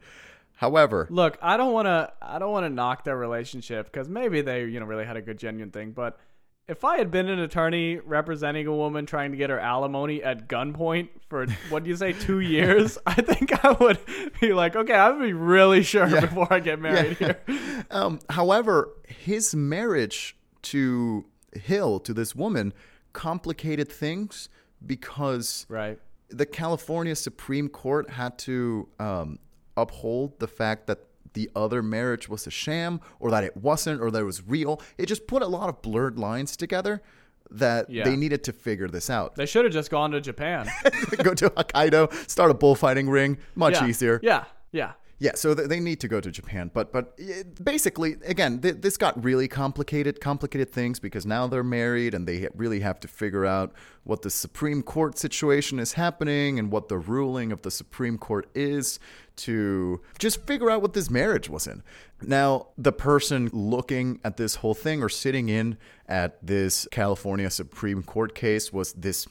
However, 0.55 1.07
Look, 1.11 1.37
I 1.43 1.59
don't 1.59 1.75
want 1.75 1.87
to. 1.87 2.11
I 2.23 2.39
don't 2.39 2.53
want 2.53 2.65
to 2.65 2.71
knock 2.71 3.05
their 3.05 3.19
relationship 3.19 3.85
because 3.93 4.09
maybe 4.09 4.41
they, 4.41 4.65
you 4.65 4.81
know, 4.81 4.87
really 4.87 5.05
had 5.05 5.19
a 5.19 5.23
good 5.23 5.37
genuine 5.39 5.71
thing. 5.71 5.91
But 5.91 6.19
if 6.67 6.85
I 6.85 6.97
had 6.97 7.11
been 7.11 7.29
an 7.29 7.39
attorney 7.41 7.99
representing 7.99 8.67
a 8.67 8.75
woman 8.75 9.05
trying 9.07 9.33
to 9.33 9.37
get 9.37 9.51
her 9.51 9.59
alimony 9.59 10.23
at 10.23 10.49
gunpoint 10.49 11.09
for 11.29 11.47
what 11.69 11.85
do 11.85 11.91
you 11.91 11.97
say, 11.97 12.13
two 12.13 12.41
years, 12.57 12.97
I 13.07 13.15
think 13.15 13.65
I 13.65 13.73
would 13.73 13.99
be 14.41 14.53
like, 14.55 14.75
okay, 14.75 14.95
I'm 14.95 15.13
gonna 15.15 15.25
be 15.27 15.33
really 15.33 15.83
sure 15.83 16.09
before 16.09 16.51
I 16.53 16.61
get 16.61 16.81
married 16.81 17.17
here. 17.19 17.41
Um, 17.91 18.21
however, 18.31 18.89
his 19.07 19.55
marriage 19.55 20.37
to 20.63 21.27
Hill, 21.53 22.01
to 22.01 22.15
this 22.15 22.35
woman, 22.35 22.73
complicated 23.13 23.93
things 23.93 24.49
because 24.85 25.67
Right. 25.69 25.99
the 26.31 26.47
California 26.47 27.15
Supreme 27.15 27.69
Court 27.69 28.09
had 28.11 28.39
to 28.39 28.89
um, 28.99 29.39
uphold 29.77 30.39
the 30.41 30.49
fact 30.49 30.87
that 30.87 31.01
the 31.35 31.51
other 31.55 31.83
marriage 31.83 32.29
was 32.29 32.47
a 32.47 32.51
sham 32.51 33.01
or 33.21 33.31
that 33.31 33.45
it 33.45 33.57
wasn't 33.57 34.01
or 34.01 34.11
that 34.11 34.21
it 34.21 34.25
was 34.25 34.43
real. 34.47 34.81
It 34.99 35.07
just 35.07 35.27
put 35.27 35.43
a 35.43 35.47
lot 35.47 35.69
of 35.69 35.83
blurred 35.83 36.19
lines 36.19 36.57
together 36.57 37.03
that 37.51 37.91
Yeah. 37.91 38.05
they 38.05 38.17
needed 38.17 38.43
to 38.45 38.53
figure 38.53 38.89
this 38.89 39.11
out. 39.11 39.35
They 39.37 39.47
should 39.47 39.65
have 39.65 39.73
just 39.75 39.91
gone 39.91 40.11
to 40.13 40.21
Japan. 40.21 40.69
Go 41.23 41.35
to 41.35 41.51
Hokkaido, 41.51 42.13
start 42.31 42.51
a 42.51 42.55
bullfighting 42.55 43.09
ring, 43.11 43.39
much 43.55 43.75
yeah. 43.75 43.87
easier. 43.87 44.21
Yeah. 44.23 44.45
Yeah. 44.73 44.93
Yeah, 45.25 45.37
so 45.37 45.55
they 45.55 45.81
need 45.81 46.01
to 46.01 46.09
go 46.09 46.21
to 46.21 46.31
Japan, 46.31 46.71
but 46.75 46.93
but 46.93 47.15
eh, 47.19 47.45
basically, 47.63 48.17
again, 48.27 48.61
th- 48.61 48.83
this 48.83 48.99
got 48.99 49.25
really 49.25 49.49
complicated, 49.49 50.21
complicated 50.21 50.71
things 50.71 51.01
because 51.01 51.25
now 51.25 51.47
they're 51.47 51.65
married 51.65 52.13
and 52.13 52.29
they 52.29 52.47
really 52.55 52.81
have 52.81 53.01
to 53.01 53.09
figure 53.09 53.47
out 53.47 53.73
what 54.03 54.21
the 54.21 54.29
Supreme 54.29 54.83
Court 54.83 55.17
situation 55.17 55.79
is 55.79 55.95
happening 55.95 56.59
and 56.59 56.71
what 56.71 56.89
the 56.89 56.99
ruling 56.99 57.53
of 57.53 57.63
the 57.63 57.71
Supreme 57.71 58.19
Court 58.19 58.47
is 58.55 58.99
to 59.37 60.03
just 60.19 60.47
figure 60.47 60.71
out 60.71 60.83
what 60.83 60.93
this 60.93 61.09
marriage 61.09 61.49
was 61.49 61.67
in. 61.67 61.83
Now, 62.21 62.67
the 62.77 62.93
person 62.93 63.49
looking 63.55 64.21
at 64.25 64.37
this 64.37 64.57
whole 64.57 64.75
thing 64.75 65.03
or 65.03 65.09
sitting 65.09 65.49
in 65.49 65.79
at 66.07 66.37
this 66.47 66.87
California 66.91 67.49
Supreme 67.49 68.03
Court 68.03 68.35
case 68.35 68.75
was 68.75 68.93
this 68.93 69.27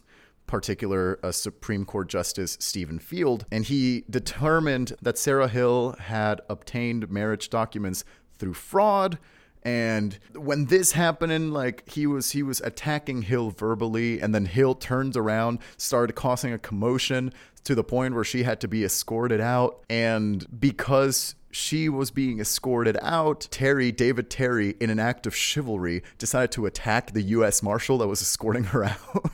particular 0.47 1.19
uh, 1.23 1.31
Supreme 1.31 1.85
Court 1.85 2.09
Justice 2.09 2.57
Stephen 2.59 2.99
Field, 2.99 3.45
and 3.51 3.65
he 3.65 4.03
determined 4.09 4.93
that 5.01 5.17
Sarah 5.17 5.47
Hill 5.47 5.95
had 5.99 6.41
obtained 6.49 7.09
marriage 7.09 7.49
documents 7.49 8.03
through 8.37 8.53
fraud. 8.53 9.17
And 9.65 10.19
when 10.35 10.65
this 10.65 10.91
happened, 10.91 11.53
like 11.53 11.89
he 11.89 12.05
was 12.05 12.31
he 12.31 12.43
was 12.43 12.59
attacking 12.61 13.23
Hill 13.23 13.49
verbally, 13.49 14.19
and 14.19 14.35
then 14.35 14.45
Hill 14.45 14.75
turned 14.75 15.15
around, 15.15 15.59
started 15.77 16.13
causing 16.13 16.51
a 16.51 16.59
commotion 16.59 17.33
to 17.63 17.73
the 17.73 17.83
point 17.83 18.13
where 18.13 18.25
she 18.25 18.43
had 18.43 18.59
to 18.59 18.67
be 18.67 18.83
escorted 18.83 19.39
out. 19.39 19.83
And 19.89 20.45
because 20.59 21.35
she 21.54 21.88
was 21.88 22.10
being 22.12 22.39
escorted 22.39 22.97
out, 23.01 23.47
Terry, 23.51 23.91
David 23.91 24.30
Terry, 24.30 24.76
in 24.80 24.89
an 24.89 24.99
act 24.99 25.28
of 25.28 25.36
chivalry, 25.36 26.01
decided 26.18 26.51
to 26.54 26.66
attack 26.66 27.12
the 27.14 27.22
U.S. 27.22 27.62
Marshal 27.62 27.99
that 27.99 28.08
was 28.08 28.22
escorting 28.22 28.64
her 28.66 28.84
out. 28.86 29.32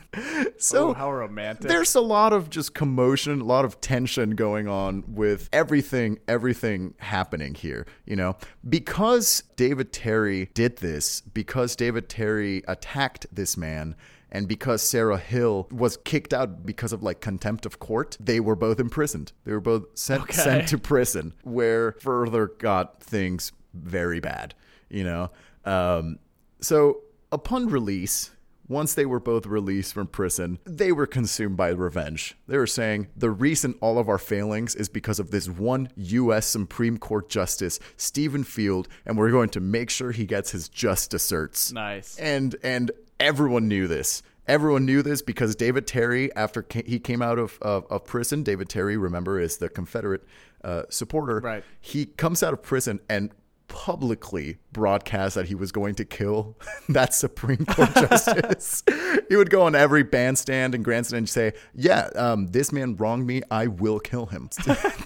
so 0.58 0.90
Oh, 0.90 0.92
how 0.92 1.10
romantic. 1.10 1.66
there's 1.68 1.94
a 1.94 2.00
lot 2.00 2.32
of 2.32 2.50
just 2.50 2.74
commotion, 2.74 3.40
a 3.40 3.44
lot 3.44 3.64
of 3.64 3.80
tension 3.80 4.32
going 4.32 4.68
on 4.68 5.02
with 5.08 5.48
everything, 5.52 6.18
everything 6.28 6.94
happening 6.98 7.54
here, 7.54 7.86
you 8.04 8.16
know? 8.16 8.36
Because 8.68 9.42
David 9.56 9.92
Terry 9.92 10.50
did 10.52 10.76
this, 10.78 11.22
because 11.22 11.74
David 11.74 12.08
Terry 12.10 12.62
attacked 12.68 13.26
this 13.32 13.56
man, 13.56 13.96
and 14.32 14.46
because 14.48 14.82
Sarah 14.82 15.18
Hill 15.18 15.66
was 15.70 15.96
kicked 15.98 16.32
out 16.32 16.64
because 16.64 16.92
of 16.92 17.02
like 17.02 17.20
contempt 17.20 17.66
of 17.66 17.78
court, 17.78 18.16
they 18.20 18.40
were 18.40 18.56
both 18.56 18.78
imprisoned. 18.80 19.32
They 19.44 19.52
were 19.52 19.60
both 19.60 19.84
sent 19.98 20.22
Okay. 20.22 20.32
sent 20.34 20.68
to 20.68 20.78
prison, 20.78 21.34
where 21.42 21.92
further 22.00 22.46
got 22.46 23.02
things 23.02 23.52
very 23.74 24.20
bad, 24.20 24.54
you 24.88 25.04
know? 25.04 25.30
Um, 25.64 26.18
so 26.60 27.02
upon 27.32 27.68
release, 27.68 28.30
once 28.70 28.94
they 28.94 29.04
were 29.04 29.20
both 29.20 29.46
released 29.46 29.92
from 29.92 30.06
prison, 30.06 30.58
they 30.64 30.92
were 30.92 31.06
consumed 31.06 31.56
by 31.56 31.68
revenge. 31.70 32.36
They 32.46 32.56
were 32.56 32.68
saying 32.68 33.08
the 33.16 33.30
reason 33.30 33.74
all 33.80 33.98
of 33.98 34.08
our 34.08 34.16
failings 34.16 34.76
is 34.76 34.88
because 34.88 35.18
of 35.18 35.32
this 35.32 35.48
one 35.48 35.90
U.S. 35.96 36.46
Supreme 36.46 36.96
Court 36.96 37.28
Justice, 37.28 37.80
Stephen 37.96 38.44
Field, 38.44 38.88
and 39.04 39.18
we're 39.18 39.32
going 39.32 39.50
to 39.50 39.60
make 39.60 39.90
sure 39.90 40.12
he 40.12 40.24
gets 40.24 40.52
his 40.52 40.68
just 40.68 41.10
desserts. 41.10 41.72
nice. 41.72 42.16
And 42.18 42.54
and 42.62 42.92
everyone 43.18 43.66
knew 43.66 43.88
this. 43.88 44.22
Everyone 44.46 44.84
knew 44.84 45.02
this 45.02 45.20
because 45.20 45.54
David 45.54 45.86
Terry, 45.86 46.34
after 46.34 46.64
he 46.84 46.98
came 46.98 47.22
out 47.22 47.38
of, 47.38 47.58
of, 47.62 47.86
of 47.90 48.04
prison, 48.04 48.42
David 48.42 48.68
Terry, 48.68 48.96
remember, 48.96 49.38
is 49.38 49.58
the 49.58 49.68
Confederate 49.68 50.24
uh, 50.64 50.84
supporter. 50.90 51.40
Right. 51.40 51.64
He 51.80 52.06
comes 52.06 52.42
out 52.42 52.52
of 52.52 52.62
prison 52.62 53.00
and 53.08 53.30
publicly 53.70 54.58
broadcast 54.72 55.36
that 55.36 55.46
he 55.46 55.54
was 55.54 55.70
going 55.70 55.94
to 55.94 56.04
kill 56.04 56.58
that 56.88 57.14
Supreme 57.14 57.64
Court 57.64 57.94
justice. 57.94 58.82
he 59.28 59.36
would 59.36 59.48
go 59.48 59.62
on 59.62 59.74
every 59.76 60.02
bandstand 60.02 60.74
and 60.74 60.84
grandstand 60.84 61.18
and 61.18 61.28
say, 61.28 61.52
"Yeah, 61.72 62.10
um, 62.16 62.48
this 62.48 62.72
man 62.72 62.96
wronged 62.96 63.26
me. 63.26 63.42
I 63.50 63.68
will 63.68 64.00
kill 64.00 64.26
him." 64.26 64.50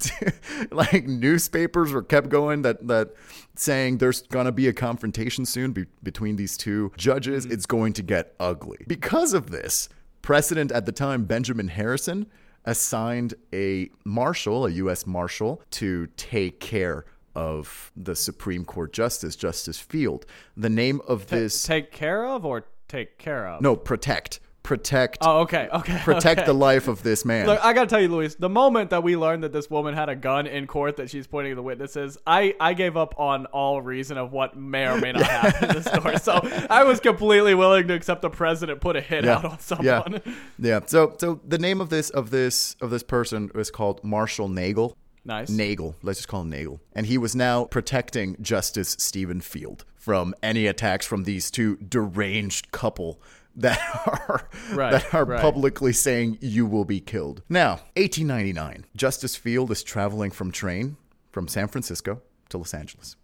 like 0.73 1.07
newspapers 1.07 1.93
were 1.93 2.03
kept 2.03 2.31
going 2.31 2.63
that 2.63 2.89
that 2.89 3.15
saying 3.55 3.99
there's 3.99 4.23
gonna 4.23 4.51
be 4.51 4.67
a 4.67 4.73
confrontation 4.73 5.45
soon 5.45 5.73
be- 5.73 5.87
between 6.03 6.37
these 6.37 6.57
two 6.57 6.91
judges. 6.97 7.45
It's 7.45 7.67
going 7.67 7.93
to 7.93 8.03
get 8.03 8.35
ugly 8.41 8.79
because 8.89 9.35
of 9.35 9.51
this. 9.51 9.89
President 10.23 10.73
at 10.73 10.87
the 10.87 10.93
time, 10.93 11.27
Benjamin 11.27 11.69
Harrison, 11.69 12.27
assigned 12.65 13.35
a 13.53 13.91
marshal, 14.07 14.65
a 14.65 14.71
U.S. 14.71 15.07
marshal, 15.07 15.63
to 15.73 16.07
take 16.17 16.61
care 16.61 17.05
of 17.35 17.91
the 17.97 18.15
Supreme 18.15 18.65
Court 18.65 18.93
Justice, 18.93 19.37
Justice 19.37 19.79
Field. 19.79 20.27
The 20.57 20.71
name 20.71 21.01
of 21.09 21.29
this 21.29 21.63
Take 21.63 21.93
care 21.93 22.27
of 22.27 22.45
or 22.45 22.67
take 22.89 23.19
care 23.19 23.47
of? 23.49 23.61
no 23.63 23.77
protect 23.77 24.41
protect 24.63 25.19
Oh, 25.21 25.41
okay, 25.41 25.69
okay. 25.73 26.01
protect 26.05 26.41
okay. 26.41 26.47
the 26.47 26.55
life 26.55 26.89
of 26.89 27.03
this 27.03 27.25
man. 27.25 27.47
Look, 27.47 27.63
I 27.63 27.75
gotta 27.75 27.87
tell 27.87 28.01
you, 28.01 28.09
Luis. 28.09 28.35
The 28.35 28.49
moment 28.49 28.91
that 28.91 29.03
we 29.03 29.15
learned 29.15 29.45
that 29.45 29.53
this 29.53 29.69
woman 29.69 29.95
had 29.95 30.09
a 30.09 30.17
gun 30.17 30.47
in 30.47 30.67
court 30.67 30.97
that 30.97 31.11
she's 31.11 31.27
pointing 31.27 31.53
at 31.53 31.57
the 31.57 31.63
witnesses, 31.63 32.17
I 32.27 32.55
I 32.59 32.73
gave 32.73 32.97
up 32.97 33.15
on 33.21 33.45
all 33.47 33.83
reason 33.83 34.17
of 34.17 34.33
what 34.33 34.57
may 34.57 34.87
or 34.87 34.99
may 34.99 35.13
not 35.13 35.23
happen 35.23 35.69
in 35.69 35.83
the 35.83 35.99
story. 35.99 36.17
So 36.19 36.41
I 36.71 36.83
was 36.85 36.99
completely 36.99 37.55
willing 37.55 37.87
to 37.89 37.95
accept 37.95 38.23
the 38.23 38.31
president 38.31 38.81
put 38.81 38.97
a 38.97 39.03
hit 39.03 39.27
out 39.27 39.45
on 39.45 39.59
someone. 39.61 40.23
Yeah. 40.25 40.33
yeah. 40.59 40.81
So 40.87 41.15
so 41.19 41.41
the 41.47 41.59
name 41.59 41.83
of 41.83 41.91
this 41.91 42.09
of 42.09 42.31
this 42.31 42.75
of 42.81 42.89
this 42.89 43.03
person 43.03 43.51
was 43.55 43.71
called 43.71 44.03
Marshall 44.03 44.49
Neagle. 44.49 44.97
Nice. 45.25 45.49
Neagle. 45.51 45.95
Let's 46.03 46.19
just 46.19 46.29
call 46.29 46.43
him 46.43 46.51
Neagle. 46.51 46.81
And 46.93 47.07
he 47.07 47.17
was 47.19 47.35
now 47.35 47.65
protecting 47.65 48.37
Justice 48.41 48.97
Stephen 48.99 49.41
Field 49.41 49.85
from 49.97 50.35
any 50.43 50.67
attacks 50.67 51.07
from 51.07 51.25
these 51.25 51.51
two 51.51 51.77
deranged 51.77 52.71
couple 52.73 53.21
that 53.57 53.79
are 54.07 54.49
Right, 54.73 54.91
that 54.93 55.15
are 55.15 55.25
right. 55.25 55.41
publicly 55.41 55.93
saying 55.93 56.39
you 56.41 56.67
will 56.67 56.85
be 56.85 57.01
killed. 57.01 57.43
Now, 57.49 57.77
1899. 57.97 58.85
Justice 58.97 59.37
Field 59.37 59.71
is 59.71 59.83
traveling 59.83 60.31
from 60.31 60.51
train 60.51 60.97
from 61.31 61.49
San 61.49 61.69
Francisco 61.69 62.21
to 62.51 62.59
Los 62.59 62.75
Angeles. 62.75 63.17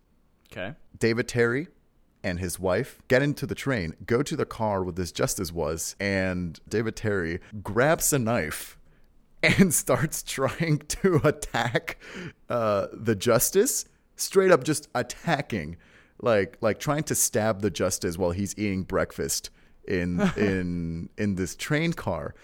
Okay. 0.51 0.75
David 0.99 1.29
Terry 1.29 1.69
and 2.23 2.39
his 2.39 2.59
wife 2.59 3.01
get 3.09 3.23
into 3.23 3.47
the 3.47 3.55
train, 3.55 3.95
go 4.07 4.23
to 4.23 4.37
the 4.37 4.45
car 4.47 4.83
where 4.83 4.93
this 4.93 5.13
justice 5.13 5.53
was, 5.53 5.97
and 6.01 6.61
David 6.69 6.97
Terry 6.97 7.41
grabs 7.63 8.13
a 8.13 8.19
knife 8.19 8.77
and 9.43 9.73
starts 9.85 10.23
trying 10.23 10.79
to 10.79 11.21
attack 11.25 11.99
uh, 12.49 12.87
the 12.93 13.15
justice, 13.15 13.85
straight 14.17 14.51
up 14.51 14.65
just 14.65 14.89
attacking, 14.95 15.77
like 16.21 16.59
like 16.61 16.79
trying 16.79 17.05
to 17.05 17.15
stab 17.15 17.61
the 17.63 17.71
justice 17.71 18.19
while 18.19 18.31
he's 18.33 18.55
eating 18.59 18.83
breakfast 18.83 19.51
in 19.89 20.21
in 20.37 21.09
in 21.19 21.35
this 21.37 21.55
train 21.57 21.93
car. 21.93 22.35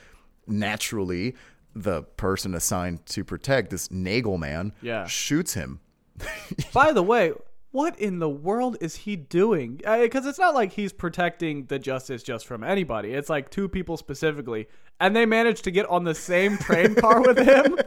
Naturally, 0.47 1.35
the 1.75 2.03
person 2.03 2.55
assigned 2.55 3.05
to 3.07 3.25
protect 3.25 3.71
this 3.71 3.91
Neagle 3.91 4.39
man 4.39 4.73
Yeah. 4.81 5.07
shoots 5.07 5.55
him. 5.55 5.81
By 6.73 6.93
the 6.93 7.03
way, 7.03 7.33
what 7.77 7.99
in 8.01 8.21
the 8.21 8.29
world 8.29 8.79
is 8.81 8.97
he 8.97 9.17
doing? 9.17 9.83
Uh, 9.85 9.99
because 9.99 10.25
it's 10.25 10.39
not 10.39 10.55
like 10.55 10.73
he's 10.73 10.95
protecting 10.95 11.67
the 11.67 11.79
justice 11.79 12.23
just 12.23 12.47
from 12.47 12.65
anybody. 12.65 13.13
It's 13.13 13.29
like 13.29 13.51
two 13.51 13.69
people 13.69 13.99
specifically, 13.99 14.67
and 14.99 15.15
they 15.15 15.27
managed 15.27 15.65
to 15.65 15.71
get 15.71 15.85
on 15.91 16.05
the 16.05 16.15
same 16.15 16.57
train 16.61 16.95
car 16.95 17.21
with 17.21 17.37
him. 17.37 17.79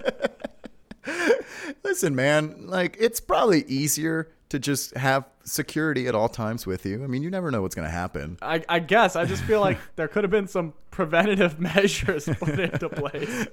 Listen, 1.83 2.15
man, 2.15 2.67
like 2.67 2.97
it's 2.99 3.19
probably 3.19 3.63
easier 3.63 4.29
to 4.49 4.59
just 4.59 4.95
have 4.95 5.25
security 5.43 6.07
at 6.07 6.13
all 6.13 6.29
times 6.29 6.67
with 6.67 6.85
you. 6.85 7.03
I 7.03 7.07
mean, 7.07 7.23
you 7.23 7.31
never 7.31 7.49
know 7.49 7.63
what's 7.63 7.73
going 7.73 7.87
to 7.87 7.91
happen. 7.91 8.37
I, 8.43 8.63
I 8.69 8.77
guess 8.77 9.15
I 9.15 9.25
just 9.25 9.41
feel 9.41 9.59
like 9.59 9.79
there 9.95 10.07
could 10.07 10.23
have 10.23 10.29
been 10.29 10.47
some 10.47 10.75
preventative 10.91 11.59
measures 11.59 12.29
put 12.39 12.59
into 12.59 12.89
place. 12.89 13.47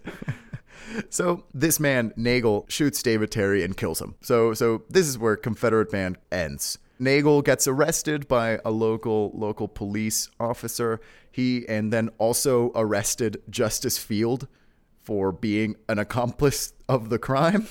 So 1.11 1.45
this 1.55 1.81
man 1.81 2.13
Neagle 2.17 2.65
shoots 2.69 3.03
David 3.03 3.31
Terry 3.31 3.63
and 3.65 3.77
kills 3.77 4.01
him. 4.01 4.15
So 4.21 4.55
so 4.55 4.83
this 4.89 5.07
is 5.07 5.19
where 5.19 5.37
Confederate 5.37 5.91
Band 5.91 6.19
ends. 6.31 6.79
Neagle 6.99 7.43
gets 7.43 7.67
arrested 7.67 8.27
by 8.29 8.59
a 8.65 8.71
local 8.71 9.33
local 9.35 9.69
police 9.69 10.31
officer. 10.41 11.01
He 11.31 11.69
and 11.69 11.93
then 11.93 12.11
also 12.19 12.73
arrested 12.75 13.43
Justice 13.51 13.99
Field 13.99 14.49
for 15.03 15.31
being 15.31 15.77
an 15.89 15.99
accomplice 16.01 16.73
of 16.89 17.11
the 17.11 17.19
crime. 17.19 17.69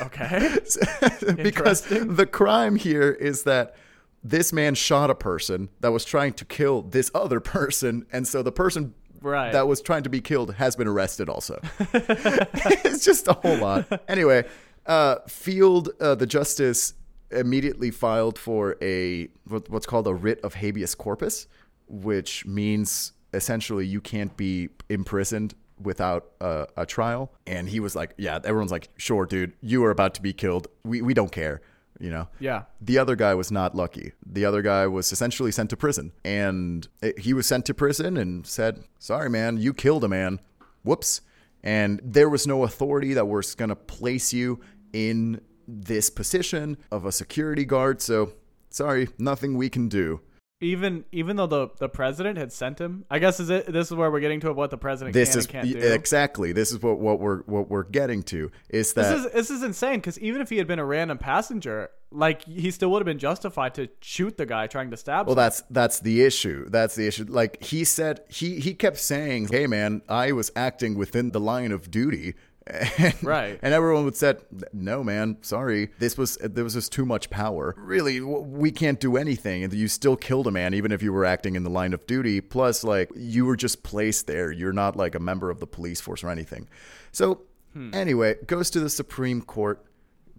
Okay. 0.00 0.56
because 1.42 1.82
the 1.82 2.26
crime 2.26 2.76
here 2.76 3.10
is 3.10 3.42
that 3.42 3.74
this 4.22 4.52
man 4.52 4.74
shot 4.74 5.10
a 5.10 5.14
person 5.14 5.68
that 5.80 5.92
was 5.92 6.04
trying 6.04 6.32
to 6.34 6.44
kill 6.44 6.82
this 6.82 7.10
other 7.14 7.40
person, 7.40 8.06
and 8.12 8.26
so 8.26 8.42
the 8.42 8.52
person 8.52 8.94
Right. 9.20 9.52
that 9.52 9.66
was 9.66 9.80
trying 9.80 10.04
to 10.04 10.10
be 10.10 10.20
killed 10.20 10.54
has 10.54 10.76
been 10.76 10.88
arrested 10.88 11.28
also. 11.28 11.60
it's 11.92 13.04
just 13.04 13.28
a 13.28 13.32
whole 13.32 13.56
lot. 13.56 14.02
Anyway, 14.08 14.44
uh, 14.86 15.16
Field, 15.26 15.90
uh, 16.00 16.14
the 16.14 16.26
justice, 16.26 16.94
immediately 17.30 17.90
filed 17.90 18.38
for 18.38 18.76
a 18.80 19.28
what's 19.46 19.86
called 19.86 20.06
a 20.06 20.14
writ 20.14 20.40
of 20.40 20.54
habeas 20.54 20.94
corpus, 20.94 21.46
which 21.88 22.46
means 22.46 23.12
essentially 23.34 23.86
you 23.86 24.00
can't 24.00 24.36
be 24.36 24.70
imprisoned 24.88 25.54
without 25.80 26.30
a, 26.40 26.66
a 26.76 26.86
trial. 26.86 27.30
And 27.46 27.68
he 27.68 27.80
was 27.80 27.94
like, 27.94 28.14
"Yeah, 28.16 28.36
everyone's 28.36 28.72
like, 28.72 28.88
sure, 28.96 29.26
dude, 29.26 29.52
you 29.60 29.84
are 29.84 29.90
about 29.90 30.14
to 30.14 30.22
be 30.22 30.32
killed. 30.32 30.68
We 30.84 31.02
we 31.02 31.14
don't 31.14 31.32
care." 31.32 31.60
You 32.00 32.10
know, 32.10 32.28
Yeah. 32.38 32.62
the 32.80 32.96
other 32.98 33.16
guy 33.16 33.34
was 33.34 33.50
not 33.50 33.74
lucky. 33.74 34.12
The 34.24 34.44
other 34.44 34.62
guy 34.62 34.86
was 34.86 35.10
essentially 35.12 35.50
sent 35.50 35.70
to 35.70 35.76
prison. 35.76 36.12
And 36.24 36.86
it, 37.02 37.18
he 37.20 37.34
was 37.34 37.46
sent 37.46 37.64
to 37.66 37.74
prison 37.74 38.16
and 38.16 38.46
said, 38.46 38.84
Sorry, 38.98 39.28
man, 39.28 39.56
you 39.58 39.74
killed 39.74 40.04
a 40.04 40.08
man. 40.08 40.38
Whoops. 40.84 41.22
And 41.62 42.00
there 42.04 42.28
was 42.28 42.46
no 42.46 42.62
authority 42.62 43.14
that 43.14 43.26
was 43.26 43.54
going 43.56 43.70
to 43.70 43.76
place 43.76 44.32
you 44.32 44.60
in 44.92 45.40
this 45.66 46.08
position 46.08 46.78
of 46.92 47.04
a 47.04 47.10
security 47.12 47.64
guard. 47.64 48.00
So, 48.00 48.32
sorry, 48.70 49.08
nothing 49.18 49.56
we 49.56 49.68
can 49.68 49.88
do. 49.88 50.20
Even 50.60 51.04
even 51.12 51.36
though 51.36 51.46
the, 51.46 51.68
the 51.78 51.88
president 51.88 52.36
had 52.36 52.52
sent 52.52 52.80
him, 52.80 53.04
I 53.08 53.20
guess 53.20 53.38
is 53.38 53.48
it. 53.48 53.72
This 53.72 53.92
is 53.92 53.96
where 53.96 54.10
we're 54.10 54.18
getting 54.18 54.40
to 54.40 54.52
what 54.52 54.70
the 54.70 54.76
president 54.76 55.14
This 55.14 55.30
can 55.30 55.38
is 55.38 55.44
and 55.44 55.52
can't 55.52 55.72
do. 55.72 55.78
exactly. 55.78 56.50
This 56.50 56.72
is 56.72 56.82
what, 56.82 56.98
what 56.98 57.20
we're 57.20 57.42
what 57.42 57.70
we're 57.70 57.84
getting 57.84 58.24
to 58.24 58.50
is 58.68 58.92
that 58.94 59.02
This 59.14 59.24
is 59.26 59.32
this 59.32 59.50
is 59.50 59.62
insane 59.62 60.00
because 60.00 60.18
even 60.18 60.40
if 60.42 60.50
he 60.50 60.56
had 60.56 60.66
been 60.66 60.80
a 60.80 60.84
random 60.84 61.16
passenger, 61.16 61.90
like 62.10 62.42
he 62.42 62.72
still 62.72 62.90
would 62.90 62.98
have 63.00 63.06
been 63.06 63.20
justified 63.20 63.74
to 63.76 63.88
shoot 64.00 64.36
the 64.36 64.46
guy 64.46 64.66
trying 64.66 64.90
to 64.90 64.96
stab. 64.96 65.28
Well, 65.28 65.36
someone. 65.36 65.44
that's 65.44 65.62
that's 65.70 66.00
the 66.00 66.24
issue. 66.24 66.68
That's 66.68 66.96
the 66.96 67.06
issue. 67.06 67.26
Like 67.28 67.62
he 67.62 67.84
said, 67.84 68.22
he 68.28 68.58
he 68.58 68.74
kept 68.74 68.98
saying, 68.98 69.48
"Hey, 69.52 69.68
man, 69.68 70.02
I 70.08 70.32
was 70.32 70.50
acting 70.56 70.96
within 70.96 71.30
the 71.30 71.40
line 71.40 71.70
of 71.70 71.88
duty." 71.88 72.34
And, 72.98 73.14
Right. 73.22 73.58
and 73.62 73.72
everyone 73.72 74.04
would 74.04 74.16
said, 74.16 74.42
"No, 74.72 75.02
man, 75.02 75.38
sorry. 75.40 75.90
This 75.98 76.18
was 76.18 76.36
there 76.36 76.64
was 76.64 76.74
just 76.74 76.92
too 76.92 77.06
much 77.06 77.30
power. 77.30 77.74
Really, 77.78 78.20
we 78.20 78.70
can't 78.70 79.00
do 79.00 79.16
anything. 79.16 79.64
And 79.64 79.72
you 79.72 79.88
still 79.88 80.16
killed 80.16 80.46
a 80.46 80.50
man, 80.50 80.74
even 80.74 80.92
if 80.92 81.02
you 81.02 81.12
were 81.12 81.24
acting 81.24 81.56
in 81.56 81.64
the 81.64 81.70
line 81.70 81.94
of 81.94 82.06
duty. 82.06 82.40
Plus, 82.40 82.84
like 82.84 83.10
you 83.16 83.46
were 83.46 83.56
just 83.56 83.82
placed 83.82 84.26
there. 84.26 84.50
You're 84.52 84.72
not 84.72 84.96
like 84.96 85.14
a 85.14 85.20
member 85.20 85.50
of 85.50 85.60
the 85.60 85.66
police 85.66 86.00
force 86.00 86.22
or 86.22 86.28
anything. 86.30 86.68
So, 87.12 87.42
hmm. 87.72 87.94
anyway, 87.94 88.36
goes 88.46 88.70
to 88.70 88.80
the 88.80 88.90
Supreme 88.90 89.42
Court 89.42 89.84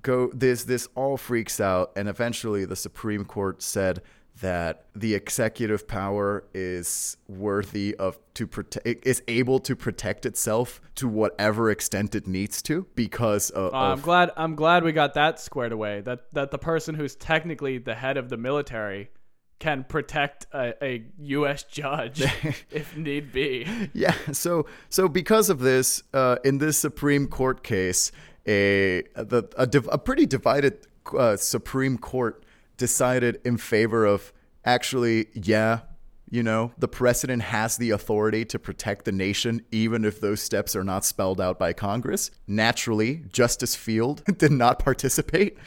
go 0.01 0.29
this 0.33 0.63
this 0.63 0.87
all 0.95 1.17
freaks 1.17 1.59
out 1.59 1.91
and 1.95 2.07
eventually 2.07 2.63
the 2.63 2.75
supreme 2.75 3.25
court 3.25 3.61
said 3.61 4.01
that 4.41 4.85
the 4.95 5.13
executive 5.15 5.87
power 5.87 6.43
is 6.53 7.17
worthy 7.27 7.95
of 7.95 8.17
to 8.35 8.47
protect 8.47 9.05
is 9.05 9.21
able 9.27 9.59
to 9.59 9.75
protect 9.75 10.25
itself 10.25 10.81
to 10.95 11.07
whatever 11.07 11.69
extent 11.69 12.15
it 12.15 12.27
needs 12.27 12.61
to 12.61 12.85
because 12.95 13.49
of, 13.49 13.73
Uh, 13.73 13.77
I'm 13.77 13.99
glad. 14.01 14.31
I'm 14.37 14.55
glad 14.55 14.83
we 14.83 14.91
got 14.91 15.13
that 15.15 15.39
squared 15.39 15.71
away. 15.71 16.01
That 16.01 16.31
that 16.33 16.51
the 16.51 16.57
person 16.57 16.95
who's 16.95 17.15
technically 17.15 17.77
the 17.77 17.95
head 17.95 18.17
of 18.17 18.29
the 18.29 18.37
military 18.37 19.09
can 19.59 19.83
protect 19.83 20.47
a, 20.53 20.73
a 20.81 21.03
U.S. 21.19 21.63
judge 21.63 22.21
if 22.71 22.95
need 22.95 23.33
be. 23.33 23.67
yeah 23.93 24.13
so 24.31 24.65
so 24.87 25.09
because 25.09 25.49
of 25.49 25.59
this 25.59 26.01
uh, 26.13 26.37
in 26.45 26.59
this 26.59 26.77
supreme 26.77 27.27
court 27.27 27.61
case 27.61 28.11
a 28.47 29.03
the 29.15 29.43
a, 29.57 29.67
div- 29.67 29.89
a 29.91 29.97
pretty 29.97 30.25
divided 30.25 30.87
uh, 31.17 31.35
supreme 31.35 31.97
court 31.97 32.45
decided 32.79 33.39
in 33.45 33.57
favor 33.57 34.05
of 34.05 34.33
actually 34.65 35.27
yeah 35.33 35.81
you 36.31 36.41
know 36.41 36.71
the 36.77 36.87
president 36.87 37.41
has 37.41 37.77
the 37.77 37.91
authority 37.91 38.43
to 38.45 38.57
protect 38.57 39.05
the 39.05 39.11
nation 39.11 39.63
even 39.71 40.03
if 40.03 40.19
those 40.19 40.41
steps 40.41 40.75
are 40.75 40.83
not 40.83 41.05
spelled 41.05 41.39
out 41.39 41.59
by 41.59 41.73
congress. 41.73 42.31
Naturally 42.47 43.23
justice 43.31 43.75
field 43.75 44.23
did 44.37 44.51
not 44.51 44.79
participate 44.79 45.57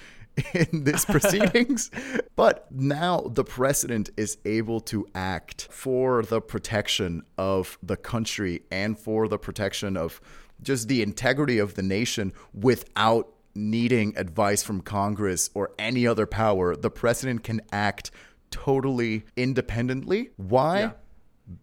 in 0.54 0.84
this 0.84 1.04
proceedings. 1.14 1.90
But 2.36 2.66
now 2.70 3.20
the 3.20 3.44
president 3.44 4.10
is 4.16 4.38
able 4.44 4.80
to 4.80 5.06
act 5.14 5.68
for 5.70 6.22
the 6.22 6.40
protection 6.40 7.22
of 7.36 7.78
the 7.82 7.96
country 7.96 8.62
and 8.70 8.98
for 8.98 9.28
the 9.28 9.38
protection 9.38 9.96
of 9.96 10.20
just 10.62 10.88
the 10.88 11.02
integrity 11.02 11.58
of 11.58 11.74
the 11.74 11.82
nation 11.82 12.32
without 12.54 13.28
needing 13.54 14.16
advice 14.16 14.62
from 14.62 14.80
congress 14.80 15.50
or 15.54 15.70
any 15.78 16.06
other 16.06 16.26
power 16.26 16.74
the 16.74 16.90
president 16.90 17.42
can 17.44 17.60
act 17.72 18.10
totally 18.50 19.24
independently. 19.36 20.30
Why? 20.36 20.80
Yeah. 20.80 20.90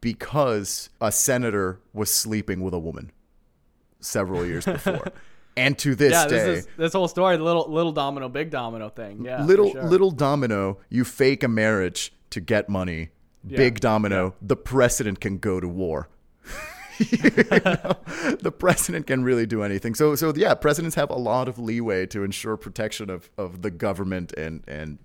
because 0.01 0.89
a 0.99 1.11
senator 1.11 1.79
was 1.93 2.11
sleeping 2.11 2.61
with 2.61 2.73
a 2.73 2.79
woman 2.79 3.11
several 3.99 4.45
years 4.45 4.65
before. 4.65 5.07
And 5.57 5.77
to 5.79 5.93
this 5.93 6.13
Yeah, 6.13 6.27
day 6.27 6.35
this 6.45 6.59
is 6.59 6.67
this 6.77 6.93
whole 6.93 7.09
story, 7.09 7.35
the 7.35 7.43
little 7.43 7.69
little 7.69 7.91
domino, 7.91 8.29
big 8.29 8.49
domino 8.49 8.87
thing. 8.87 9.25
Yeah, 9.25 9.43
little 9.43 9.71
sure. 9.71 9.83
little 9.83 10.11
domino 10.11 10.77
you 10.89 11.03
fake 11.03 11.43
a 11.43 11.49
marriage 11.49 12.13
to 12.29 12.39
get 12.39 12.69
money. 12.69 13.09
Big 13.45 13.81
domino 13.81 14.35
the 14.41 14.55
president 14.55 15.19
can 15.19 15.37
go 15.37 15.59
to 15.59 15.67
war 15.67 16.07
the 18.41 18.53
president 18.57 19.07
can 19.07 19.23
really 19.23 19.45
do 19.45 19.63
anything. 19.63 19.95
So 19.95 20.15
so 20.15 20.33
yeah 20.35 20.53
presidents 20.53 20.95
have 20.95 21.09
a 21.09 21.15
lot 21.15 21.47
of 21.47 21.57
leeway 21.57 22.05
to 22.07 22.23
ensure 22.23 22.57
protection 22.57 23.09
of 23.09 23.29
of 23.37 23.61
the 23.61 23.71
government 23.71 24.33
and 24.33 24.63
and 24.67 24.99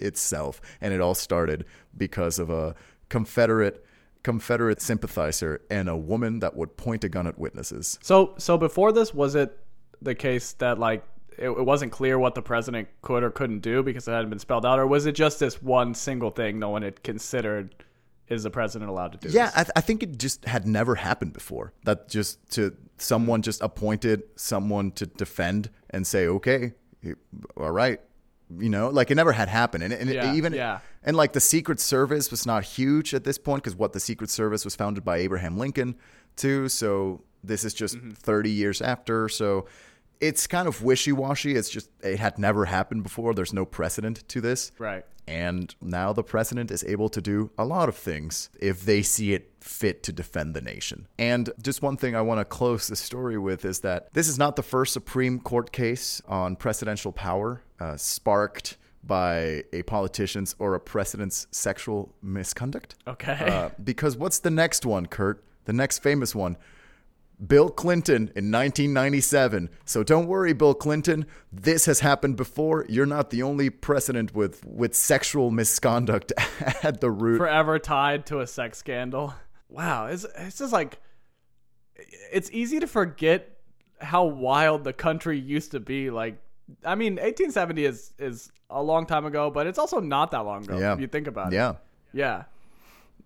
itself. 0.00 0.60
And 0.80 0.92
it 0.92 1.00
all 1.00 1.14
started 1.14 1.64
because 1.96 2.38
of 2.38 2.50
a 2.50 2.74
confederate 3.08 3.84
confederate 4.22 4.82
sympathizer 4.82 5.60
and 5.70 5.88
a 5.88 5.96
woman 5.96 6.40
that 6.40 6.56
would 6.56 6.76
point 6.76 7.04
a 7.04 7.08
gun 7.08 7.28
at 7.28 7.38
witnesses. 7.38 7.98
So 8.02 8.34
so 8.38 8.58
before 8.58 8.90
this, 8.90 9.14
was 9.14 9.36
it 9.36 9.56
the 10.02 10.16
case 10.16 10.52
that 10.54 10.80
like 10.80 11.04
it, 11.38 11.50
it 11.50 11.64
wasn't 11.64 11.92
clear 11.92 12.18
what 12.18 12.34
the 12.34 12.42
president 12.42 12.88
could 13.02 13.22
or 13.22 13.30
couldn't 13.30 13.60
do 13.60 13.82
because 13.82 14.08
it 14.08 14.10
hadn't 14.10 14.30
been 14.30 14.38
spelled 14.38 14.66
out, 14.66 14.78
or 14.78 14.86
was 14.86 15.06
it 15.06 15.12
just 15.12 15.38
this 15.38 15.62
one 15.62 15.94
single 15.94 16.30
thing 16.30 16.58
no 16.58 16.70
one 16.70 16.82
had 16.82 17.02
considered? 17.02 17.74
Is 18.28 18.42
the 18.42 18.50
president 18.50 18.90
allowed 18.90 19.12
to 19.12 19.18
do? 19.18 19.28
Yeah, 19.32 19.46
this? 19.46 19.54
I, 19.56 19.62
th- 19.64 19.72
I 19.76 19.80
think 19.80 20.02
it 20.02 20.18
just 20.18 20.44
had 20.46 20.66
never 20.66 20.96
happened 20.96 21.32
before. 21.32 21.72
That 21.84 22.08
just 22.08 22.38
to 22.52 22.76
someone 22.98 23.42
just 23.42 23.60
appointed 23.62 24.22
someone 24.36 24.90
to 24.92 25.06
defend 25.06 25.70
and 25.90 26.06
say, 26.06 26.26
okay, 26.26 26.72
all 27.56 27.70
right, 27.70 28.00
you 28.58 28.68
know, 28.68 28.88
like 28.88 29.10
it 29.10 29.14
never 29.14 29.32
had 29.32 29.48
happened, 29.48 29.84
and, 29.84 29.92
and 29.92 30.10
it- 30.10 30.34
even 30.36 30.52
yeah. 30.52 30.80
and 31.04 31.16
like 31.16 31.32
the 31.34 31.40
Secret 31.40 31.78
Service 31.80 32.30
was 32.30 32.46
not 32.46 32.64
huge 32.64 33.14
at 33.14 33.22
this 33.24 33.38
point 33.38 33.62
because 33.62 33.76
what 33.76 33.92
the 33.92 34.00
Secret 34.00 34.30
Service 34.30 34.64
was 34.64 34.74
founded 34.74 35.04
by 35.04 35.18
Abraham 35.18 35.56
Lincoln 35.56 35.94
too. 36.36 36.68
So 36.68 37.22
this 37.44 37.64
is 37.64 37.74
just 37.74 37.96
Mm-hmm. 37.96 38.10
30 38.10 38.50
years 38.50 38.82
after. 38.82 39.28
So 39.28 39.66
it's 40.20 40.46
kind 40.46 40.68
of 40.68 40.82
wishy 40.82 41.12
washy. 41.12 41.54
It's 41.54 41.70
just 41.70 41.90
it 42.02 42.18
had 42.18 42.38
never 42.38 42.64
happened 42.66 43.02
before. 43.02 43.34
There's 43.34 43.52
no 43.52 43.64
precedent 43.64 44.26
to 44.28 44.40
this. 44.40 44.72
right. 44.78 45.04
And 45.28 45.74
now 45.80 46.12
the 46.12 46.22
president 46.22 46.70
is 46.70 46.84
able 46.84 47.08
to 47.08 47.20
do 47.20 47.50
a 47.58 47.64
lot 47.64 47.88
of 47.88 47.96
things 47.96 48.48
if 48.60 48.84
they 48.84 49.02
see 49.02 49.34
it 49.34 49.50
fit 49.60 50.04
to 50.04 50.12
defend 50.12 50.54
the 50.54 50.60
nation. 50.60 51.08
And 51.18 51.50
just 51.60 51.82
one 51.82 51.96
thing 51.96 52.14
I 52.14 52.20
want 52.20 52.38
to 52.38 52.44
close 52.44 52.86
the 52.86 52.94
story 52.94 53.36
with 53.36 53.64
is 53.64 53.80
that 53.80 54.12
this 54.14 54.28
is 54.28 54.38
not 54.38 54.54
the 54.54 54.62
first 54.62 54.92
Supreme 54.92 55.40
Court 55.40 55.72
case 55.72 56.22
on 56.28 56.54
presidential 56.54 57.10
power 57.10 57.62
uh, 57.80 57.96
sparked 57.96 58.76
by 59.02 59.64
a 59.72 59.82
politician's 59.82 60.54
or 60.58 60.74
a 60.74 60.80
president's 60.80 61.46
sexual 61.50 62.14
misconduct. 62.22 62.94
Okay. 63.06 63.32
Uh, 63.32 63.70
because 63.82 64.16
what's 64.16 64.38
the 64.38 64.50
next 64.50 64.86
one, 64.86 65.06
Kurt? 65.06 65.42
The 65.64 65.72
next 65.72 65.98
famous 65.98 66.34
one. 66.36 66.56
Bill 67.44 67.68
Clinton 67.68 68.22
in 68.34 68.50
1997. 68.50 69.68
So 69.84 70.02
don't 70.02 70.26
worry, 70.26 70.52
Bill 70.52 70.74
Clinton. 70.74 71.26
This 71.52 71.86
has 71.86 72.00
happened 72.00 72.36
before. 72.36 72.86
You're 72.88 73.06
not 73.06 73.30
the 73.30 73.42
only 73.42 73.68
president 73.70 74.34
with, 74.34 74.64
with 74.64 74.94
sexual 74.94 75.50
misconduct 75.50 76.32
at 76.82 77.00
the 77.00 77.10
root. 77.10 77.38
Forever 77.38 77.78
tied 77.78 78.26
to 78.26 78.40
a 78.40 78.46
sex 78.46 78.78
scandal. 78.78 79.34
Wow, 79.68 80.06
it's 80.06 80.24
it's 80.36 80.58
just 80.58 80.72
like 80.72 81.00
it's 82.32 82.50
easy 82.52 82.78
to 82.80 82.86
forget 82.86 83.58
how 84.00 84.24
wild 84.24 84.84
the 84.84 84.92
country 84.92 85.38
used 85.38 85.72
to 85.72 85.80
be. 85.80 86.10
Like, 86.10 86.38
I 86.84 86.94
mean, 86.94 87.14
1870 87.14 87.84
is 87.84 88.12
is 88.18 88.52
a 88.70 88.82
long 88.82 89.06
time 89.06 89.26
ago, 89.26 89.50
but 89.50 89.66
it's 89.66 89.78
also 89.78 90.00
not 90.00 90.30
that 90.30 90.40
long 90.40 90.64
ago. 90.64 90.78
Yeah. 90.78 90.94
If 90.94 91.00
you 91.00 91.06
think 91.08 91.26
about 91.26 91.52
it. 91.52 91.56
yeah. 91.56 91.74
Yeah. 92.12 92.44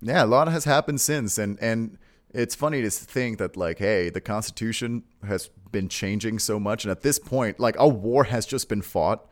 Yeah, 0.02 0.24
a 0.24 0.26
lot 0.26 0.48
has 0.48 0.64
happened 0.64 1.00
since. 1.00 1.38
And, 1.38 1.58
and 1.60 1.98
it's 2.32 2.54
funny 2.54 2.82
to 2.82 2.90
think 2.90 3.38
that, 3.38 3.56
like, 3.56 3.78
hey, 3.78 4.10
the 4.10 4.20
Constitution 4.20 5.04
has 5.26 5.50
been 5.72 5.88
changing 5.88 6.38
so 6.38 6.60
much. 6.60 6.84
And 6.84 6.90
at 6.90 7.02
this 7.02 7.18
point, 7.18 7.60
like, 7.60 7.76
a 7.78 7.88
war 7.88 8.24
has 8.24 8.46
just 8.46 8.68
been 8.68 8.82
fought. 8.82 9.28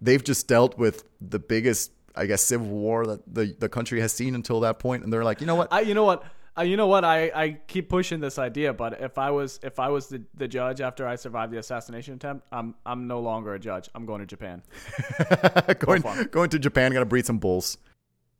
They've 0.00 0.22
just 0.22 0.46
dealt 0.48 0.78
with 0.78 1.04
the 1.20 1.38
biggest, 1.38 1.92
I 2.14 2.26
guess, 2.26 2.42
civil 2.42 2.68
war 2.68 3.06
that 3.06 3.34
the, 3.34 3.56
the 3.58 3.68
country 3.68 4.00
has 4.00 4.12
seen 4.12 4.34
until 4.34 4.60
that. 4.60 4.82
And 4.84 5.12
they're 5.12 5.24
like, 5.24 5.40
you 5.40 5.46
know 5.46 5.56
what? 5.56 5.72
I, 5.72 5.80
you 5.80 5.94
know 5.94 6.04
what? 6.04 6.24
Uh, 6.58 6.62
you 6.62 6.76
know 6.76 6.88
what? 6.88 7.04
I, 7.04 7.30
I 7.34 7.50
keep 7.68 7.88
pushing 7.88 8.18
this 8.18 8.36
idea, 8.36 8.72
but 8.72 9.00
if 9.00 9.16
I 9.16 9.30
was 9.30 9.60
if 9.62 9.78
I 9.78 9.90
was 9.90 10.08
the, 10.08 10.22
the 10.34 10.48
judge 10.48 10.80
after 10.80 11.06
I 11.06 11.14
survived 11.14 11.52
the 11.52 11.58
assassination 11.58 12.14
attempt, 12.14 12.46
I'm 12.50 12.74
I'm 12.84 13.06
no 13.06 13.20
longer 13.20 13.54
a 13.54 13.60
judge. 13.60 13.88
I'm 13.94 14.06
going 14.06 14.20
to 14.20 14.26
Japan. 14.26 14.62
going, 15.78 16.02
going 16.32 16.50
to 16.50 16.58
Japan, 16.58 16.92
gonna 16.92 17.04
breed 17.04 17.26
some 17.26 17.38
bulls. 17.38 17.78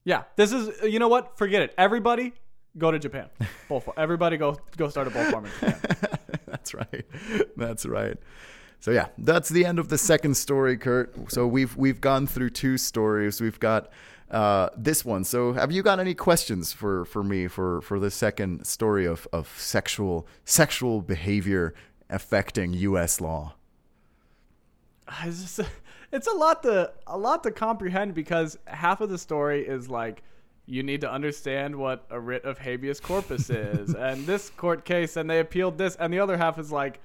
Yeah, 0.04 0.24
this 0.34 0.52
is. 0.52 0.82
You 0.82 0.98
know 0.98 1.06
what? 1.06 1.38
Forget 1.38 1.62
it. 1.62 1.74
Everybody, 1.78 2.32
go 2.77 2.91
to 2.91 2.99
Japan. 2.99 3.29
Bull 3.69 3.81
farm. 3.81 3.95
Everybody, 3.99 4.37
go 4.37 4.59
go 4.77 4.89
start 4.89 5.07
a 5.07 5.11
bull 5.11 5.25
farm 5.31 5.47
in 5.47 5.51
Japan. 5.53 6.19
that's 6.47 6.75
right. 6.75 7.05
That's 7.57 7.87
right. 7.87 8.16
So 8.81 8.91
yeah, 8.91 9.09
that's 9.19 9.49
the 9.49 9.64
end 9.64 9.79
of 9.79 9.89
the 9.89 9.99
second 9.99 10.37
story, 10.37 10.77
Kurt. 10.77 11.33
So 11.33 11.47
we've 11.47 11.77
we've 11.77 12.01
gone 12.01 12.27
through 12.27 12.51
two 12.51 12.79
stories. 12.79 13.41
We've 13.41 13.59
got 13.59 13.91
uh, 14.31 14.69
this 14.77 15.05
one. 15.05 15.25
So 15.25 15.53
have 15.53 15.73
you 15.73 15.83
got 15.83 16.01
any 16.01 16.14
questions 16.14 16.73
for, 16.73 17.05
for 17.07 17.23
me 17.23 17.49
for, 17.49 17.81
for 17.81 17.99
the 17.99 18.11
second 18.11 18.66
story 18.66 19.07
of, 19.07 19.27
of 19.33 19.49
sexual 19.59 20.27
sexual 20.45 21.01
behavior 21.01 21.75
affecting 22.11 22.73
U.S. 22.75 23.21
law? 23.21 23.55
It's 25.25 25.57
just, 25.57 25.71
it's 26.12 26.27
a 26.27 26.33
lot 26.33 26.62
to 26.64 26.93
a 27.07 27.16
lot 27.16 27.43
to 27.45 27.51
comprehend 27.51 28.14
because 28.14 28.59
half 28.66 29.01
of 29.01 29.09
the 29.09 29.16
story 29.16 29.66
is 29.66 29.89
like 29.89 30.23
you 30.69 30.83
need 30.83 31.01
to 31.01 31.11
understand 31.11 31.75
what 31.75 32.05
a 32.11 32.21
writ 32.21 32.45
of 32.45 32.59
habeas 32.59 33.01
corpus 33.01 33.49
is. 33.51 33.95
And 33.99 34.27
this 34.27 34.51
court 34.51 34.85
case 34.85 35.16
and 35.16 35.29
they 35.29 35.41
appealed 35.41 35.79
this 35.79 35.97
and 35.97 36.12
the 36.12 36.21
other 36.21 36.37
half 36.37 36.59
is 36.59 36.71
like 36.71 37.01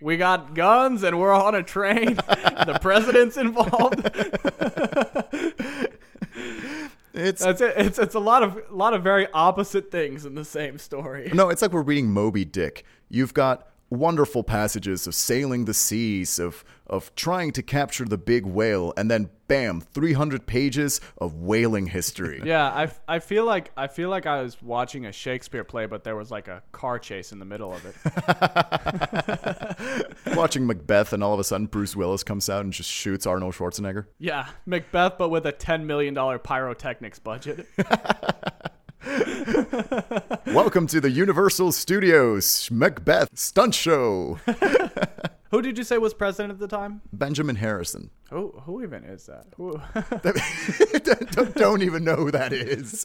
we 0.00 0.16
got 0.16 0.54
guns 0.54 1.02
and 1.02 1.20
we're 1.20 1.32
on 1.32 1.54
a 1.54 1.62
train. 1.62 2.18
The 2.62 2.78
president's 2.80 3.36
involved. 3.36 4.02
It's 7.14 7.44
that's 7.44 7.60
it. 7.60 7.74
It's 7.76 7.98
it's 7.98 8.14
a 8.14 8.18
lot 8.18 8.42
of 8.42 8.58
a 8.70 8.74
lot 8.74 8.94
of 8.94 9.02
very 9.02 9.26
opposite 9.34 9.90
things 9.90 10.24
in 10.24 10.34
the 10.34 10.46
same 10.46 10.78
story. 10.78 11.30
No, 11.34 11.50
it's 11.50 11.60
like 11.60 11.70
we're 11.70 11.82
reading 11.82 12.10
Moby 12.10 12.46
Dick. 12.46 12.86
You've 13.10 13.34
got 13.34 13.68
wonderful 13.90 14.42
passages 14.42 15.06
of 15.06 15.14
sailing 15.14 15.66
the 15.66 15.74
seas, 15.74 16.38
of 16.38 16.64
of 16.92 17.12
trying 17.14 17.50
to 17.52 17.62
capture 17.62 18.04
the 18.04 18.18
big 18.18 18.44
whale, 18.44 18.92
and 18.98 19.10
then 19.10 19.30
bam, 19.48 19.80
300 19.80 20.46
pages 20.46 21.00
of 21.18 21.34
whaling 21.34 21.86
history. 21.86 22.40
Yeah, 22.52 22.66
I, 22.68 22.90
I 23.08 23.18
feel 23.18 23.46
like 23.46 23.70
I 23.78 23.86
feel 23.86 24.10
like 24.10 24.26
I 24.26 24.42
was 24.42 24.60
watching 24.60 25.06
a 25.06 25.12
Shakespeare 25.12 25.64
play, 25.64 25.86
but 25.86 26.04
there 26.04 26.16
was 26.16 26.30
like 26.30 26.48
a 26.48 26.62
car 26.72 26.98
chase 26.98 27.32
in 27.32 27.38
the 27.38 27.46
middle 27.46 27.72
of 27.72 27.86
it. 27.86 27.96
Watching 30.36 30.66
Macbeth, 30.66 31.14
and 31.14 31.24
all 31.24 31.32
of 31.32 31.40
a 31.40 31.44
sudden 31.44 31.66
Bruce 31.66 31.96
Willis 31.96 32.22
comes 32.22 32.50
out 32.50 32.64
and 32.64 32.74
just 32.74 32.90
shoots 32.90 33.26
Arnold 33.26 33.54
Schwarzenegger. 33.54 34.04
Yeah, 34.18 34.48
Macbeth, 34.66 35.16
but 35.16 35.30
with 35.30 35.46
a 35.46 35.52
ten 35.52 35.86
million 35.86 36.12
dollar 36.12 36.38
pyrotechnics 36.38 37.20
budget. 37.20 37.66
Welcome 40.46 40.86
to 40.86 41.00
the 41.00 41.10
Universal 41.10 41.72
Studios 41.72 42.70
Macbeth 42.70 43.36
stunt 43.36 43.74
show. 43.74 44.38
who 45.50 45.60
did 45.60 45.76
you 45.76 45.82
say 45.82 45.98
was 45.98 46.14
president 46.14 46.52
at 46.52 46.60
the 46.60 46.68
time? 46.68 47.00
Benjamin 47.12 47.56
Harrison. 47.56 48.10
Who 48.30 48.52
who 48.64 48.82
even 48.82 49.02
is 49.04 49.26
that? 49.26 49.46
Who? 49.56 49.80
don't, 51.32 51.54
don't 51.56 51.82
even 51.82 52.04
know 52.04 52.14
who 52.14 52.30
that 52.30 52.52
is. 52.52 53.04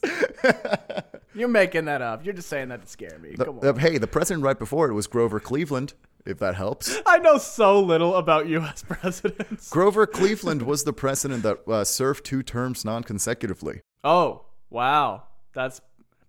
You're 1.34 1.48
making 1.48 1.86
that 1.86 2.00
up. 2.00 2.24
You're 2.24 2.34
just 2.34 2.48
saying 2.48 2.68
that 2.68 2.82
to 2.82 2.88
scare 2.88 3.18
me. 3.20 3.34
Come 3.34 3.58
The- 3.60 3.74
hey, 3.74 3.98
the 3.98 4.06
president 4.06 4.44
right 4.44 4.58
before 4.58 4.88
it 4.88 4.94
was 4.94 5.08
Grover 5.08 5.40
Cleveland, 5.40 5.94
if 6.24 6.38
that 6.38 6.54
helps. 6.54 6.96
I 7.06 7.18
know 7.18 7.38
so 7.38 7.80
little 7.80 8.14
about 8.14 8.46
U.S. 8.48 8.84
presidents. 8.88 9.68
Grover 9.68 10.06
Cleveland 10.06 10.62
was 10.62 10.84
the 10.84 10.92
president 10.92 11.42
that 11.42 11.66
uh, 11.68 11.82
served 11.84 12.24
two 12.24 12.42
terms 12.44 12.84
non 12.84 13.02
consecutively. 13.02 13.80
Oh 14.04 14.42
wow, 14.70 15.24
that's 15.52 15.80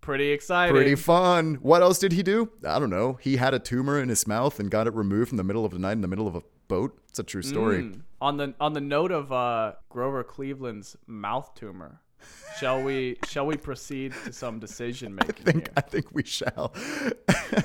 pretty 0.01 0.31
exciting. 0.31 0.75
Pretty 0.75 0.95
fun. 0.95 1.55
What 1.61 1.81
else 1.81 1.99
did 1.99 2.11
he 2.13 2.23
do? 2.23 2.51
I 2.65 2.79
don't 2.79 2.89
know. 2.89 3.19
He 3.21 3.37
had 3.37 3.53
a 3.53 3.59
tumor 3.59 3.99
in 3.99 4.09
his 4.09 4.27
mouth 4.27 4.59
and 4.59 4.71
got 4.71 4.87
it 4.87 4.93
removed 4.93 5.31
in 5.31 5.37
the 5.37 5.43
middle 5.43 5.65
of 5.65 5.71
the 5.71 5.79
night 5.79 5.93
in 5.93 6.01
the 6.01 6.07
middle 6.07 6.27
of 6.27 6.35
a 6.35 6.41
boat. 6.67 6.99
It's 7.09 7.19
a 7.19 7.23
true 7.23 7.41
story. 7.41 7.83
Mm. 7.83 8.01
On 8.21 8.37
the 8.37 8.53
on 8.59 8.73
the 8.73 8.81
note 8.81 9.11
of 9.11 9.31
uh, 9.31 9.73
Grover 9.89 10.23
Cleveland's 10.23 10.97
mouth 11.07 11.53
tumor, 11.55 12.01
shall 12.59 12.81
we 12.81 13.17
shall 13.27 13.45
we 13.45 13.55
proceed 13.57 14.13
to 14.25 14.33
some 14.33 14.59
decision 14.59 15.15
making 15.15 15.35
I 15.47 15.51
think 15.51 15.67
here? 15.67 15.73
I 15.77 15.81
think 15.81 16.05
we 16.13 16.23
shall. 16.23 16.73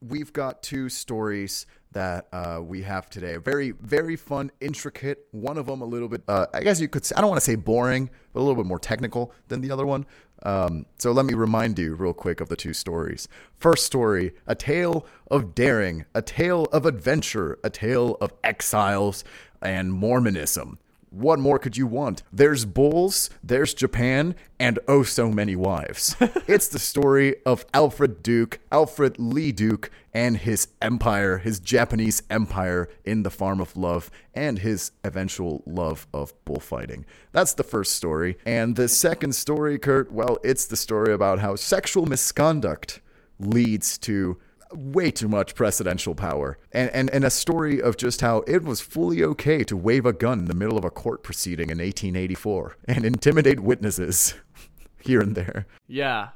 We've 0.00 0.32
got 0.32 0.62
two 0.62 0.88
stories 0.88 1.66
that 1.92 2.26
uh, 2.30 2.60
we 2.62 2.82
have 2.82 3.08
today. 3.08 3.36
Very, 3.36 3.70
very 3.70 4.16
fun, 4.16 4.50
intricate. 4.60 5.26
One 5.30 5.56
of 5.56 5.66
them 5.66 5.80
a 5.80 5.86
little 5.86 6.08
bit, 6.08 6.22
uh, 6.28 6.46
I 6.52 6.62
guess 6.62 6.78
you 6.80 6.88
could 6.88 7.06
say, 7.06 7.14
I 7.16 7.22
don't 7.22 7.30
want 7.30 7.40
to 7.40 7.44
say 7.44 7.54
boring, 7.54 8.10
but 8.32 8.40
a 8.40 8.42
little 8.42 8.56
bit 8.56 8.66
more 8.66 8.78
technical 8.78 9.32
than 9.48 9.62
the 9.62 9.70
other 9.70 9.86
one. 9.86 10.04
Um, 10.42 10.84
so 10.98 11.12
let 11.12 11.24
me 11.24 11.32
remind 11.32 11.78
you 11.78 11.94
real 11.94 12.12
quick 12.12 12.42
of 12.42 12.50
the 12.50 12.56
two 12.56 12.74
stories. 12.74 13.28
First 13.58 13.86
story 13.86 14.32
a 14.46 14.54
tale 14.54 15.06
of 15.30 15.54
daring, 15.54 16.04
a 16.14 16.20
tale 16.20 16.64
of 16.66 16.84
adventure, 16.84 17.58
a 17.64 17.70
tale 17.70 18.18
of 18.20 18.34
exiles 18.44 19.24
and 19.62 19.92
Mormonism. 19.92 20.78
What 21.16 21.38
more 21.38 21.58
could 21.58 21.78
you 21.78 21.86
want? 21.86 22.22
There's 22.30 22.66
bulls, 22.66 23.30
there's 23.42 23.72
Japan, 23.72 24.34
and 24.60 24.78
oh 24.86 25.02
so 25.02 25.30
many 25.30 25.56
wives. 25.56 26.14
it's 26.46 26.68
the 26.68 26.78
story 26.78 27.36
of 27.46 27.64
Alfred 27.72 28.22
Duke, 28.22 28.58
Alfred 28.70 29.18
Lee 29.18 29.50
Duke, 29.50 29.90
and 30.12 30.36
his 30.36 30.68
empire, 30.82 31.38
his 31.38 31.58
Japanese 31.58 32.22
empire 32.28 32.90
in 33.02 33.22
the 33.22 33.30
Farm 33.30 33.62
of 33.62 33.78
Love, 33.78 34.10
and 34.34 34.58
his 34.58 34.92
eventual 35.04 35.62
love 35.64 36.06
of 36.12 36.34
bullfighting. 36.44 37.06
That's 37.32 37.54
the 37.54 37.64
first 37.64 37.94
story. 37.94 38.36
And 38.44 38.76
the 38.76 38.86
second 38.86 39.34
story, 39.34 39.78
Kurt, 39.78 40.12
well, 40.12 40.36
it's 40.44 40.66
the 40.66 40.76
story 40.76 41.14
about 41.14 41.38
how 41.38 41.56
sexual 41.56 42.04
misconduct 42.04 43.00
leads 43.38 43.96
to 43.98 44.36
way 44.72 45.10
too 45.10 45.28
much 45.28 45.54
presidential 45.54 46.14
power 46.14 46.58
and, 46.72 46.90
and 46.90 47.10
and 47.10 47.24
a 47.24 47.30
story 47.30 47.80
of 47.80 47.96
just 47.96 48.20
how 48.20 48.38
it 48.46 48.62
was 48.62 48.80
fully 48.80 49.22
okay 49.22 49.62
to 49.64 49.76
wave 49.76 50.04
a 50.04 50.12
gun 50.12 50.40
in 50.40 50.44
the 50.46 50.54
middle 50.54 50.76
of 50.76 50.84
a 50.84 50.90
court 50.90 51.22
proceeding 51.22 51.70
in 51.70 51.78
1884 51.78 52.76
and 52.86 53.04
intimidate 53.04 53.60
witnesses 53.60 54.34
here 55.00 55.20
and 55.20 55.34
there 55.34 55.66
Yeah. 55.86 56.28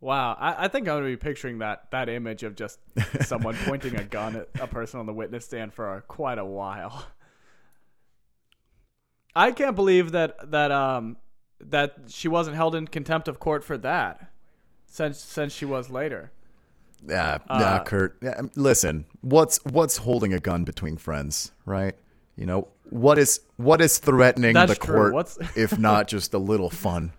Wow. 0.00 0.34
I, 0.40 0.64
I 0.64 0.68
think 0.68 0.88
I'm 0.88 0.96
gonna 0.96 1.06
be 1.06 1.16
picturing 1.16 1.58
that 1.58 1.90
that 1.90 2.08
image 2.08 2.42
of 2.42 2.56
just 2.56 2.78
someone 3.22 3.54
pointing 3.64 3.96
a 3.96 4.04
gun 4.04 4.36
at 4.36 4.48
a 4.60 4.66
person 4.66 4.98
on 5.00 5.06
the 5.06 5.12
witness 5.12 5.44
stand 5.44 5.74
for 5.74 5.96
a, 5.96 6.02
quite 6.02 6.38
a 6.38 6.44
while. 6.44 7.06
I 9.34 9.52
can't 9.52 9.76
believe 9.76 10.12
that 10.12 10.50
that 10.50 10.72
um 10.72 11.16
that 11.60 11.96
she 12.08 12.28
wasn't 12.28 12.56
held 12.56 12.74
in 12.74 12.86
contempt 12.86 13.28
of 13.28 13.38
court 13.38 13.62
for 13.62 13.76
that, 13.78 14.30
since 14.86 15.18
since 15.18 15.52
she 15.52 15.64
was 15.64 15.90
later. 15.90 16.32
Yeah 17.08 17.38
yeah 17.50 17.78
kurt 17.84 18.16
yeah, 18.22 18.30
um, 18.38 18.50
listen 18.56 19.04
what's 19.22 19.58
what's 19.64 19.96
holding 19.98 20.32
a 20.32 20.38
gun 20.40 20.64
between 20.64 20.96
friends 20.96 21.52
right 21.64 21.94
you 22.36 22.46
know 22.46 22.68
what 22.90 23.18
is 23.18 23.40
what 23.56 23.80
is 23.80 23.98
threatening 23.98 24.54
the 24.54 24.76
court 24.76 25.14
What's- 25.14 25.38
if 25.56 25.78
not 25.78 26.08
just 26.14 26.34
a 26.34 26.38
little 26.38 26.70
fun 26.70 27.12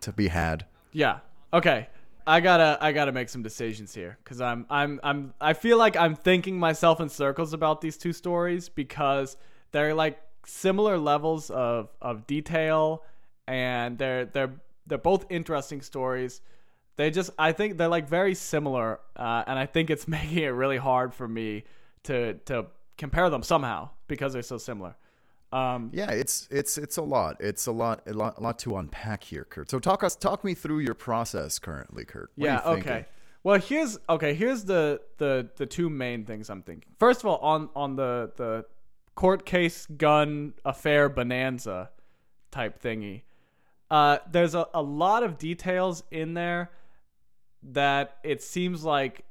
to 0.00 0.12
be 0.12 0.28
had 0.28 0.64
Yeah. 0.92 1.18
Okay. 1.52 1.88
I 2.26 2.40
gotta 2.40 2.76
I 2.80 2.92
gotta 2.92 3.10
make 3.12 3.30
some 3.30 3.42
decisions 3.42 3.94
here 3.94 4.18
because 4.22 4.40
I'm 4.40 4.66
I'm 4.68 5.00
I'm 5.02 5.32
I 5.40 5.54
feel 5.54 5.78
like 5.78 5.96
I'm 5.96 6.14
thinking 6.14 6.58
myself 6.58 7.00
in 7.00 7.08
circles 7.08 7.52
about 7.54 7.80
these 7.80 7.96
two 7.96 8.12
stories 8.12 8.68
because 8.68 9.36
they're 9.72 9.94
like 9.94 10.20
similar 10.44 10.98
levels 10.98 11.50
of 11.50 11.88
of 12.02 12.26
detail 12.26 13.02
and 13.46 13.96
they're 13.98 14.26
they're 14.26 14.60
they're 14.86 14.98
both 14.98 15.24
interesting 15.30 15.80
stories. 15.80 16.42
They 16.98 17.10
just 17.10 17.30
I 17.38 17.52
think 17.52 17.78
they're 17.78 17.88
like 17.88 18.08
very 18.08 18.34
similar 18.34 18.98
uh, 19.16 19.44
and 19.46 19.56
I 19.56 19.66
think 19.66 19.88
it's 19.88 20.08
making 20.18 20.38
it 20.38 20.48
really 20.48 20.76
hard 20.76 21.14
for 21.14 21.26
me 21.26 21.64
to 22.04 22.34
to 22.46 22.66
compare 22.98 23.30
them 23.30 23.42
somehow 23.42 23.90
because 24.08 24.32
they're 24.32 24.42
so 24.42 24.58
similar. 24.58 24.96
Um, 25.52 25.90
Yeah, 25.94 26.10
it's 26.10 26.48
it's 26.50 26.76
it's 26.76 26.96
a 26.96 27.02
lot. 27.02 27.36
It's 27.38 27.66
a 27.66 27.72
lot 27.72 28.02
a 28.06 28.12
lot, 28.12 28.36
a 28.38 28.42
lot 28.42 28.58
to 28.60 28.76
unpack 28.76 29.22
here, 29.22 29.44
Kurt. 29.44 29.70
So 29.70 29.78
talk 29.78 30.02
us 30.02 30.16
talk 30.16 30.42
me 30.42 30.54
through 30.54 30.80
your 30.80 30.94
process 30.94 31.60
currently, 31.60 32.04
Kurt. 32.04 32.32
What 32.34 32.44
yeah. 32.44 32.60
Okay. 32.64 33.06
Well, 33.44 33.60
here's 33.60 33.96
okay. 34.08 34.34
Here's 34.34 34.64
the 34.64 35.00
the 35.18 35.48
the 35.56 35.66
two 35.66 35.88
main 35.88 36.24
things 36.24 36.50
I'm 36.50 36.62
thinking. 36.62 36.92
First 36.98 37.20
of 37.20 37.26
all, 37.26 37.38
on 37.38 37.70
on 37.76 37.94
the 37.94 38.32
the 38.36 38.66
court 39.14 39.46
case 39.46 39.86
gun 39.86 40.54
affair 40.64 41.08
bonanza 41.08 41.90
type 42.50 42.82
thingy, 42.82 43.22
uh, 43.88 44.18
there's 44.28 44.56
a, 44.56 44.66
a 44.74 44.82
lot 44.82 45.22
of 45.22 45.38
details 45.38 46.02
in 46.10 46.34
there 46.34 46.70
that 47.62 48.18
it 48.22 48.42
seems 48.42 48.84
like 48.84 49.24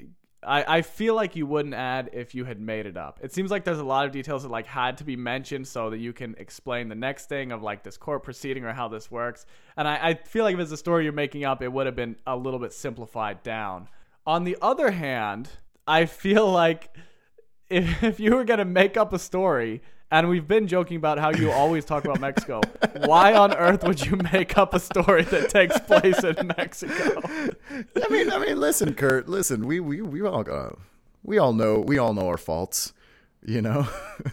I, 0.43 0.77
I 0.77 0.81
feel 0.81 1.15
like 1.15 1.35
you 1.35 1.45
wouldn't 1.45 1.73
add 1.73 2.11
if 2.13 2.35
you 2.35 2.45
had 2.45 2.59
made 2.59 2.85
it 2.85 2.95
up. 2.95 3.19
It 3.21 3.33
seems 3.33 3.49
like 3.49 3.63
there's 3.63 3.79
a 3.79 3.83
lot 3.83 4.05
of 4.05 4.11
details 4.11 4.43
that 4.43 4.49
like 4.49 4.67
had 4.67 4.97
to 4.97 5.03
be 5.03 5.15
mentioned 5.15 5.67
so 5.67 5.89
that 5.89 5.97
you 5.97 6.13
can 6.13 6.35
explain 6.37 6.89
the 6.89 6.95
next 6.95 7.27
thing 7.27 7.51
of 7.51 7.63
like 7.63 7.83
this 7.83 7.97
court 7.97 8.23
proceeding 8.23 8.63
or 8.63 8.71
how 8.73 8.87
this 8.87 9.09
works. 9.09 9.45
And 9.75 9.87
I, 9.87 10.09
I 10.09 10.13
feel 10.13 10.43
like 10.43 10.53
if 10.53 10.59
it's 10.59 10.71
a 10.71 10.77
story 10.77 11.03
you're 11.03 11.13
making 11.13 11.43
up, 11.43 11.61
it 11.61 11.71
would 11.71 11.85
have 11.85 11.95
been 11.95 12.17
a 12.25 12.35
little 12.35 12.59
bit 12.59 12.71
simplified 12.71 13.43
down. 13.43 13.89
On 14.25 14.43
the 14.43 14.57
other 14.61 14.91
hand, 14.91 15.49
I 15.87 16.05
feel 16.05 16.49
like 16.49 16.95
if, 17.69 18.03
if 18.03 18.19
you 18.19 18.35
were 18.35 18.45
gonna 18.45 18.65
make 18.65 18.95
up 18.95 19.13
a 19.13 19.19
story, 19.19 19.81
and 20.11 20.29
we've 20.29 20.47
been 20.47 20.67
joking 20.67 20.97
about 20.97 21.19
how 21.19 21.31
you 21.31 21.51
always 21.51 21.83
talk 21.85 22.05
about 22.05 22.19
Mexico, 22.19 22.61
why 23.05 23.33
on 23.33 23.53
earth 23.53 23.83
would 23.83 24.05
you 24.05 24.15
make 24.31 24.57
up 24.57 24.73
a 24.73 24.79
story 24.79 25.23
that 25.23 25.49
takes 25.49 25.79
place 25.79 26.23
in 26.23 26.47
Mexico? 26.57 27.21
I 27.29 28.09
mean, 28.09 28.31
I 28.31 28.39
mean, 28.39 28.59
listen, 28.59 28.93
Kurt. 28.93 29.27
Listen, 29.27 29.65
we 29.67 29.79
we 29.79 30.01
we 30.01 30.21
all 30.21 30.43
got, 30.43 30.77
we 31.23 31.37
all 31.37 31.53
know 31.53 31.79
we 31.79 31.97
all 31.97 32.13
know 32.13 32.27
our 32.27 32.37
faults. 32.37 32.93
You 33.45 33.61
know. 33.61 33.87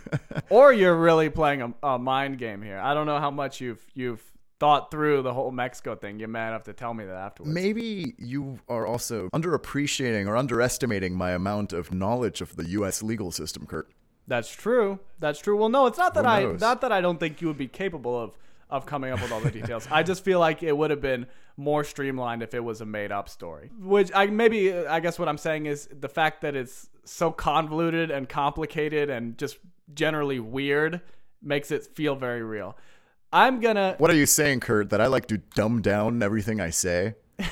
or 0.49 0.73
you're 0.73 0.97
really 0.97 1.29
playing 1.29 1.63
a, 1.63 1.87
a 1.87 1.99
mind 1.99 2.39
game 2.39 2.63
here. 2.63 2.79
I 2.79 2.95
don't 2.95 3.07
know 3.07 3.21
how 3.21 3.31
much 3.31 3.61
you've 3.61 3.85
you've 3.95 4.23
thought 4.59 4.91
through 4.91 5.23
the 5.23 5.33
whole 5.33 5.51
Mexico 5.51 5.95
thing. 5.95 6.19
You 6.19 6.29
might 6.29 6.47
have 6.47 6.65
to 6.65 6.73
tell 6.73 6.95
me 6.95 7.05
that 7.05 7.15
afterwards. 7.15 7.53
Maybe 7.53 8.15
you 8.19 8.61
are 8.69 8.87
also 8.87 9.29
underappreciating 9.31 10.27
or 10.27 10.37
underestimating 10.37 11.15
my 11.15 11.33
amount 11.33 11.73
of 11.73 11.93
knowledge 11.93 12.41
of 12.41 12.57
the 12.57 12.65
U.S. 12.71 13.03
legal 13.03 13.31
system, 13.31 13.67
Kurt. 13.67 13.91
That's 14.27 14.51
true. 14.51 15.01
That's 15.19 15.39
true. 15.41 15.57
Well, 15.57 15.69
no, 15.69 15.87
it's 15.87 15.99
not 15.99 16.15
that 16.15 16.27
I 16.27 16.45
not 16.45 16.81
that 16.81 16.93
I 16.93 17.01
don't 17.01 17.21
think 17.21 17.41
you 17.41 17.49
would 17.49 17.59
be 17.59 17.69
capable 17.69 18.19
of 18.19 18.39
of 18.71 18.87
coming 18.87 19.13
up 19.13 19.21
with 19.21 19.31
all 19.31 19.41
the 19.41 19.51
details. 19.51 19.87
I 19.91 20.03
just 20.03 20.25
feel 20.25 20.41
like 20.41 20.63
it 20.63 20.77
would 20.77 20.91
have 20.91 21.01
been 21.01 21.27
more 21.57 21.85
streamlined 21.85 22.43
if 22.43 22.55
it 22.55 22.61
was 22.61 22.81
a 22.81 22.87
made 22.87 23.13
up 23.13 23.29
story. 23.29 23.71
Which 23.79 24.11
I 24.15 24.27
maybe 24.27 24.75
I 24.75 25.01
guess 25.01 25.19
what 25.19 25.29
I'm 25.29 25.39
saying 25.39 25.67
is 25.67 25.89
the 25.93 26.09
fact 26.09 26.41
that 26.43 26.57
it's 26.57 26.89
so 27.05 27.31
convoluted 27.31 28.11
and 28.11 28.29
complicated 28.29 29.11
and 29.11 29.37
just 29.37 29.59
generally 29.93 30.41
weird 30.41 31.03
makes 31.43 31.71
it 31.71 31.87
feel 31.95 32.17
very 32.17 32.43
real. 32.43 32.77
I'm 33.33 33.61
gonna 33.61 33.97
What 33.99 34.11
are 34.11 34.17
you 34.17 34.27
saying, 34.27 34.61
Kurt? 34.61 34.91
That 34.91 35.01
I 35.01 35.07
like 35.07 35.27
to 35.27 35.39
dumb 35.39 35.83
down 35.83 36.23
everything 36.23 36.61
I 36.61 36.71
say? 36.71 37.15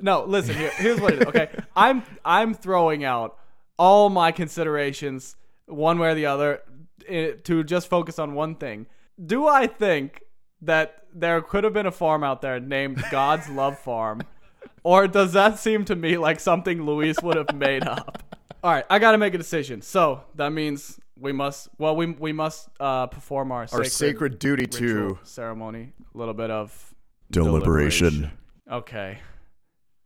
No, 0.00 0.24
listen 0.24 0.54
here. 0.54 0.70
Here's 0.76 1.00
what 1.00 1.14
it 1.14 1.22
is. 1.22 1.28
Okay, 1.28 1.48
I'm 1.74 2.02
I'm 2.24 2.54
throwing 2.54 3.04
out 3.04 3.38
all 3.78 4.08
my 4.08 4.32
considerations, 4.32 5.36
one 5.66 5.98
way 5.98 6.10
or 6.10 6.14
the 6.14 6.26
other, 6.26 6.62
eh, 7.08 7.32
to 7.44 7.64
just 7.64 7.88
focus 7.88 8.18
on 8.18 8.34
one 8.34 8.54
thing. 8.54 8.86
Do 9.24 9.46
I 9.46 9.66
think 9.66 10.22
that 10.62 11.04
there 11.12 11.40
could 11.42 11.64
have 11.64 11.72
been 11.72 11.86
a 11.86 11.92
farm 11.92 12.22
out 12.24 12.42
there 12.42 12.60
named 12.60 13.02
God's 13.10 13.48
Love 13.48 13.78
Farm, 13.78 14.22
or 14.82 15.06
does 15.06 15.32
that 15.32 15.58
seem 15.58 15.84
to 15.86 15.96
me 15.96 16.18
like 16.18 16.40
something 16.40 16.82
Luis 16.82 17.16
would 17.22 17.36
have 17.36 17.54
made 17.54 17.86
up? 17.86 18.22
All 18.62 18.72
right, 18.72 18.84
I 18.90 18.98
got 18.98 19.12
to 19.12 19.18
make 19.18 19.34
a 19.34 19.38
decision. 19.38 19.82
So 19.82 20.22
that 20.34 20.52
means 20.52 20.98
we 21.18 21.32
must. 21.32 21.68
Well, 21.78 21.96
we 21.96 22.06
we 22.06 22.32
must 22.32 22.68
uh, 22.80 23.06
perform 23.06 23.52
our 23.52 23.60
Our 23.60 23.84
sacred, 23.84 23.92
sacred 23.92 24.38
duty 24.38 24.66
to 24.66 25.18
ceremony. 25.22 25.92
A 26.14 26.18
little 26.18 26.34
bit 26.34 26.50
of 26.50 26.94
deliberation. 27.30 28.32
Okay. 28.70 29.18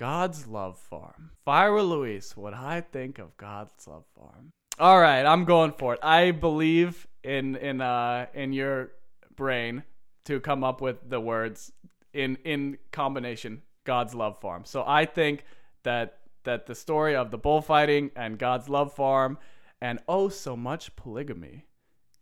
God's 0.01 0.47
Love 0.47 0.79
Farm. 0.79 1.33
Were 1.47 1.83
Luis, 1.83 2.35
what 2.35 2.55
I 2.55 2.81
think 2.81 3.19
of 3.19 3.37
God's 3.37 3.87
Love 3.87 4.07
Farm. 4.17 4.51
All 4.79 4.99
right, 4.99 5.27
I'm 5.27 5.45
going 5.45 5.73
for 5.73 5.93
it. 5.93 6.01
I 6.03 6.31
believe 6.31 7.07
in 7.23 7.55
in 7.57 7.83
uh 7.83 8.25
in 8.33 8.55
your 8.55 8.93
brain 9.37 9.83
to 10.25 10.41
come 10.41 10.65
up 10.65 10.81
with 10.81 11.11
the 11.11 11.21
words 11.21 11.71
in 12.15 12.39
in 12.47 12.79
combination 12.93 13.61
God's 13.85 14.15
Love 14.15 14.41
Farm. 14.41 14.65
So 14.65 14.85
I 14.87 15.05
think 15.05 15.45
that 15.83 16.21
that 16.45 16.65
the 16.65 16.75
story 16.75 17.15
of 17.15 17.31
the 17.31 17.37
bullfighting 17.37 18.11
and 18.17 18.39
God's 18.39 18.71
Love 18.71 18.95
Farm 18.95 19.37
and 19.83 19.99
oh 20.09 20.31
so 20.31 20.57
much 20.57 20.97
polygamy 20.97 21.67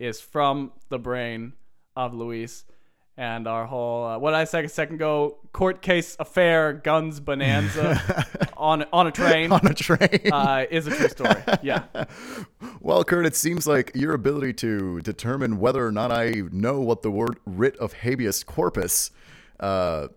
is 0.00 0.20
from 0.20 0.72
the 0.88 0.98
brain 0.98 1.52
of 1.94 2.12
Luis 2.12 2.64
and 3.18 3.48
our 3.48 3.66
whole 3.66 4.04
uh, 4.06 4.18
what 4.18 4.30
did 4.30 4.36
I 4.38 4.44
say 4.44 4.64
a 4.64 4.68
second 4.68 4.94
ago 4.94 5.36
court 5.52 5.82
case 5.82 6.16
affair 6.20 6.72
guns 6.72 7.18
bonanza 7.20 8.24
on 8.56 8.86
on 8.92 9.08
a 9.08 9.10
train 9.10 9.52
on 9.52 9.66
a 9.66 9.74
train. 9.74 10.32
uh, 10.32 10.64
is 10.70 10.86
a 10.86 10.94
true 10.94 11.08
story. 11.08 11.42
Yeah. 11.62 11.84
Well, 12.80 13.04
Kurt, 13.04 13.26
it 13.26 13.34
seems 13.34 13.66
like 13.66 13.90
your 13.94 14.14
ability 14.14 14.52
to 14.54 15.00
determine 15.00 15.58
whether 15.58 15.84
or 15.84 15.92
not 15.92 16.12
I 16.12 16.42
know 16.52 16.80
what 16.80 17.02
the 17.02 17.10
word 17.10 17.38
writ 17.44 17.76
of 17.78 17.92
habeas 17.92 18.44
corpus 18.44 19.10
uh, 19.60 20.08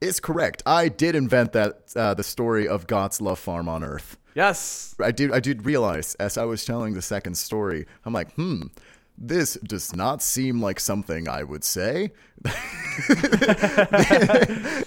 is 0.00 0.20
correct. 0.20 0.62
I 0.66 0.88
did 0.88 1.14
invent 1.14 1.52
that 1.52 1.92
uh, 1.96 2.14
the 2.14 2.24
story 2.24 2.66
of 2.68 2.86
God's 2.86 3.20
love 3.20 3.38
farm 3.38 3.68
on 3.68 3.82
Earth. 3.84 4.18
Yes. 4.34 4.94
I 5.02 5.10
did. 5.10 5.32
I 5.32 5.40
did 5.40 5.64
realize 5.64 6.14
as 6.16 6.36
I 6.36 6.44
was 6.44 6.64
telling 6.64 6.94
the 6.94 7.02
second 7.02 7.36
story, 7.38 7.86
I'm 8.04 8.12
like, 8.12 8.32
hmm. 8.34 8.62
This 9.20 9.54
does 9.54 9.96
not 9.96 10.22
seem 10.22 10.62
like 10.62 10.78
something 10.78 11.28
I 11.28 11.42
would 11.42 11.64
say. 11.64 12.12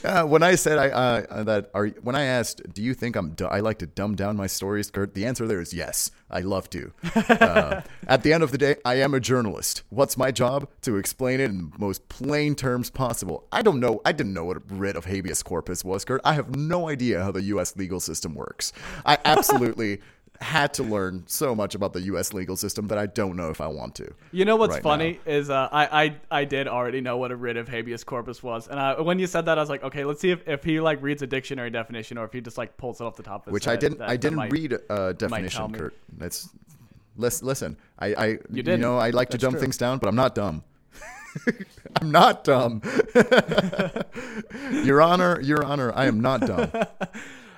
uh, 0.03 0.23
when 0.25 0.41
I 0.41 0.55
said 0.55 0.77
I 0.77 0.87
uh, 0.89 1.43
that 1.43 1.69
are 1.73 1.87
when 2.01 2.15
I 2.15 2.23
asked, 2.23 2.61
do 2.73 2.81
you 2.81 2.93
think 2.93 3.17
I'm 3.17 3.31
du- 3.31 3.47
I 3.47 3.59
like 3.59 3.79
to 3.79 3.87
dumb 3.87 4.15
down 4.15 4.37
my 4.37 4.47
stories, 4.47 4.89
Kurt? 4.89 5.15
The 5.15 5.25
answer 5.25 5.45
there 5.47 5.59
is 5.59 5.73
yes. 5.73 6.11
I 6.29 6.41
love 6.41 6.69
to. 6.71 6.93
Uh, 7.41 7.81
at 8.07 8.23
the 8.23 8.33
end 8.33 8.43
of 8.43 8.51
the 8.51 8.57
day, 8.57 8.75
I 8.85 8.95
am 8.95 9.13
a 9.13 9.19
journalist. 9.19 9.83
What's 9.89 10.17
my 10.17 10.31
job? 10.31 10.69
To 10.81 10.97
explain 10.97 11.39
it 11.39 11.49
in 11.49 11.71
the 11.71 11.79
most 11.79 12.07
plain 12.07 12.55
terms 12.55 12.89
possible. 12.89 13.47
I 13.51 13.61
don't 13.61 13.79
know. 13.79 13.99
I 14.05 14.11
didn't 14.11 14.33
know 14.33 14.45
what 14.45 14.57
a 14.57 14.61
writ 14.67 14.95
of 14.95 15.05
habeas 15.05 15.41
corpus 15.43 15.83
was, 15.83 16.05
Kurt. 16.05 16.21
I 16.23 16.33
have 16.33 16.55
no 16.55 16.87
idea 16.87 17.23
how 17.23 17.31
the 17.31 17.41
U.S. 17.43 17.75
legal 17.75 17.99
system 17.99 18.35
works. 18.35 18.73
I 19.05 19.17
absolutely. 19.25 20.01
Had 20.41 20.73
to 20.73 20.83
learn 20.83 21.23
so 21.27 21.53
much 21.55 21.75
about 21.75 21.93
the 21.93 22.01
U.S. 22.01 22.33
legal 22.33 22.55
system 22.55 22.87
that 22.87 22.97
I 22.97 23.05
don't 23.05 23.35
know 23.35 23.49
if 23.49 23.61
I 23.61 23.67
want 23.67 23.95
to. 23.95 24.11
You 24.31 24.43
know 24.43 24.55
what's 24.55 24.73
right 24.73 24.83
funny 24.83 25.19
is 25.25 25.49
uh, 25.49 25.69
I, 25.71 26.03
I 26.31 26.39
I 26.41 26.45
did 26.45 26.67
already 26.67 26.99
know 26.99 27.17
what 27.17 27.31
a 27.31 27.35
writ 27.35 27.57
of 27.57 27.67
habeas 27.69 28.03
corpus 28.03 28.41
was, 28.41 28.67
and 28.67 28.79
I, 28.79 28.99
when 28.99 29.19
you 29.19 29.27
said 29.27 29.45
that, 29.45 29.57
I 29.57 29.61
was 29.61 29.69
like, 29.69 29.83
okay, 29.83 30.03
let's 30.03 30.19
see 30.19 30.31
if, 30.31 30.47
if 30.47 30.63
he 30.63 30.79
like 30.79 31.01
reads 31.01 31.21
a 31.21 31.27
dictionary 31.27 31.69
definition 31.69 32.17
or 32.17 32.25
if 32.25 32.33
he 32.33 32.41
just 32.41 32.57
like 32.57 32.75
pulls 32.77 32.99
it 33.01 33.03
off 33.03 33.15
the 33.15 33.23
top 33.23 33.41
of 33.41 33.45
his 33.45 33.53
Which 33.53 33.65
head. 33.65 33.73
I 33.73 33.75
didn't. 33.77 33.97
That- 33.99 34.09
I 34.09 34.17
didn't 34.17 34.37
might- 34.37 34.51
read 34.51 34.77
a 34.89 35.13
definition. 35.13 35.71
Kurt. 35.73 35.93
That's 36.17 36.49
listen. 37.17 37.47
Listen, 37.47 37.77
I, 37.99 38.07
I 38.13 38.25
you, 38.49 38.63
didn't. 38.63 38.81
know, 38.81 38.97
I 38.97 39.11
like 39.11 39.29
to 39.29 39.37
That's 39.37 39.43
dumb 39.43 39.53
true. 39.53 39.61
things 39.61 39.77
down, 39.77 39.99
but 39.99 40.07
I'm 40.09 40.15
not 40.15 40.33
dumb. 40.35 40.63
I'm 42.01 42.11
not 42.11 42.43
dumb. 42.43 42.81
Your 44.83 45.01
Honor, 45.01 45.39
Your 45.41 45.63
Honor, 45.63 45.91
I 45.95 46.05
am 46.05 46.19
not 46.19 46.41
dumb. 46.41 46.71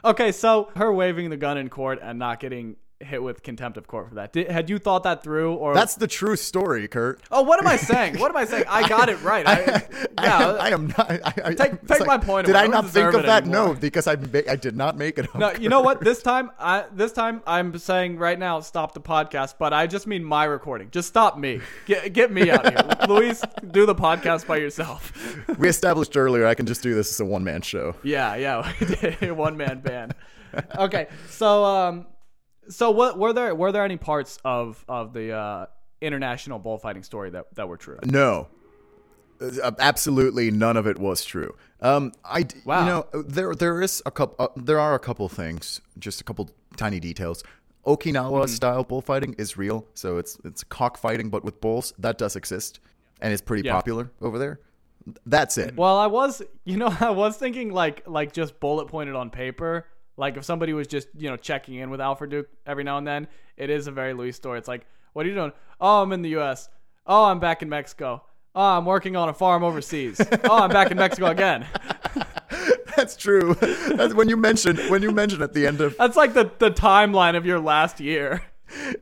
Okay, 0.05 0.33
so 0.33 0.69
her 0.75 0.91
waving 0.91 1.29
the 1.29 1.37
gun 1.37 1.57
in 1.57 1.69
court 1.69 1.99
and 2.01 2.19
not 2.19 2.39
getting 2.41 2.75
hit 3.05 3.21
with 3.23 3.43
contempt 3.43 3.77
of 3.77 3.87
court 3.87 4.09
for 4.09 4.15
that. 4.15 4.33
Did, 4.33 4.49
had 4.49 4.69
you 4.69 4.79
thought 4.79 5.03
that 5.03 5.23
through, 5.23 5.53
or 5.55 5.73
That's 5.73 5.95
the 5.95 6.07
true 6.07 6.35
story, 6.35 6.87
Kurt. 6.87 7.21
Oh, 7.31 7.41
what 7.41 7.59
am 7.59 7.67
I 7.67 7.75
saying? 7.77 8.19
What 8.19 8.29
am 8.29 8.37
I 8.37 8.45
saying? 8.45 8.65
I 8.67 8.87
got 8.95 9.09
it 9.09 9.21
right. 9.21 9.47
I, 9.47 9.53
I, 10.17 10.25
yeah. 10.25 10.49
am, 10.49 10.61
I 10.61 10.69
am 10.69 10.87
not. 10.87 11.11
I, 11.11 11.33
I, 11.45 11.53
Take- 11.53 11.85
take 11.87 12.05
my 12.05 12.17
point 12.17 12.47
Did. 12.47 12.55
I 12.55 12.63
I 12.63 12.67
not 12.67 12.89
think 12.89 13.13
of 13.13 13.23
that? 13.23 13.43
anymore. 13.43 13.67
No, 13.67 13.73
because 13.73 14.07
I 14.07 14.15
ma- 14.15 14.39
I 14.49 14.55
did 14.55 14.75
not 14.75 14.97
make 14.97 15.17
it 15.17 15.25
up. 15.29 15.35
no, 15.35 15.51
you 15.53 15.69
know 15.69 15.81
what? 15.81 16.01
This 16.13 16.21
time, 16.21 16.51
I 16.59 16.85
this 16.93 17.11
time 17.11 17.41
I'm 17.47 17.77
saying 17.77 18.17
right 18.17 18.37
now, 18.37 18.59
stop 18.59 18.93
the 18.93 19.01
podcast. 19.01 19.55
But 19.57 19.73
I 19.73 19.87
just 19.87 20.05
mean 20.07 20.23
my 20.23 20.43
recording. 20.45 20.89
Just 20.91 21.07
stop 21.07 21.37
me. 21.37 21.61
Get 21.85 22.13
get 22.13 22.31
me 22.31 22.51
out 22.51 22.69
here, 22.69 23.07
Luis. 23.07 23.41
Do 23.71 23.85
the 23.85 23.95
podcast 23.95 24.45
by 24.47 24.57
yourself. 24.57 25.11
we 25.57 25.67
established 25.69 26.15
earlier 26.17 26.45
I 26.45 26.53
can 26.55 26.65
just 26.65 26.83
do 26.83 26.93
this 26.93 27.09
as 27.11 27.19
a 27.19 27.25
one 27.25 27.43
man 27.43 27.61
show. 27.61 27.95
Yeah, 28.03 28.35
yeah. 28.35 28.71
We 28.79 28.87
did 28.87 29.23
a 29.23 29.33
one 29.33 29.57
man 29.57 29.79
band. 29.79 30.13
Okay, 30.77 31.07
so 31.29 31.63
um, 31.65 32.05
so 32.70 32.91
what 32.91 33.18
were 33.18 33.34
there 33.34 33.53
were 33.55 33.72
there 33.72 33.84
any 33.84 33.97
parts 33.97 34.39
of 34.45 34.84
of 34.88 35.14
the 35.14 35.32
uh 35.34 35.66
international 36.01 36.59
bullfighting 36.59 37.03
story 37.03 37.30
that 37.32 37.53
that 37.55 37.68
were 37.68 37.78
true? 37.78 37.99
No. 38.05 38.47
Uh, 39.41 39.72
Absolutely 39.80 40.51
none 40.51 40.78
of 40.78 40.88
it 40.88 40.97
was 40.99 41.26
true. 41.26 41.55
Um, 41.82 42.14
I 42.24 42.45
Wow. 42.66 42.80
you 42.80 42.86
know 42.86 43.24
there 43.24 43.53
there 43.55 43.82
is 43.82 44.01
a 44.05 44.11
couple 44.11 44.36
uh, 44.45 44.47
there 44.55 44.80
are 44.80 44.95
a 44.95 44.99
couple 44.99 45.28
things, 45.30 45.82
just 45.99 46.22
a 46.22 46.24
couple 46.24 46.49
tiny 46.78 46.99
details. 46.99 47.43
Okinawa 47.86 48.47
style 48.47 48.84
bullfighting 48.86 49.34
is 49.38 49.57
real, 49.57 49.86
so 49.93 50.18
it's 50.18 50.38
it's 50.45 50.64
cockfighting 50.64 51.30
but 51.30 51.43
with 51.43 51.59
bulls. 51.59 51.93
That 51.97 52.18
does 52.18 52.36
exist, 52.38 52.80
and 53.22 53.34
it's 53.34 53.41
pretty 53.41 53.64
Yeah. 53.68 53.74
popular 53.74 54.11
over 54.22 54.39
there. 54.39 54.59
That's 55.26 55.57
it. 55.57 55.76
Well, 55.76 55.97
I 55.97 56.07
was, 56.07 56.41
you 56.64 56.78
know, 56.78 56.88
I 57.01 57.09
was 57.09 57.36
thinking 57.36 57.74
like 57.74 58.07
like 58.07 58.32
just 58.32 58.59
bullet 58.61 58.88
pointed 58.88 59.16
on 59.16 59.30
paper. 59.30 59.86
Like 60.18 60.38
if 60.38 60.43
somebody 60.45 60.74
was 60.74 60.88
just 60.88 61.07
you 61.18 61.30
know 61.30 61.38
checking 61.38 61.76
in 61.76 61.89
with 61.89 62.01
Alfred 62.01 62.30
Duke 62.30 62.47
every 62.66 62.84
now 62.84 62.97
and 62.97 63.07
then, 63.07 63.28
it 63.57 63.70
is 63.70 63.88
a 63.88 63.91
very 63.91 64.14
Luis 64.14 64.36
story. 64.36 64.59
It's 64.59 64.68
like, 64.68 64.86
what 65.14 65.26
are 65.26 65.30
you 65.30 65.36
doing? 65.36 65.51
Oh, 65.80 66.01
I'm 66.03 66.11
in 66.11 66.22
the 66.22 66.30
U.S. 66.30 66.70
Oh, 67.05 67.26
I'm 67.26 67.39
back 67.39 67.61
in 67.61 67.70
Mexico. 67.70 68.24
Oh, 68.55 68.78
I'm 68.78 68.86
working 68.86 69.16
on 69.16 69.30
a 69.30 69.34
farm 69.34 69.64
overseas. 69.64 70.22
oh, 70.43 70.59
I'm 70.59 70.70
back 70.70 70.91
in 70.91 70.97
Mexico 70.97 71.28
again. 71.28 71.68
That's 72.95 73.16
true. 73.16 73.55
That's 73.55 74.14
when 74.14 74.30
you 74.30 74.38
mentioned 74.38 74.80
when 74.89 75.01
you 75.01 75.11
mentioned 75.11 75.41
at 75.41 75.53
the 75.53 75.66
end 75.66 75.82
of 75.82 75.97
That's 75.97 76.16
like 76.16 76.34
the 76.34 76.51
the 76.59 76.70
timeline 76.70 77.36
of 77.36 77.45
your 77.45 77.59
last 77.59 77.99
year. 77.99 78.43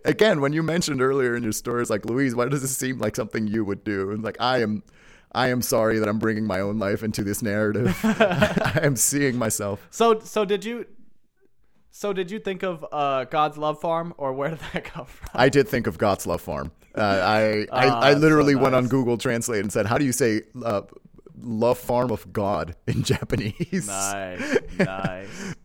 again 0.05 0.41
when 0.41 0.53
you 0.53 0.63
mentioned 0.63 1.01
earlier 1.01 1.35
in 1.35 1.43
your 1.43 1.51
stories 1.51 1.89
like 1.89 2.05
Luis, 2.05 2.33
why 2.33 2.47
does 2.47 2.61
this 2.61 2.75
seem 2.75 2.99
like 2.99 3.15
something 3.17 3.47
you 3.47 3.65
would 3.65 3.83
do? 3.83 4.11
And 4.11 4.23
like 4.23 4.37
I 4.39 4.61
am, 4.61 4.83
I 5.33 5.49
am 5.49 5.61
sorry 5.61 5.99
that 5.99 6.07
I'm 6.07 6.19
bringing 6.19 6.45
my 6.45 6.61
own 6.61 6.79
life 6.79 7.03
into 7.03 7.21
this 7.23 7.41
narrative. 7.41 7.97
I 8.03 8.79
am 8.81 8.95
seeing 8.95 9.37
myself. 9.37 9.85
So 9.91 10.19
so 10.21 10.45
did 10.45 10.63
you? 10.63 10.85
So 11.91 12.13
did 12.13 12.31
you 12.31 12.39
think 12.39 12.63
of 12.63 12.85
uh, 12.91 13.25
God's 13.25 13.57
Love 13.57 13.79
Farm 13.81 14.13
or 14.17 14.33
where 14.33 14.49
did 14.49 14.59
that 14.73 14.83
come 14.93 15.05
from? 15.05 15.29
I 15.33 15.49
did 15.49 15.67
think 15.67 15.87
of 15.87 15.97
God's 15.97 16.25
Love 16.25 16.41
Farm. 16.41 16.71
Uh, 16.95 17.01
I, 17.01 17.41
I, 17.71 17.87
Ah, 17.89 17.99
I 18.01 18.13
literally 18.13 18.53
so 18.53 18.59
went 18.59 18.75
on. 18.75 18.87
Google 18.87 19.17
Translate 19.17 19.61
and 19.61 19.71
said, 19.71 19.85
"How 19.85 19.97
do 19.97 20.05
you 20.05 20.11
say 20.11 20.41
uh, 20.63 20.81
love 21.37 21.77
farm 21.77 22.11
of 22.11 22.31
God 22.33 22.75
in 22.87 23.03
Japanese?" 23.03 23.87
Nice, 23.87 24.57
nice. 24.79 25.55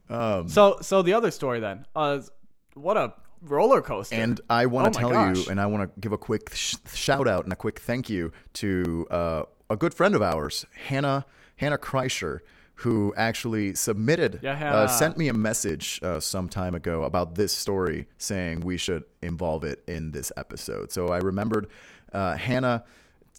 so, 0.53 0.79
so 0.83 1.03
the 1.03 1.13
other 1.15 1.31
story 1.31 1.61
then, 1.61 1.87
uh, 1.95 2.21
what 2.75 2.97
a 2.97 3.15
roller 3.43 3.81
coaster. 3.81 4.17
And 4.17 4.41
I 4.51 4.67
want 4.67 4.89
Oh 4.89 4.91
to 4.91 4.97
my 4.97 5.01
tell 5.01 5.11
gosh. 5.11 5.47
you, 5.47 5.51
and 5.51 5.61
I 5.61 5.67
want 5.67 5.93
to 5.95 6.01
give 6.01 6.13
a 6.13 6.19
quick 6.19 6.51
sh- 6.55 6.77
shout 6.93 7.29
out 7.29 7.45
and 7.45 7.53
a 7.53 7.57
quick 7.57 7.79
thank 7.81 8.09
you 8.11 8.33
to 8.55 9.07
uh, 9.11 9.43
a 9.71 9.77
good 9.77 9.95
friend 9.95 10.15
of 10.15 10.23
ours, 10.23 10.65
Hannah 10.87 11.25
Hannah 11.57 11.79
Kreischer, 11.79 12.41
who 12.77 13.15
actually 13.17 13.75
submitted, 13.75 14.41
Yeah, 14.43 14.75
uh, 14.75 14.87
sent 14.87 15.17
me 15.17 15.29
a 15.29 15.35
message 15.35 15.99
uh, 16.03 16.21
some 16.21 16.49
time 16.49 16.75
ago 16.75 17.05
about 17.05 17.35
this 17.35 17.53
story, 17.53 18.07
saying 18.19 18.61
we 18.61 18.77
should 18.77 19.05
involve 19.23 19.65
it 19.65 19.83
in 19.87 20.11
this 20.13 20.31
episode. 20.37 20.93
So 20.93 21.09
I 21.09 21.19
remembered 21.19 21.69
uh, 22.13 22.37
Hannah 22.37 22.85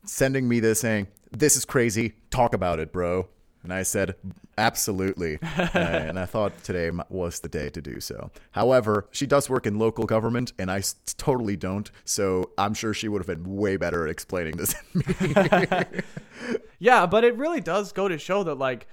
sending 0.05 0.47
me 0.47 0.59
this, 0.59 0.79
saying, 0.79 1.07
"This 1.31 1.55
is 1.55 1.65
crazy. 1.65 2.13
Talk 2.31 2.53
about 2.53 2.79
it, 2.79 2.91
bro." 2.91 3.27
And 3.63 3.73
I 3.73 3.83
said, 3.83 4.15
absolutely. 4.57 5.39
Uh, 5.41 5.67
and 5.73 6.17
I 6.17 6.25
thought 6.25 6.63
today 6.63 6.89
was 7.09 7.41
the 7.41 7.49
day 7.49 7.69
to 7.71 7.81
do 7.81 7.99
so. 7.99 8.31
However, 8.51 9.07
she 9.11 9.25
does 9.25 9.49
work 9.49 9.65
in 9.65 9.77
local 9.77 10.05
government, 10.05 10.53
and 10.57 10.71
I 10.71 10.77
s- 10.77 10.95
totally 11.17 11.57
don't. 11.57 11.91
So 12.05 12.51
I'm 12.57 12.73
sure 12.73 12.93
she 12.93 13.09
would 13.09 13.19
have 13.19 13.27
been 13.27 13.57
way 13.57 13.75
better 13.75 14.05
at 14.05 14.09
explaining 14.09 14.55
this 14.55 14.73
yeah, 16.79 17.05
but 17.05 17.23
it 17.23 17.35
really 17.35 17.61
does 17.61 17.91
go 17.91 18.07
to 18.07 18.17
show 18.17 18.43
that, 18.43 18.55
like, 18.55 18.87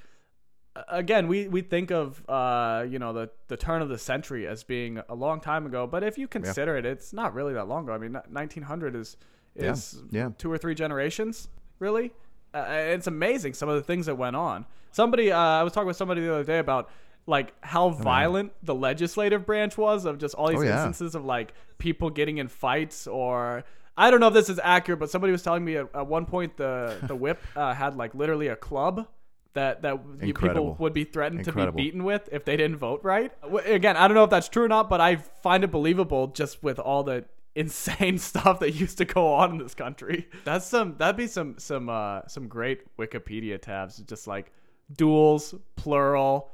again, 0.89 1.29
we, 1.29 1.49
we 1.49 1.61
think 1.61 1.91
of, 1.91 2.23
uh, 2.29 2.85
you 2.89 2.99
know, 2.99 3.13
the, 3.13 3.31
the 3.49 3.57
turn 3.57 3.83
of 3.83 3.89
the 3.89 3.99
century 3.99 4.47
as 4.47 4.65
being 4.65 5.01
a 5.09 5.15
long 5.15 5.41
time 5.41 5.67
ago, 5.67 5.87
but 5.87 6.03
if 6.03 6.19
you 6.19 6.27
consider 6.27 6.77
it, 6.77 6.85
it's 6.85 7.13
not 7.13 7.35
really 7.35 7.55
that 7.55 7.69
long 7.69 7.85
ago. 7.85 7.93
I 7.93 7.99
mean, 7.99 8.13
1900 8.13 8.97
is 8.97 9.17
is 9.57 10.03
yeah. 10.11 10.31
two 10.37 10.51
or 10.51 10.59
three 10.59 10.75
generations, 10.75 11.47
really. 11.79 12.13
Uh, 12.53 12.65
it's 12.69 13.07
amazing 13.07 13.55
some 13.55 13.69
of 13.69 13.77
the 13.77 13.83
things 13.83 14.07
that 14.07 14.17
went 14.17 14.35
on. 14.35 14.67
Somebody, 14.91 15.31
uh, 15.31 15.39
I 15.39 15.63
was 15.63 15.73
talking 15.73 15.87
with 15.87 15.97
somebody 15.97 16.23
the 16.23 16.33
other 16.33 16.45
day 16.45 16.59
about 16.59 16.91
like 17.27 17.53
how 17.61 17.91
violent 17.91 18.53
the 18.63 18.75
legislative 18.75 19.47
branch 19.47 19.79
was 19.79 20.05
of 20.05 20.19
just 20.19 20.35
all 20.35 20.49
these 20.49 20.59
Oh, 20.59 20.63
yeah. 20.63 20.75
instances 20.75 21.15
of 21.15 21.25
like 21.25 21.55
people 21.79 22.11
getting 22.11 22.39
in 22.39 22.49
fights 22.49 23.07
or 23.07 23.65
I 23.97 24.11
don't 24.11 24.19
know 24.19 24.29
if 24.29 24.35
this 24.35 24.51
is 24.51 24.61
accurate, 24.63 24.99
but 24.99 25.09
somebody 25.09 25.31
was 25.31 25.43
telling 25.43 25.65
me 25.65 25.77
at, 25.77 25.87
at 25.95 26.07
one 26.09 26.27
point 26.27 26.57
the 26.57 26.99
the 27.05 27.15
whip 27.25 27.41
uh, 27.55 27.73
had 27.73 27.97
like 27.97 28.15
literally 28.15 28.49
a 28.49 28.57
club 28.57 29.07
that 29.55 29.83
that 29.83 29.99
Incredible. 30.21 30.73
people 30.73 30.77
would 30.81 30.93
be 30.93 31.05
threatened 31.05 31.41
Incredible. 31.47 31.73
to 31.73 31.77
be 31.77 31.83
beaten 31.85 32.05
with 32.05 32.29
if 32.31 32.45
they 32.45 32.57
didn't 32.57 32.77
vote 32.77 33.01
right. 33.03 33.33
Again, 33.65 33.97
I 33.97 34.07
don't 34.07 34.15
know 34.15 34.25
if 34.25 34.31
that's 34.31 34.49
true 34.49 34.65
or 34.65 34.69
not, 34.69 34.89
but 34.91 35.01
I 35.01 35.17
find 35.17 35.65
it 35.65 35.71
believable 35.71 36.29
just 36.29 36.63
with 36.63 36.79
all 36.79 37.03
the 37.03 37.25
insane 37.57 38.19
stuff 38.19 38.59
that 38.61 38.73
used 38.73 38.99
to 38.99 39.05
go 39.05 39.33
on 39.33 39.53
in 39.53 39.59
this 39.59 39.75
country. 39.75 40.29
That's 40.45 40.67
some 40.67 40.97
that'd 40.99 41.17
be 41.17 41.27
some 41.29 41.57
some 41.59 41.89
uh 41.89 42.23
some 42.27 42.49
great 42.49 42.97
Wikipedia 42.99 43.61
tabs 43.61 43.99
just 43.99 44.27
like 44.27 44.53
duels, 44.97 45.55
plural, 45.77 46.51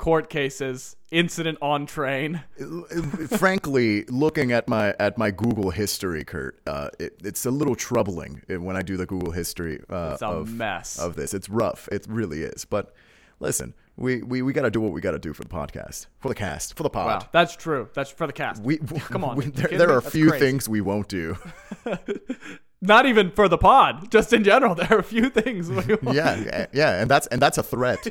court 0.00 0.30
cases, 0.30 0.96
incident 1.10 1.58
on 1.60 1.84
train. 1.86 2.42
Frankly, 3.36 4.04
looking 4.06 4.50
at 4.50 4.66
my 4.66 4.94
at 4.98 5.18
my 5.18 5.30
Google 5.30 5.70
history, 5.70 6.24
Kurt, 6.24 6.58
uh, 6.66 6.88
it, 6.98 7.14
it's 7.22 7.44
a 7.44 7.50
little 7.50 7.74
troubling 7.76 8.42
when 8.48 8.76
I 8.76 8.82
do 8.82 8.96
the 8.96 9.06
Google 9.06 9.30
history 9.32 9.80
uh, 9.90 10.12
It's 10.14 10.22
a 10.22 10.26
of 10.28 10.52
mess. 10.52 10.98
of 10.98 11.16
this. 11.16 11.34
It's 11.34 11.48
rough. 11.50 11.86
It 11.92 12.06
really 12.08 12.42
is. 12.42 12.64
But 12.64 12.94
listen, 13.40 13.74
we 13.96 14.22
we, 14.22 14.40
we 14.40 14.52
got 14.54 14.62
to 14.62 14.70
do 14.70 14.80
what 14.80 14.92
we 14.92 15.02
got 15.02 15.10
to 15.12 15.18
do 15.18 15.34
for 15.34 15.42
the 15.42 15.50
podcast, 15.50 16.06
for 16.18 16.28
the 16.28 16.34
cast, 16.34 16.76
for 16.76 16.82
the 16.82 16.90
pod. 16.90 17.06
Wow, 17.22 17.28
that's 17.30 17.54
true. 17.54 17.88
That's 17.94 18.10
for 18.10 18.26
the 18.26 18.32
cast. 18.32 18.62
We 18.62 18.78
Come 19.12 19.22
on, 19.22 19.36
we- 19.36 19.46
there, 19.46 19.68
there 19.78 19.90
are 19.90 19.98
a 19.98 20.02
few 20.02 20.30
crazy. 20.30 20.46
things 20.46 20.68
we 20.68 20.80
won't 20.80 21.08
do. 21.08 21.36
Not 22.82 23.04
even 23.04 23.30
for 23.32 23.46
the 23.46 23.58
pod, 23.58 24.10
just 24.10 24.32
in 24.32 24.42
general. 24.42 24.74
There 24.74 24.90
are 24.90 24.98
a 25.00 25.02
few 25.02 25.28
things. 25.28 25.68
We 25.68 25.82
yeah, 26.14 26.64
yeah, 26.72 27.02
and 27.02 27.10
that's 27.10 27.26
and 27.26 27.40
that's 27.40 27.58
a 27.58 27.62
threat. 27.62 28.06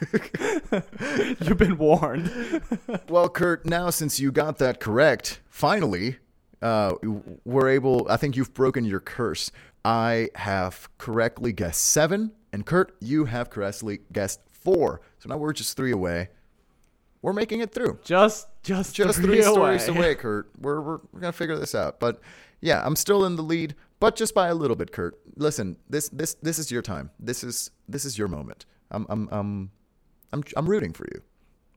You've 1.40 1.58
been 1.58 1.78
warned. 1.78 2.62
Well, 3.08 3.28
Kurt, 3.28 3.64
now 3.64 3.90
since 3.90 4.20
you 4.20 4.30
got 4.30 4.58
that 4.58 4.80
correct, 4.80 5.40
finally, 5.48 6.16
uh, 6.60 6.94
we're 7.44 7.68
able. 7.68 8.06
I 8.10 8.16
think 8.16 8.36
you've 8.36 8.52
broken 8.52 8.84
your 8.84 9.00
curse. 9.00 9.50
I 9.84 10.28
have 10.34 10.88
correctly 10.98 11.52
guessed 11.52 11.84
seven, 11.84 12.32
and 12.52 12.66
Kurt, 12.66 12.94
you 13.00 13.24
have 13.26 13.48
correctly 13.50 14.00
guessed 14.12 14.40
four. 14.50 15.00
So 15.20 15.28
now 15.28 15.36
we're 15.38 15.52
just 15.52 15.76
three 15.76 15.92
away. 15.92 16.28
We're 17.22 17.32
making 17.32 17.60
it 17.60 17.72
through. 17.72 17.98
Just, 18.04 18.46
just, 18.62 18.94
Just 18.94 19.18
three 19.18 19.26
three 19.36 19.42
stories 19.42 19.88
away. 19.88 19.98
away, 19.98 20.14
Kurt. 20.16 20.50
We're, 20.60 20.80
we're 20.80 20.98
we're 21.12 21.20
gonna 21.20 21.32
figure 21.32 21.56
this 21.56 21.74
out. 21.74 21.98
But 21.98 22.20
yeah, 22.60 22.82
I'm 22.84 22.96
still 22.96 23.24
in 23.24 23.36
the 23.36 23.42
lead, 23.42 23.74
but 24.00 24.16
just 24.16 24.34
by 24.34 24.48
a 24.48 24.54
little 24.54 24.76
bit, 24.76 24.92
Kurt. 24.92 25.18
Listen, 25.36 25.76
this 25.88 26.08
this 26.10 26.34
this 26.42 26.58
is 26.58 26.70
your 26.70 26.82
time. 26.82 27.10
This 27.18 27.42
is 27.42 27.70
this 27.88 28.04
is 28.04 28.18
your 28.18 28.28
moment. 28.28 28.66
I'm 28.90 29.06
I'm 29.08 29.28
I'm 29.30 29.70
I'm 30.32 30.42
I'm 30.56 30.68
rooting 30.68 30.92
for 30.92 31.06
you, 31.12 31.22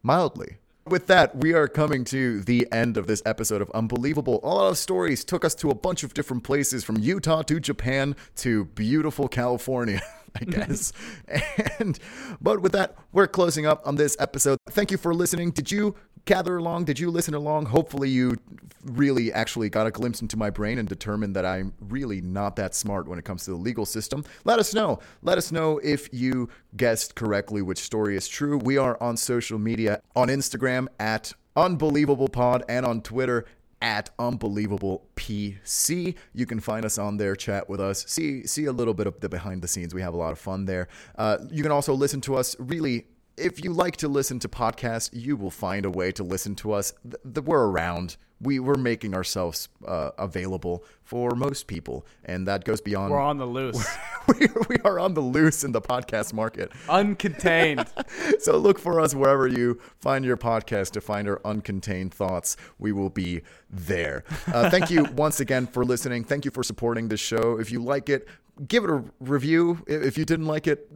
mildly. 0.04 0.58
With 0.88 1.08
that, 1.08 1.36
we 1.36 1.54
are 1.54 1.68
coming 1.68 2.04
to 2.06 2.42
the 2.42 2.68
end 2.72 2.98
of 2.98 3.06
this 3.06 3.22
episode 3.24 3.62
of 3.62 3.70
Unbelievable. 3.72 4.40
A 4.42 4.48
lot 4.48 4.68
of 4.68 4.78
stories 4.80 5.24
took 5.24 5.46
us 5.46 5.54
to 5.56 5.70
a 5.70 5.76
bunch 5.76 6.04
of 6.04 6.16
different 6.16 6.44
places, 6.44 6.84
from 6.84 6.98
Utah 6.98 7.44
to 7.44 7.60
Japan 7.60 8.16
to 8.38 8.66
beautiful 8.66 9.28
California. 9.28 10.02
I 10.40 10.46
guess. 10.46 10.94
and 11.80 12.00
but 12.40 12.62
with 12.62 12.72
that, 12.72 12.96
we're 13.12 13.28
closing 13.28 13.66
up 13.66 13.86
on 13.86 13.96
this 13.96 14.16
episode. 14.20 14.58
Thank 14.70 14.92
you 14.92 14.98
for 14.98 15.14
listening. 15.14 15.52
Did 15.52 15.72
you 15.72 15.96
gather 16.26 16.58
along? 16.58 16.86
Did 16.86 17.00
you 17.00 17.10
listen 17.10 17.34
along? 17.34 17.68
Hopefully 17.68 18.10
you 18.10 18.38
really 18.84 19.32
actually 19.32 19.70
got 19.70 19.88
a 19.88 19.92
glimpse 19.92 20.22
into 20.22 20.38
my 20.38 20.50
brain 20.50 20.78
and 20.78 20.88
determined 20.88 21.36
that 21.36 21.46
I'm 21.46 21.74
really 21.80 22.22
not 22.22 22.56
that 22.56 22.74
smart 22.74 23.08
when 23.08 23.20
it 23.20 23.26
comes 23.26 23.46
to 23.46 23.52
the 23.52 23.58
legal 23.58 23.86
system. 23.86 24.24
Let 24.44 24.60
us 24.60 24.74
know. 24.74 25.00
Let 25.22 25.38
us 25.38 25.52
know 25.52 25.80
if 25.80 26.10
you 26.14 26.50
guessed 26.76 27.16
correctly 27.16 27.62
which 27.62 27.80
story 27.80 28.16
is 28.16 28.28
true. 28.28 28.58
We 28.58 28.78
are 28.78 29.02
on 29.02 29.18
social 29.18 29.60
media 29.60 30.02
on 30.16 30.30
Instagram 30.30 30.88
at 31.00 31.34
unbelievablepod 31.56 32.64
and 32.70 32.86
on 32.86 33.02
Twitter 33.02 33.46
at 33.82 34.12
unbelievable 34.20 35.08
pc 35.16 36.16
you 36.34 36.46
can 36.46 36.60
find 36.60 36.86
us 36.86 37.00
on 37.00 37.18
there 37.18 37.36
chat 37.36 37.68
with 37.68 37.82
us 37.82 38.06
see 38.08 38.46
see 38.46 38.66
a 38.66 38.72
little 38.72 38.94
bit 38.94 39.08
of 39.08 39.20
the 39.22 39.28
behind 39.28 39.62
the 39.62 39.68
scenes 39.68 39.94
we 39.94 40.02
have 40.02 40.14
a 40.14 40.18
lot 40.18 40.32
of 40.32 40.38
fun 40.38 40.66
there 40.66 40.88
uh, 41.18 41.40
you 41.50 41.64
can 41.64 41.72
also 41.72 41.94
listen 41.94 42.22
to 42.22 42.36
us 42.36 42.56
really 42.60 43.08
if 43.38 43.64
you 43.64 43.72
like 43.72 43.98
to 43.98 44.08
listen 44.08 44.40
to 44.40 44.48
podcasts 44.48 45.10
you 45.14 45.36
will 45.36 45.52
find 45.52 45.86
a 45.86 45.90
way 45.90 46.12
to 46.12 46.24
listen 46.24 46.56
to 46.56 46.72
us 46.72 46.94
th- 47.04 47.46
we're 47.46 47.66
around 47.66 48.18
we, 48.42 48.60
we're 48.60 48.74
making 48.76 49.14
ourselves 49.14 49.70
uh, 49.88 50.10
available 50.18 50.84
for 51.04 51.32
most 51.32 51.68
people 51.68 52.06
and 52.26 52.48
that 52.48 52.64
goes 52.64 52.82
beyond 52.82 53.12
We're 53.12 53.22
on 53.22 53.38
the 53.38 53.46
loose, 53.46 53.88
we, 54.28 54.48
we 54.68 54.78
are 54.84 55.00
on 55.00 55.14
the 55.14 55.22
loose 55.22 55.64
in 55.64 55.72
the 55.72 55.82
podcast 55.82 56.34
market 56.34 56.72
uncontained. 56.88 57.88
so 58.42 58.58
look 58.58 58.80
for 58.80 59.00
us 59.00 59.14
wherever 59.14 59.48
you 59.48 59.80
find 60.00 60.26
your 60.26 60.38
podcast 60.38 60.92
to 60.92 61.02
find 61.02 61.28
our 61.28 61.40
uncontained 61.40 62.12
thoughts. 62.12 62.58
We 62.80 62.92
will 62.92 63.10
be 63.10 63.42
there. 63.72 64.24
Uh, 64.48 64.70
thank 64.70 64.90
you 64.90 65.04
once 65.16 65.40
again 65.40 65.68
for 65.68 65.86
listening. 65.86 66.24
Thank 66.24 66.46
you 66.46 66.52
for 66.52 66.64
supporting 66.64 67.08
this 67.08 67.20
show. 67.20 67.60
If 67.60 67.72
you 67.72 67.84
like 67.84 68.10
it, 68.10 68.28
give 68.68 68.84
it 68.84 68.90
a 68.90 69.04
review. 69.20 69.84
If 69.88 70.18
you 70.18 70.26
didn't 70.26 70.48
like 70.48 70.68
it, 70.68 70.90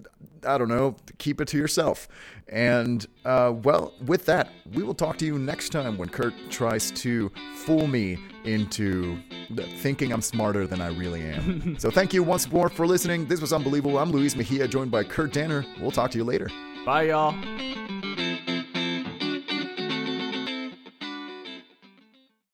I 0.45 0.57
don't 0.57 0.69
know, 0.69 0.95
keep 1.17 1.41
it 1.41 1.47
to 1.49 1.57
yourself. 1.57 2.07
And 2.47 3.05
uh, 3.23 3.53
well, 3.63 3.93
with 4.05 4.25
that, 4.25 4.49
we 4.73 4.83
will 4.83 4.93
talk 4.93 5.17
to 5.17 5.25
you 5.25 5.39
next 5.39 5.69
time 5.69 5.97
when 5.97 6.09
Kurt 6.09 6.33
tries 6.49 6.91
to 6.91 7.31
fool 7.55 7.87
me 7.87 8.19
into 8.43 9.17
thinking 9.79 10.11
I'm 10.11 10.21
smarter 10.21 10.67
than 10.67 10.81
I 10.81 10.87
really 10.87 11.23
am. 11.23 11.75
so 11.79 11.89
thank 11.89 12.13
you 12.13 12.21
once 12.21 12.51
more 12.51 12.69
for 12.69 12.85
listening. 12.85 13.25
This 13.25 13.41
was 13.41 13.51
unbelievable. 13.51 13.97
I'm 13.97 14.11
Luis 14.11 14.35
Mejia, 14.35 14.67
joined 14.67 14.91
by 14.91 15.03
Kurt 15.03 15.33
Danner. 15.33 15.65
We'll 15.81 15.91
talk 15.91 16.11
to 16.11 16.17
you 16.17 16.23
later. 16.23 16.49
Bye, 16.85 17.07
y'all. 17.07 17.33